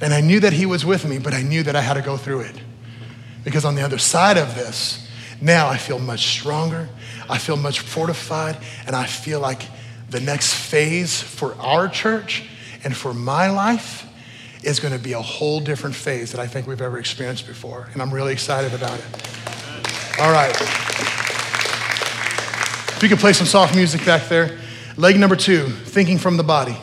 And 0.00 0.12
I 0.12 0.20
knew 0.20 0.40
that 0.40 0.52
He 0.52 0.66
was 0.66 0.84
with 0.84 1.04
me, 1.04 1.18
but 1.18 1.32
I 1.32 1.42
knew 1.42 1.62
that 1.62 1.74
I 1.74 1.80
had 1.80 1.94
to 1.94 2.02
go 2.02 2.16
through 2.16 2.40
it. 2.40 2.60
Because 3.42 3.64
on 3.64 3.74
the 3.74 3.82
other 3.82 3.98
side 3.98 4.36
of 4.36 4.54
this, 4.54 5.08
now 5.40 5.68
I 5.68 5.76
feel 5.76 5.98
much 5.98 6.26
stronger. 6.26 6.88
I 7.28 7.38
feel 7.38 7.56
much 7.56 7.80
fortified. 7.80 8.58
And 8.86 8.94
I 8.94 9.06
feel 9.06 9.40
like 9.40 9.62
the 10.10 10.20
next 10.20 10.54
phase 10.54 11.20
for 11.22 11.54
our 11.56 11.88
church 11.88 12.44
and 12.82 12.96
for 12.96 13.14
my 13.14 13.50
life 13.50 14.06
is 14.66 14.80
going 14.80 14.92
to 14.92 15.00
be 15.00 15.12
a 15.12 15.20
whole 15.22 15.60
different 15.60 15.94
phase 15.94 16.32
that 16.32 16.40
I 16.40 16.46
think 16.46 16.66
we've 16.66 16.80
ever 16.80 16.98
experienced 16.98 17.46
before. 17.46 17.88
And 17.92 18.02
I'm 18.02 18.12
really 18.12 18.32
excited 18.32 18.72
about 18.74 18.98
it. 18.98 19.04
All 20.20 20.32
right. 20.32 20.54
If 22.96 22.98
you 23.02 23.08
could 23.08 23.18
play 23.18 23.32
some 23.32 23.46
soft 23.46 23.74
music 23.74 24.04
back 24.04 24.28
there. 24.28 24.58
Leg 24.96 25.18
number 25.18 25.34
two, 25.34 25.66
thinking 25.66 26.18
from 26.18 26.36
the 26.36 26.44
body. 26.44 26.76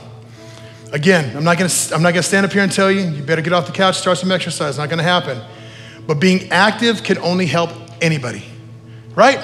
Again, 0.91 1.35
I'm 1.37 1.45
not 1.45 1.57
gonna, 1.57 1.69
stand 1.69 2.45
up 2.45 2.51
here 2.51 2.61
and 2.61 2.71
tell 2.71 2.91
you, 2.91 3.01
you 3.01 3.23
better 3.23 3.41
get 3.41 3.53
off 3.53 3.65
the 3.65 3.71
couch, 3.71 3.97
start 3.97 4.17
some 4.17 4.31
exercise. 4.31 4.71
It's 4.71 4.77
not 4.77 4.89
gonna 4.89 5.03
happen. 5.03 5.41
But 6.05 6.15
being 6.15 6.51
active 6.51 7.03
can 7.03 7.17
only 7.19 7.45
help 7.45 7.69
anybody, 8.01 8.43
right? 9.15 9.39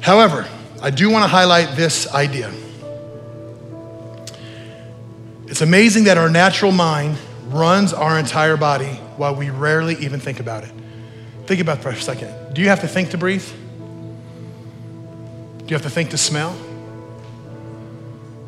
However, 0.00 0.48
I 0.80 0.88
do 0.90 1.10
wanna 1.10 1.28
highlight 1.28 1.76
this 1.76 2.12
idea. 2.14 2.50
It's 5.52 5.60
amazing 5.60 6.04
that 6.04 6.16
our 6.16 6.30
natural 6.30 6.72
mind 6.72 7.18
runs 7.48 7.92
our 7.92 8.18
entire 8.18 8.56
body 8.56 8.94
while 9.18 9.34
we 9.34 9.50
rarely 9.50 9.96
even 9.96 10.18
think 10.18 10.40
about 10.40 10.64
it. 10.64 10.72
Think 11.44 11.60
about 11.60 11.76
it 11.76 11.82
for 11.82 11.90
a 11.90 11.94
second. 11.94 12.54
Do 12.54 12.62
you 12.62 12.68
have 12.68 12.80
to 12.80 12.88
think 12.88 13.10
to 13.10 13.18
breathe? 13.18 13.46
Do 15.58 15.64
you 15.66 15.74
have 15.74 15.82
to 15.82 15.90
think 15.90 16.08
to 16.12 16.16
smell? 16.16 16.56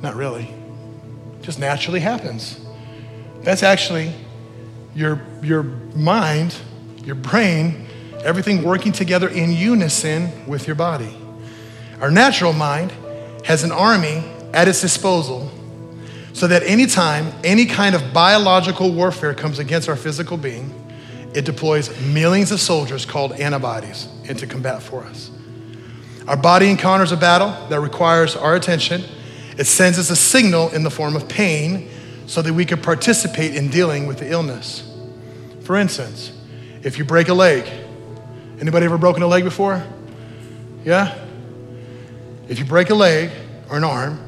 Not 0.00 0.14
really. 0.14 0.44
It 0.44 1.42
just 1.42 1.58
naturally 1.58 2.00
happens. 2.00 2.58
That's 3.42 3.62
actually 3.62 4.14
your, 4.94 5.20
your 5.42 5.62
mind, 5.62 6.56
your 7.04 7.16
brain, 7.16 7.86
everything 8.22 8.62
working 8.62 8.92
together 8.92 9.28
in 9.28 9.52
unison 9.52 10.46
with 10.46 10.66
your 10.66 10.76
body. 10.76 11.14
Our 12.00 12.10
natural 12.10 12.54
mind 12.54 12.92
has 13.44 13.62
an 13.62 13.72
army 13.72 14.24
at 14.54 14.68
its 14.68 14.80
disposal 14.80 15.50
so 16.34 16.48
that 16.48 16.64
anytime 16.64 17.32
any 17.44 17.64
kind 17.64 17.94
of 17.94 18.12
biological 18.12 18.92
warfare 18.92 19.32
comes 19.32 19.60
against 19.60 19.88
our 19.88 19.96
physical 19.96 20.36
being, 20.36 20.74
it 21.32 21.44
deploys 21.44 21.96
millions 22.02 22.50
of 22.50 22.60
soldiers 22.60 23.06
called 23.06 23.32
antibodies 23.32 24.08
into 24.24 24.46
combat 24.46 24.82
for 24.82 25.04
us. 25.04 25.30
Our 26.26 26.36
body 26.36 26.70
encounters 26.70 27.12
a 27.12 27.16
battle 27.16 27.50
that 27.68 27.80
requires 27.80 28.34
our 28.34 28.56
attention. 28.56 29.04
It 29.56 29.66
sends 29.66 29.98
us 29.98 30.10
a 30.10 30.16
signal 30.16 30.70
in 30.70 30.82
the 30.82 30.90
form 30.90 31.14
of 31.14 31.28
pain 31.28 31.88
so 32.26 32.42
that 32.42 32.52
we 32.52 32.64
can 32.64 32.80
participate 32.80 33.54
in 33.54 33.68
dealing 33.68 34.06
with 34.06 34.18
the 34.18 34.30
illness. 34.30 34.90
For 35.60 35.76
instance, 35.76 36.32
if 36.82 36.98
you 36.98 37.04
break 37.04 37.28
a 37.28 37.34
leg, 37.34 37.70
anybody 38.60 38.86
ever 38.86 38.98
broken 38.98 39.22
a 39.22 39.26
leg 39.28 39.44
before? 39.44 39.84
Yeah? 40.84 41.16
If 42.48 42.58
you 42.58 42.64
break 42.64 42.90
a 42.90 42.94
leg 42.94 43.30
or 43.70 43.76
an 43.76 43.84
arm, 43.84 44.23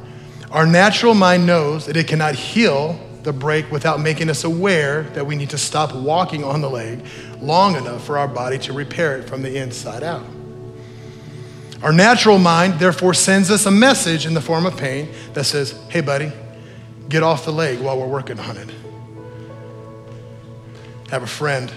our 0.56 0.66
natural 0.66 1.12
mind 1.12 1.46
knows 1.46 1.84
that 1.84 1.98
it 1.98 2.08
cannot 2.08 2.34
heal 2.34 2.98
the 3.24 3.32
break 3.32 3.70
without 3.70 4.00
making 4.00 4.30
us 4.30 4.42
aware 4.42 5.02
that 5.02 5.26
we 5.26 5.36
need 5.36 5.50
to 5.50 5.58
stop 5.58 5.94
walking 5.94 6.42
on 6.42 6.62
the 6.62 6.70
leg 6.70 7.04
long 7.42 7.76
enough 7.76 8.02
for 8.06 8.16
our 8.16 8.26
body 8.26 8.56
to 8.56 8.72
repair 8.72 9.18
it 9.18 9.28
from 9.28 9.42
the 9.42 9.54
inside 9.54 10.02
out. 10.02 10.24
Our 11.82 11.92
natural 11.92 12.38
mind, 12.38 12.80
therefore, 12.80 13.12
sends 13.12 13.50
us 13.50 13.66
a 13.66 13.70
message 13.70 14.24
in 14.24 14.32
the 14.32 14.40
form 14.40 14.64
of 14.64 14.78
pain 14.78 15.10
that 15.34 15.44
says, 15.44 15.72
hey, 15.90 16.00
buddy, 16.00 16.32
get 17.10 17.22
off 17.22 17.44
the 17.44 17.52
leg 17.52 17.78
while 17.78 17.98
we're 17.98 18.06
working 18.06 18.40
on 18.40 18.56
it. 18.56 18.70
I 21.08 21.10
have 21.10 21.22
a 21.22 21.26
friend 21.26 21.70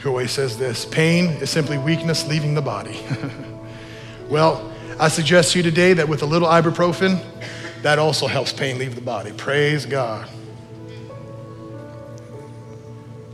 who 0.00 0.08
always 0.08 0.32
says 0.32 0.58
this 0.58 0.84
pain 0.84 1.26
is 1.40 1.50
simply 1.50 1.78
weakness 1.78 2.26
leaving 2.26 2.54
the 2.54 2.62
body. 2.62 3.00
well, 4.28 4.71
I 5.02 5.08
suggest 5.08 5.50
to 5.50 5.58
you 5.58 5.64
today 5.64 5.94
that 5.94 6.08
with 6.08 6.22
a 6.22 6.26
little 6.26 6.46
ibuprofen, 6.46 7.20
that 7.82 7.98
also 7.98 8.28
helps 8.28 8.52
pain 8.52 8.78
leave 8.78 8.94
the 8.94 9.00
body. 9.00 9.32
Praise 9.32 9.84
God. 9.84 10.28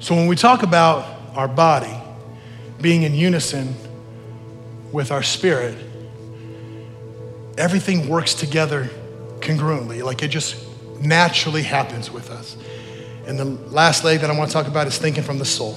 So 0.00 0.14
when 0.14 0.28
we 0.28 0.34
talk 0.34 0.62
about 0.62 1.04
our 1.36 1.46
body 1.46 1.94
being 2.80 3.02
in 3.02 3.14
unison 3.14 3.74
with 4.92 5.12
our 5.12 5.22
spirit, 5.22 5.76
everything 7.58 8.08
works 8.08 8.32
together 8.32 8.88
congruently, 9.40 10.02
like 10.02 10.22
it 10.22 10.28
just 10.28 10.56
naturally 11.02 11.64
happens 11.64 12.10
with 12.10 12.30
us. 12.30 12.56
And 13.26 13.38
the 13.38 13.44
last 13.44 14.04
leg 14.04 14.20
that 14.20 14.30
I 14.30 14.38
want 14.38 14.48
to 14.48 14.54
talk 14.54 14.68
about 14.68 14.86
is 14.86 14.96
thinking 14.96 15.22
from 15.22 15.38
the 15.38 15.44
soul. 15.44 15.76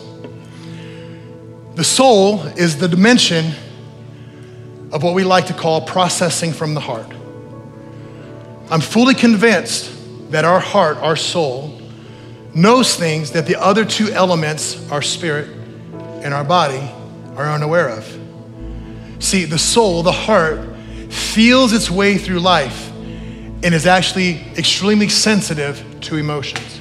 The 1.76 1.84
soul 1.84 2.44
is 2.56 2.78
the 2.78 2.88
dimension 2.88 3.52
of 4.92 5.04
what 5.04 5.14
we 5.14 5.24
like 5.24 5.48
to 5.48 5.54
call 5.54 5.82
processing 5.82 6.52
from 6.52 6.74
the 6.74 6.80
heart. 6.80 7.12
I'm 8.70 8.82
fully 8.82 9.14
convinced 9.14 9.92
that 10.32 10.46
our 10.46 10.60
heart, 10.60 10.98
our 10.98 11.16
soul, 11.16 11.80
knows 12.54 12.96
things 12.96 13.32
that 13.32 13.46
the 13.46 13.56
other 13.56 13.86
two 13.86 14.10
elements, 14.12 14.90
our 14.92 15.02
spirit 15.02 15.50
and 16.24 16.34
our 16.34 16.44
body, 16.44 16.90
are 17.36 17.48
unaware 17.48 17.90
of. 17.90 18.06
See, 19.20 19.46
the 19.46 19.60
soul, 19.60 20.04
the 20.04 20.12
heart, 20.12 20.60
feels 21.10 21.74
its 21.74 21.90
way 21.90 22.18
through 22.18 22.40
life 22.40 22.90
and 22.92 23.74
is 23.74 23.86
actually 23.86 24.40
extremely 24.58 25.10
sensitive 25.10 25.84
to 26.02 26.18
emotions. 26.18 26.80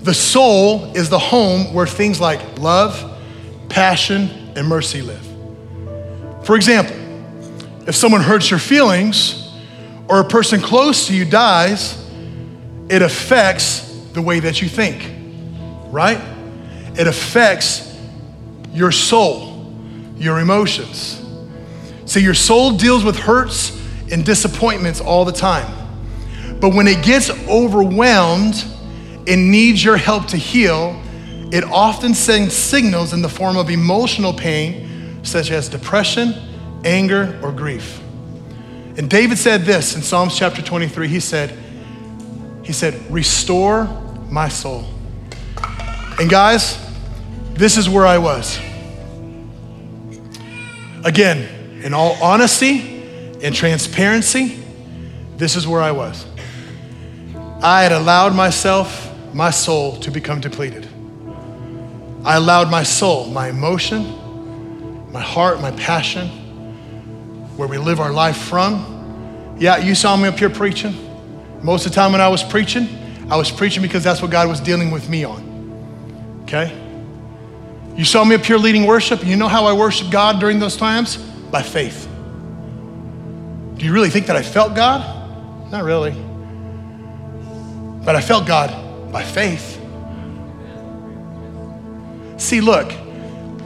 The 0.00 0.14
soul 0.14 0.96
is 0.96 1.08
the 1.08 1.18
home 1.18 1.72
where 1.72 1.86
things 1.86 2.20
like 2.20 2.58
love, 2.58 3.18
passion, 3.68 4.52
and 4.56 4.66
mercy 4.66 5.02
live. 5.02 5.24
For 6.44 6.56
example, 6.56 6.96
if 7.88 7.96
someone 7.96 8.20
hurts 8.20 8.50
your 8.50 8.60
feelings 8.60 9.50
or 10.08 10.20
a 10.20 10.24
person 10.24 10.60
close 10.60 11.06
to 11.06 11.16
you 11.16 11.24
dies, 11.24 11.96
it 12.90 13.00
affects 13.00 13.80
the 14.12 14.20
way 14.20 14.40
that 14.40 14.60
you 14.60 14.68
think, 14.68 15.10
right? 15.90 16.20
It 16.98 17.06
affects 17.06 17.98
your 18.74 18.92
soul, 18.92 19.74
your 20.16 20.38
emotions. 20.38 21.24
See, 22.04 22.20
your 22.20 22.34
soul 22.34 22.76
deals 22.76 23.04
with 23.04 23.16
hurts 23.16 23.74
and 24.12 24.24
disappointments 24.24 25.00
all 25.00 25.24
the 25.24 25.32
time. 25.32 25.74
But 26.60 26.74
when 26.74 26.86
it 26.86 27.02
gets 27.02 27.30
overwhelmed 27.48 28.66
and 29.26 29.50
needs 29.50 29.82
your 29.82 29.96
help 29.96 30.26
to 30.28 30.36
heal, 30.36 31.00
it 31.52 31.64
often 31.64 32.12
sends 32.12 32.54
signals 32.54 33.14
in 33.14 33.22
the 33.22 33.30
form 33.30 33.56
of 33.56 33.70
emotional 33.70 34.34
pain, 34.34 35.24
such 35.24 35.50
as 35.50 35.70
depression, 35.70 36.34
anger, 36.84 37.38
or 37.42 37.52
grief. 37.52 38.00
And 38.96 39.08
David 39.08 39.38
said 39.38 39.62
this 39.62 39.94
in 39.94 40.02
Psalms 40.02 40.36
chapter 40.36 40.60
23. 40.60 41.08
He 41.08 41.20
said, 41.20 41.56
he 42.64 42.72
said, 42.72 42.94
restore 43.10 43.84
my 44.28 44.48
soul. 44.48 44.84
And 46.18 46.28
guys, 46.28 46.78
this 47.54 47.76
is 47.76 47.88
where 47.88 48.06
I 48.06 48.18
was. 48.18 48.58
Again, 51.04 51.82
in 51.82 51.94
all 51.94 52.16
honesty 52.22 53.02
and 53.42 53.54
transparency, 53.54 54.60
this 55.36 55.54
is 55.54 55.66
where 55.66 55.80
I 55.80 55.92
was. 55.92 56.26
I 57.62 57.82
had 57.82 57.92
allowed 57.92 58.34
myself, 58.34 59.12
my 59.32 59.50
soul, 59.50 59.96
to 60.00 60.10
become 60.10 60.40
depleted. 60.40 60.88
I 62.24 62.36
allowed 62.36 62.70
my 62.70 62.82
soul, 62.82 63.26
my 63.26 63.48
emotion, 63.48 65.12
my 65.12 65.20
heart, 65.20 65.60
my 65.60 65.70
passion, 65.70 66.47
where 67.58 67.68
we 67.68 67.76
live 67.76 68.00
our 68.00 68.12
life 68.12 68.38
from. 68.38 69.56
Yeah, 69.58 69.76
you 69.76 69.94
saw 69.94 70.16
me 70.16 70.28
up 70.28 70.38
here 70.38 70.50
preaching. 70.50 70.94
Most 71.62 71.84
of 71.84 71.92
the 71.92 71.96
time 71.96 72.12
when 72.12 72.20
I 72.20 72.28
was 72.28 72.42
preaching, 72.42 72.88
I 73.30 73.36
was 73.36 73.50
preaching 73.50 73.82
because 73.82 74.02
that's 74.02 74.22
what 74.22 74.30
God 74.30 74.48
was 74.48 74.60
dealing 74.60 74.90
with 74.90 75.08
me 75.08 75.24
on. 75.24 76.40
Okay? 76.44 76.72
You 77.96 78.04
saw 78.04 78.24
me 78.24 78.36
up 78.36 78.44
here 78.44 78.56
leading 78.56 78.86
worship. 78.86 79.26
You 79.26 79.36
know 79.36 79.48
how 79.48 79.66
I 79.66 79.72
worship 79.72 80.10
God 80.10 80.40
during 80.40 80.58
those 80.58 80.76
times? 80.76 81.28
by 81.50 81.62
faith. 81.62 82.08
Do 83.76 83.84
you 83.84 83.92
really 83.92 84.10
think 84.10 84.26
that 84.26 84.36
I 84.36 84.42
felt 84.42 84.74
God? 84.74 85.70
Not 85.70 85.84
really. 85.84 86.12
But 88.04 88.16
I 88.16 88.20
felt 88.20 88.46
God 88.46 89.12
by 89.12 89.22
faith. 89.22 89.76
See, 92.36 92.60
look, 92.60 92.92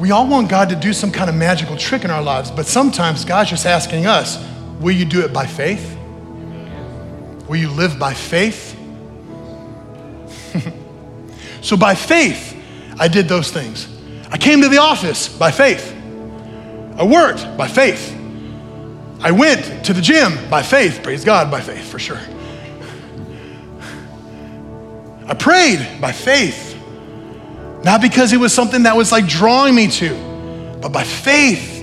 we 0.02 0.10
all 0.10 0.26
want 0.26 0.48
God 0.48 0.68
to 0.70 0.74
do 0.74 0.92
some 0.92 1.12
kind 1.12 1.30
of 1.30 1.36
magical 1.36 1.76
trick 1.76 2.02
in 2.02 2.10
our 2.10 2.20
lives, 2.20 2.50
but 2.50 2.66
sometimes 2.66 3.24
God's 3.24 3.50
just 3.50 3.66
asking 3.66 4.04
us, 4.04 4.44
will 4.80 4.96
you 4.96 5.04
do 5.04 5.20
it 5.20 5.32
by 5.32 5.46
faith? 5.46 5.96
Will 7.48 7.54
you 7.54 7.70
live 7.70 8.00
by 8.00 8.12
faith? 8.12 8.76
so, 11.62 11.76
by 11.76 11.94
faith, 11.94 12.60
I 12.98 13.06
did 13.06 13.28
those 13.28 13.52
things. 13.52 13.86
I 14.28 14.38
came 14.38 14.62
to 14.62 14.68
the 14.68 14.78
office 14.78 15.28
by 15.28 15.52
faith. 15.52 15.94
I 16.96 17.04
worked 17.04 17.56
by 17.56 17.68
faith. 17.68 18.12
I 19.20 19.30
went 19.30 19.84
to 19.84 19.92
the 19.92 20.02
gym 20.02 20.32
by 20.50 20.64
faith. 20.64 20.98
Praise 21.04 21.24
God, 21.24 21.48
by 21.48 21.60
faith, 21.60 21.88
for 21.88 22.00
sure. 22.00 22.18
I 25.28 25.34
prayed 25.34 26.00
by 26.00 26.10
faith. 26.10 26.71
Not 27.84 28.00
because 28.00 28.32
it 28.32 28.38
was 28.38 28.52
something 28.52 28.84
that 28.84 28.96
was 28.96 29.10
like 29.10 29.26
drawing 29.26 29.74
me 29.74 29.88
to, 29.88 30.78
but 30.80 30.92
by 30.92 31.04
faith. 31.04 31.80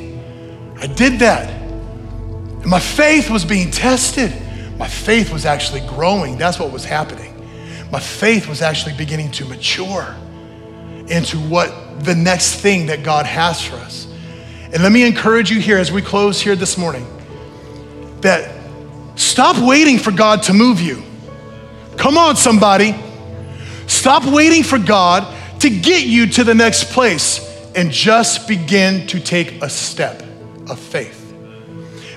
I 0.80 0.88
did 0.88 1.20
that. 1.20 1.50
And 1.50 2.66
my 2.66 2.80
faith 2.80 3.30
was 3.30 3.44
being 3.44 3.70
tested. 3.70 4.34
My 4.78 4.88
faith 4.88 5.32
was 5.32 5.46
actually 5.46 5.82
growing. 5.82 6.38
That's 6.38 6.58
what 6.58 6.72
was 6.72 6.86
happening. 6.86 7.36
My 7.92 8.00
faith 8.00 8.48
was 8.48 8.62
actually 8.62 8.96
beginning 8.96 9.32
to 9.32 9.46
mature 9.46 10.16
into 11.08 11.38
what 11.38 12.06
the 12.06 12.16
next 12.16 12.56
thing 12.56 12.86
that 12.86 13.04
God 13.04 13.26
has 13.26 13.62
for 13.62 13.76
us. 13.78 14.08
And 14.72 14.84
let 14.84 14.92
me 14.92 15.06
encourage 15.06 15.52
you 15.52 15.60
here 15.60 15.78
as 15.78 15.92
we 15.92 16.02
close 16.02 16.40
here 16.40 16.56
this 16.56 16.78
morning 16.78 17.06
that 18.22 18.54
stop 19.16 19.58
waiting 19.58 19.98
for 19.98 20.12
God 20.12 20.44
to 20.44 20.54
move 20.54 20.80
you. 20.80 21.02
Come 21.98 22.18
on, 22.18 22.38
somebody. 22.38 22.96
Stop 23.88 24.24
waiting 24.26 24.64
for 24.64 24.78
God 24.78 25.36
to 25.60 25.70
get 25.70 26.06
you 26.06 26.28
to 26.28 26.44
the 26.44 26.56
next 26.56 26.92
place 26.92 27.46
and 27.76 27.92
just 27.92 28.48
begin 28.48 29.08
to 29.08 29.20
take 29.20 29.62
a 29.62 29.70
step 29.70 30.22
of 30.70 30.80
faith. 30.80 31.26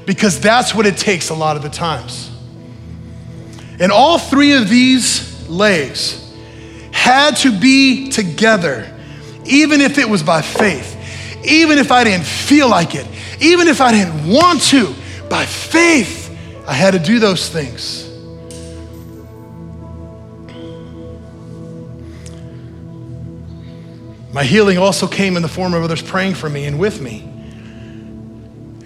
Because 0.07 0.41
that's 0.41 0.75
what 0.75 0.87
it 0.87 0.97
takes 0.97 1.31
a 1.31 1.35
lot 1.35 1.57
of 1.57 1.63
the 1.63 1.69
times. 1.69 2.31
And 3.79 3.93
all 3.93 4.19
three 4.19 4.53
of 4.53 4.69
these 4.69 5.49
legs 5.49 6.19
had 6.93 7.37
to 7.39 7.59
be 7.59 8.11
together, 8.11 8.93
even 9.45 9.81
if 9.81 9.99
it 9.99 10.09
was 10.09 10.23
by 10.23 10.43
faith, 10.43 10.97
even 11.45 11.79
if 11.79 11.91
I 11.91 12.05
didn't 12.05 12.27
feel 12.27 12.69
like 12.69 12.95
it, 12.95 13.07
even 13.41 13.69
if 13.69 13.81
I 13.81 13.93
didn't 13.93 14.29
want 14.29 14.63
to. 14.71 14.95
By 15.29 15.47
faith, 15.47 16.37
I 16.67 16.75
had 16.75 16.93
to 16.93 16.99
do 16.99 17.19
those 17.19 17.49
things. 17.49 18.12
My 24.33 24.45
healing 24.45 24.79
also 24.79 25.07
came 25.07 25.37
in 25.37 25.43
the 25.43 25.49
form 25.49 25.75
of 25.75 25.83
others 25.83 26.01
praying 26.01 26.35
for 26.35 26.49
me 26.49 26.65
and 26.65 26.79
with 26.79 27.01
me. 27.01 27.29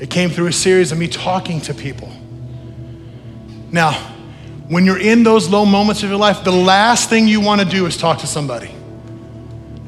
It 0.01 0.11
came 0.11 0.29
through 0.29 0.49
a 0.49 0.53
series 0.53 0.93
of 0.93 0.99
me 0.99 1.07
talking 1.09 1.61
to 1.63 1.75
people. 1.75 2.13
Now, 3.71 3.93
when 4.69 4.85
you're 4.85 5.01
in 5.01 5.23
those 5.23 5.49
low 5.49 5.65
moments 5.65 6.03
of 6.03 6.09
your 6.09 6.19
life, 6.19 6.43
the 6.43 6.51
last 6.51 7.09
thing 7.09 7.29
you 7.29 7.41
want 7.41 7.61
to 7.61 7.67
do 7.67 7.87
is 7.87 7.97
talk 7.97 8.19
to 8.19 8.27
somebody. 8.27 8.75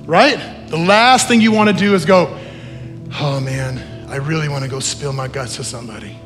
Right? 0.07 0.69
The 0.69 0.79
last 0.79 1.27
thing 1.27 1.41
you 1.41 1.51
want 1.51 1.71
to 1.71 1.77
do 1.77 1.95
is 1.95 2.05
go, 2.05 2.39
oh 3.21 3.41
man, 3.41 4.07
I 4.09 4.17
really 4.17 4.49
want 4.49 4.65
to 4.65 4.71
go 4.71 4.79
spill 4.79 5.13
my 5.13 5.27
guts 5.27 5.57
to 5.57 5.65
somebody. 5.65 6.19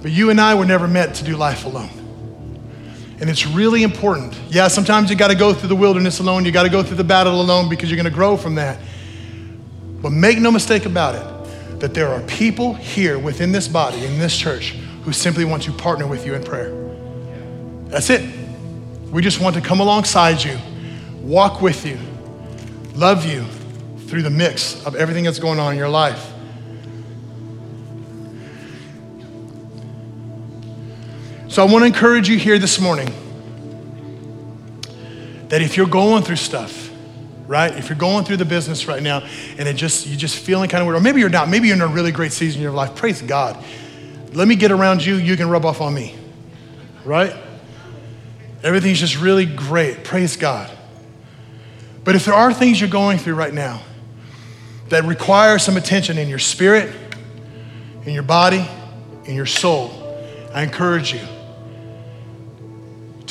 But 0.00 0.10
you 0.10 0.30
and 0.30 0.40
I 0.40 0.54
were 0.54 0.66
never 0.66 0.88
meant 0.88 1.16
to 1.16 1.24
do 1.24 1.36
life 1.36 1.66
alone. 1.66 2.03
And 3.20 3.30
it's 3.30 3.46
really 3.46 3.82
important. 3.82 4.34
Yeah, 4.48 4.68
sometimes 4.68 5.08
you 5.08 5.16
got 5.16 5.28
to 5.28 5.36
go 5.36 5.54
through 5.54 5.68
the 5.68 5.76
wilderness 5.76 6.18
alone, 6.18 6.44
you 6.44 6.52
got 6.52 6.64
to 6.64 6.68
go 6.68 6.82
through 6.82 6.96
the 6.96 7.04
battle 7.04 7.40
alone 7.40 7.68
because 7.68 7.90
you're 7.90 7.96
going 7.96 8.10
to 8.10 8.14
grow 8.14 8.36
from 8.36 8.56
that. 8.56 8.78
But 10.02 10.10
make 10.10 10.38
no 10.38 10.50
mistake 10.50 10.84
about 10.84 11.14
it 11.14 11.80
that 11.80 11.94
there 11.94 12.08
are 12.08 12.20
people 12.22 12.74
here 12.74 13.18
within 13.18 13.52
this 13.52 13.68
body, 13.68 14.04
in 14.04 14.18
this 14.18 14.36
church, 14.36 14.70
who 15.04 15.12
simply 15.12 15.44
want 15.44 15.62
to 15.64 15.72
partner 15.72 16.06
with 16.06 16.24
you 16.24 16.34
in 16.34 16.42
prayer. 16.42 16.72
That's 17.86 18.10
it. 18.10 18.28
We 19.10 19.22
just 19.22 19.40
want 19.40 19.54
to 19.56 19.60
come 19.60 19.80
alongside 19.80 20.42
you, 20.42 20.58
walk 21.20 21.62
with 21.62 21.86
you, 21.86 21.98
love 22.94 23.24
you 23.26 23.44
through 24.08 24.22
the 24.22 24.30
mix 24.30 24.84
of 24.86 24.94
everything 24.96 25.24
that's 25.24 25.38
going 25.38 25.60
on 25.60 25.72
in 25.72 25.78
your 25.78 25.88
life. 25.88 26.33
So 31.54 31.64
I 31.64 31.70
want 31.70 31.82
to 31.82 31.86
encourage 31.86 32.28
you 32.28 32.36
here 32.36 32.58
this 32.58 32.80
morning 32.80 33.06
that 35.50 35.62
if 35.62 35.76
you're 35.76 35.86
going 35.86 36.24
through 36.24 36.34
stuff, 36.34 36.90
right? 37.46 37.72
If 37.78 37.88
you're 37.88 37.96
going 37.96 38.24
through 38.24 38.38
the 38.38 38.44
business 38.44 38.88
right 38.88 39.00
now 39.00 39.24
and 39.56 39.68
it 39.68 39.74
just 39.74 40.04
you're 40.08 40.16
just 40.16 40.36
feeling 40.36 40.68
kind 40.68 40.82
of 40.82 40.88
weird, 40.88 40.96
or 40.96 41.00
maybe 41.00 41.20
you're 41.20 41.30
not, 41.30 41.48
maybe 41.48 41.68
you're 41.68 41.76
in 41.76 41.82
a 41.82 41.86
really 41.86 42.10
great 42.10 42.32
season 42.32 42.58
in 42.58 42.62
your 42.64 42.72
life. 42.72 42.96
Praise 42.96 43.22
God. 43.22 43.64
Let 44.32 44.48
me 44.48 44.56
get 44.56 44.72
around 44.72 45.06
you, 45.06 45.14
you 45.14 45.36
can 45.36 45.48
rub 45.48 45.64
off 45.64 45.80
on 45.80 45.94
me. 45.94 46.16
Right? 47.04 47.32
Everything's 48.64 48.98
just 48.98 49.20
really 49.20 49.46
great. 49.46 50.02
Praise 50.02 50.36
God. 50.36 50.76
But 52.02 52.16
if 52.16 52.24
there 52.24 52.34
are 52.34 52.52
things 52.52 52.80
you're 52.80 52.90
going 52.90 53.18
through 53.18 53.36
right 53.36 53.54
now 53.54 53.80
that 54.88 55.04
require 55.04 55.60
some 55.60 55.76
attention 55.76 56.18
in 56.18 56.26
your 56.28 56.40
spirit, 56.40 56.92
in 58.04 58.12
your 58.12 58.24
body, 58.24 58.68
in 59.26 59.36
your 59.36 59.46
soul, 59.46 60.00
I 60.52 60.64
encourage 60.64 61.14
you 61.14 61.20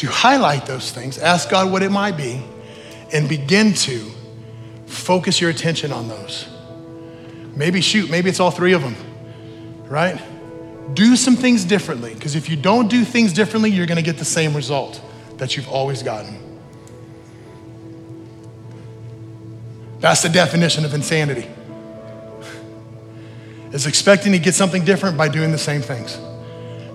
to 0.03 0.11
highlight 0.11 0.65
those 0.65 0.91
things, 0.91 1.17
ask 1.17 1.49
God 1.49 1.71
what 1.71 1.81
it 1.81 1.89
might 1.89 2.17
be, 2.17 2.43
and 3.13 3.29
begin 3.29 3.73
to 3.73 4.11
focus 4.85 5.39
your 5.39 5.49
attention 5.49 5.93
on 5.93 6.09
those. 6.09 6.45
Maybe, 7.55 7.79
shoot, 7.79 8.09
maybe 8.09 8.29
it's 8.29 8.41
all 8.41 8.51
three 8.51 8.73
of 8.73 8.81
them, 8.81 8.97
right? 9.85 10.21
Do 10.93 11.15
some 11.15 11.37
things 11.37 11.63
differently, 11.63 12.13
because 12.13 12.35
if 12.35 12.49
you 12.49 12.57
don't 12.57 12.89
do 12.89 13.05
things 13.05 13.31
differently, 13.31 13.71
you're 13.71 13.85
gonna 13.85 14.01
get 14.01 14.17
the 14.17 14.25
same 14.25 14.53
result 14.53 15.01
that 15.37 15.55
you've 15.55 15.69
always 15.69 16.03
gotten. 16.03 16.37
That's 20.01 20.21
the 20.21 20.27
definition 20.27 20.83
of 20.83 20.93
insanity. 20.93 21.47
Is 23.71 23.87
expecting 23.87 24.33
to 24.33 24.39
get 24.39 24.53
something 24.53 24.83
different 24.83 25.17
by 25.17 25.29
doing 25.29 25.53
the 25.53 25.57
same 25.57 25.81
things. 25.81 26.19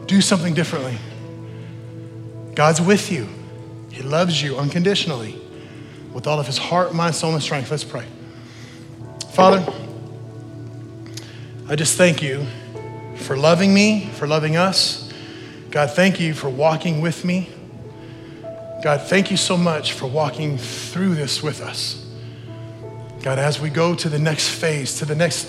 Do 0.05 0.21
something 0.21 0.53
differently. 0.53 0.99
God's 2.59 2.81
with 2.81 3.13
you. 3.13 3.29
He 3.89 4.03
loves 4.03 4.43
you 4.43 4.59
unconditionally 4.59 5.41
with 6.13 6.27
all 6.27 6.41
of 6.41 6.47
his 6.47 6.59
heart, 6.59 6.93
mind, 6.93 7.15
soul, 7.15 7.33
and 7.35 7.41
strength. 7.41 7.71
Let's 7.71 7.85
pray. 7.85 8.05
Father, 9.31 9.65
I 11.69 11.77
just 11.77 11.97
thank 11.97 12.21
you 12.21 12.45
for 13.15 13.37
loving 13.37 13.73
me, 13.73 14.07
for 14.15 14.27
loving 14.27 14.57
us. 14.57 15.13
God, 15.71 15.93
thank 15.93 16.19
you 16.19 16.35
for 16.35 16.49
walking 16.49 17.01
with 17.01 17.25
me. 17.25 17.49
God, 18.83 19.03
thank 19.03 19.31
you 19.31 19.37
so 19.37 19.57
much 19.57 19.93
for 19.93 20.09
walking 20.09 20.59
through 20.59 21.15
this 21.15 21.41
with 21.41 21.61
us. 21.61 22.05
God, 23.23 23.39
as 23.39 23.61
we 23.61 23.71
go 23.71 23.95
to 23.95 24.09
the 24.09 24.19
next 24.19 24.49
phase, 24.49 24.99
to 24.99 25.05
the 25.05 25.15
next, 25.15 25.49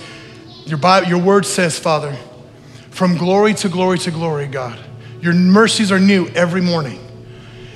your, 0.67 0.77
Bible, 0.77 1.09
your 1.09 1.17
word 1.17 1.47
says, 1.47 1.79
Father, 1.79 2.15
from 2.91 3.17
glory 3.17 3.55
to 3.55 3.67
glory 3.67 3.97
to 3.97 4.11
glory, 4.11 4.45
God. 4.45 4.77
Your 5.21 5.33
mercies 5.33 5.91
are 5.91 5.99
new 5.99 6.27
every 6.29 6.61
morning. 6.61 6.99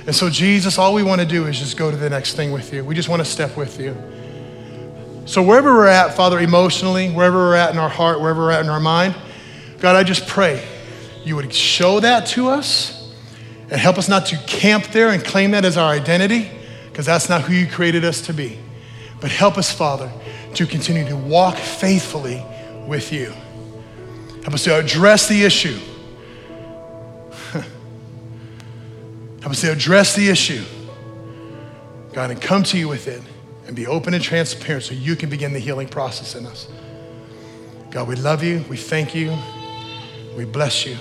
And 0.06 0.14
so, 0.14 0.28
Jesus, 0.28 0.78
all 0.78 0.94
we 0.94 1.02
want 1.02 1.20
to 1.20 1.26
do 1.26 1.46
is 1.46 1.58
just 1.58 1.76
go 1.76 1.90
to 1.90 1.96
the 1.96 2.10
next 2.10 2.34
thing 2.34 2.52
with 2.52 2.72
you. 2.72 2.84
We 2.84 2.94
just 2.94 3.08
want 3.08 3.20
to 3.20 3.24
step 3.24 3.56
with 3.56 3.80
you. 3.80 3.96
So, 5.26 5.42
wherever 5.42 5.74
we're 5.74 5.86
at, 5.86 6.14
Father, 6.14 6.38
emotionally, 6.38 7.10
wherever 7.10 7.36
we're 7.36 7.54
at 7.54 7.70
in 7.70 7.78
our 7.78 7.88
heart, 7.88 8.20
wherever 8.20 8.42
we're 8.42 8.50
at 8.50 8.64
in 8.64 8.70
our 8.70 8.80
mind, 8.80 9.14
God, 9.78 9.96
I 9.96 10.02
just 10.02 10.26
pray 10.26 10.66
you 11.24 11.36
would 11.36 11.52
show 11.52 12.00
that 12.00 12.26
to 12.28 12.48
us 12.48 13.12
and 13.70 13.80
help 13.80 13.96
us 13.96 14.08
not 14.08 14.26
to 14.26 14.36
camp 14.46 14.84
there 14.88 15.08
and 15.08 15.24
claim 15.24 15.52
that 15.52 15.64
as 15.64 15.78
our 15.78 15.90
identity, 15.90 16.50
because 16.90 17.06
that's 17.06 17.30
not 17.30 17.42
who 17.42 17.54
you 17.54 17.66
created 17.66 18.04
us 18.04 18.20
to 18.22 18.34
be. 18.34 18.58
But 19.20 19.30
help 19.30 19.56
us, 19.56 19.72
Father, 19.72 20.12
to 20.54 20.66
continue 20.66 21.06
to 21.08 21.16
walk 21.16 21.56
faithfully 21.56 22.44
with 22.86 23.10
you. 23.10 23.32
Help 24.42 24.52
us 24.52 24.64
to 24.64 24.78
address 24.78 25.28
the 25.28 25.42
issue 25.44 25.78
Help 29.44 29.52
us 29.52 29.60
to 29.60 29.70
address 29.70 30.16
the 30.16 30.30
issue, 30.30 30.64
God, 32.14 32.30
and 32.30 32.40
come 32.40 32.62
to 32.62 32.78
you 32.78 32.88
with 32.88 33.06
it 33.06 33.20
and 33.66 33.76
be 33.76 33.86
open 33.86 34.14
and 34.14 34.24
transparent 34.24 34.84
so 34.84 34.94
you 34.94 35.16
can 35.16 35.28
begin 35.28 35.52
the 35.52 35.58
healing 35.58 35.86
process 35.86 36.34
in 36.34 36.46
us. 36.46 36.66
God, 37.90 38.08
we 38.08 38.16
love 38.16 38.42
you. 38.42 38.64
We 38.70 38.78
thank 38.78 39.14
you. 39.14 39.36
We 40.34 40.46
bless 40.46 40.86
you. 40.86 40.96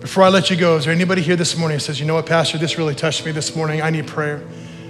Before 0.00 0.24
I 0.24 0.28
let 0.28 0.50
you 0.50 0.56
go, 0.56 0.76
is 0.76 0.86
there 0.86 0.92
anybody 0.92 1.22
here 1.22 1.36
this 1.36 1.56
morning 1.56 1.76
who 1.76 1.80
says, 1.80 2.00
you 2.00 2.04
know 2.04 2.16
what, 2.16 2.26
Pastor, 2.26 2.58
this 2.58 2.76
really 2.76 2.96
touched 2.96 3.24
me 3.24 3.30
this 3.30 3.54
morning. 3.54 3.80
I 3.80 3.90
need 3.90 4.08
prayer. 4.08 4.44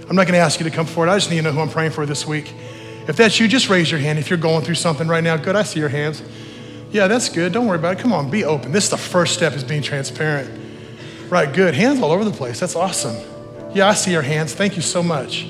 I'm 0.09 0.16
not 0.16 0.26
going 0.26 0.33
to 0.33 0.39
ask 0.39 0.61
you 0.61 0.64
to 0.64 0.74
come 0.74 0.87
forward. 0.87 1.11
I 1.11 1.18
just 1.18 1.28
need 1.28 1.37
to 1.37 1.43
know 1.43 1.53
who 1.53 1.61
I'm 1.61 1.68
praying 1.68 1.91
for 1.91 2.07
this 2.07 2.26
week. 2.26 2.55
If 3.07 3.18
that's 3.18 3.39
you, 3.39 3.49
just 3.49 3.68
raise 3.68 3.91
your 3.91 4.01
hand. 4.01 4.18
If 4.18 4.31
you're 4.31 4.39
going 4.39 4.64
through 4.64 4.76
something 4.76 5.09
right 5.09 5.22
now, 5.22 5.37
good. 5.37 5.57
I 5.57 5.62
see 5.62 5.78
your 5.78 5.91
hands. 5.91 6.22
Yeah, 6.91 7.07
that's 7.07 7.28
good. 7.28 7.53
Don't 7.53 7.66
worry 7.66 7.78
about 7.78 7.99
it. 7.99 8.03
Come 8.03 8.14
on, 8.14 8.31
be 8.31 8.45
open. 8.45 8.72
This 8.72 8.85
is 8.85 8.91
the 8.91 8.97
first 8.97 9.35
step 9.35 9.53
is 9.53 9.62
being 9.62 9.83
transparent. 9.83 10.59
Right, 11.31 11.53
good. 11.53 11.74
Hands 11.74 12.01
all 12.03 12.11
over 12.11 12.24
the 12.24 12.33
place. 12.33 12.59
That's 12.59 12.74
awesome. 12.74 13.16
Yeah, 13.72 13.89
I 13.89 13.95
see 13.95 14.11
your 14.11 14.22
hands. 14.22 14.53
Thank 14.53 14.74
you 14.74 14.83
so 14.83 15.01
much. 15.01 15.47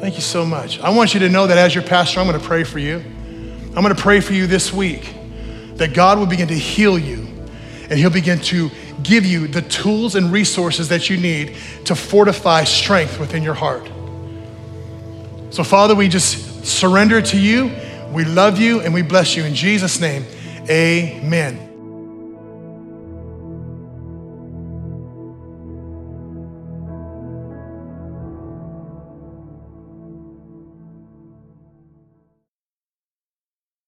Thank 0.00 0.16
you 0.16 0.20
so 0.20 0.44
much. 0.44 0.78
I 0.80 0.90
want 0.90 1.14
you 1.14 1.20
to 1.20 1.30
know 1.30 1.46
that 1.46 1.56
as 1.56 1.74
your 1.74 1.82
pastor, 1.82 2.20
I'm 2.20 2.26
going 2.26 2.38
to 2.38 2.46
pray 2.46 2.64
for 2.64 2.78
you. 2.78 2.96
I'm 2.96 3.82
going 3.82 3.94
to 3.94 4.00
pray 4.00 4.20
for 4.20 4.34
you 4.34 4.46
this 4.46 4.70
week 4.70 5.14
that 5.76 5.94
God 5.94 6.18
will 6.18 6.26
begin 6.26 6.48
to 6.48 6.58
heal 6.58 6.98
you 6.98 7.26
and 7.88 7.92
He'll 7.92 8.10
begin 8.10 8.38
to 8.40 8.70
give 9.02 9.24
you 9.24 9.46
the 9.46 9.62
tools 9.62 10.14
and 10.14 10.30
resources 10.30 10.90
that 10.90 11.08
you 11.08 11.16
need 11.16 11.56
to 11.86 11.94
fortify 11.94 12.64
strength 12.64 13.18
within 13.18 13.42
your 13.42 13.54
heart. 13.54 13.90
So, 15.50 15.64
Father, 15.64 15.94
we 15.94 16.08
just 16.08 16.66
surrender 16.66 17.22
to 17.22 17.40
you. 17.40 17.74
We 18.12 18.24
love 18.24 18.58
you 18.58 18.80
and 18.80 18.92
we 18.92 19.02
bless 19.02 19.36
you. 19.36 19.44
In 19.44 19.54
Jesus' 19.54 20.00
name, 20.00 20.24
amen. 20.68 21.69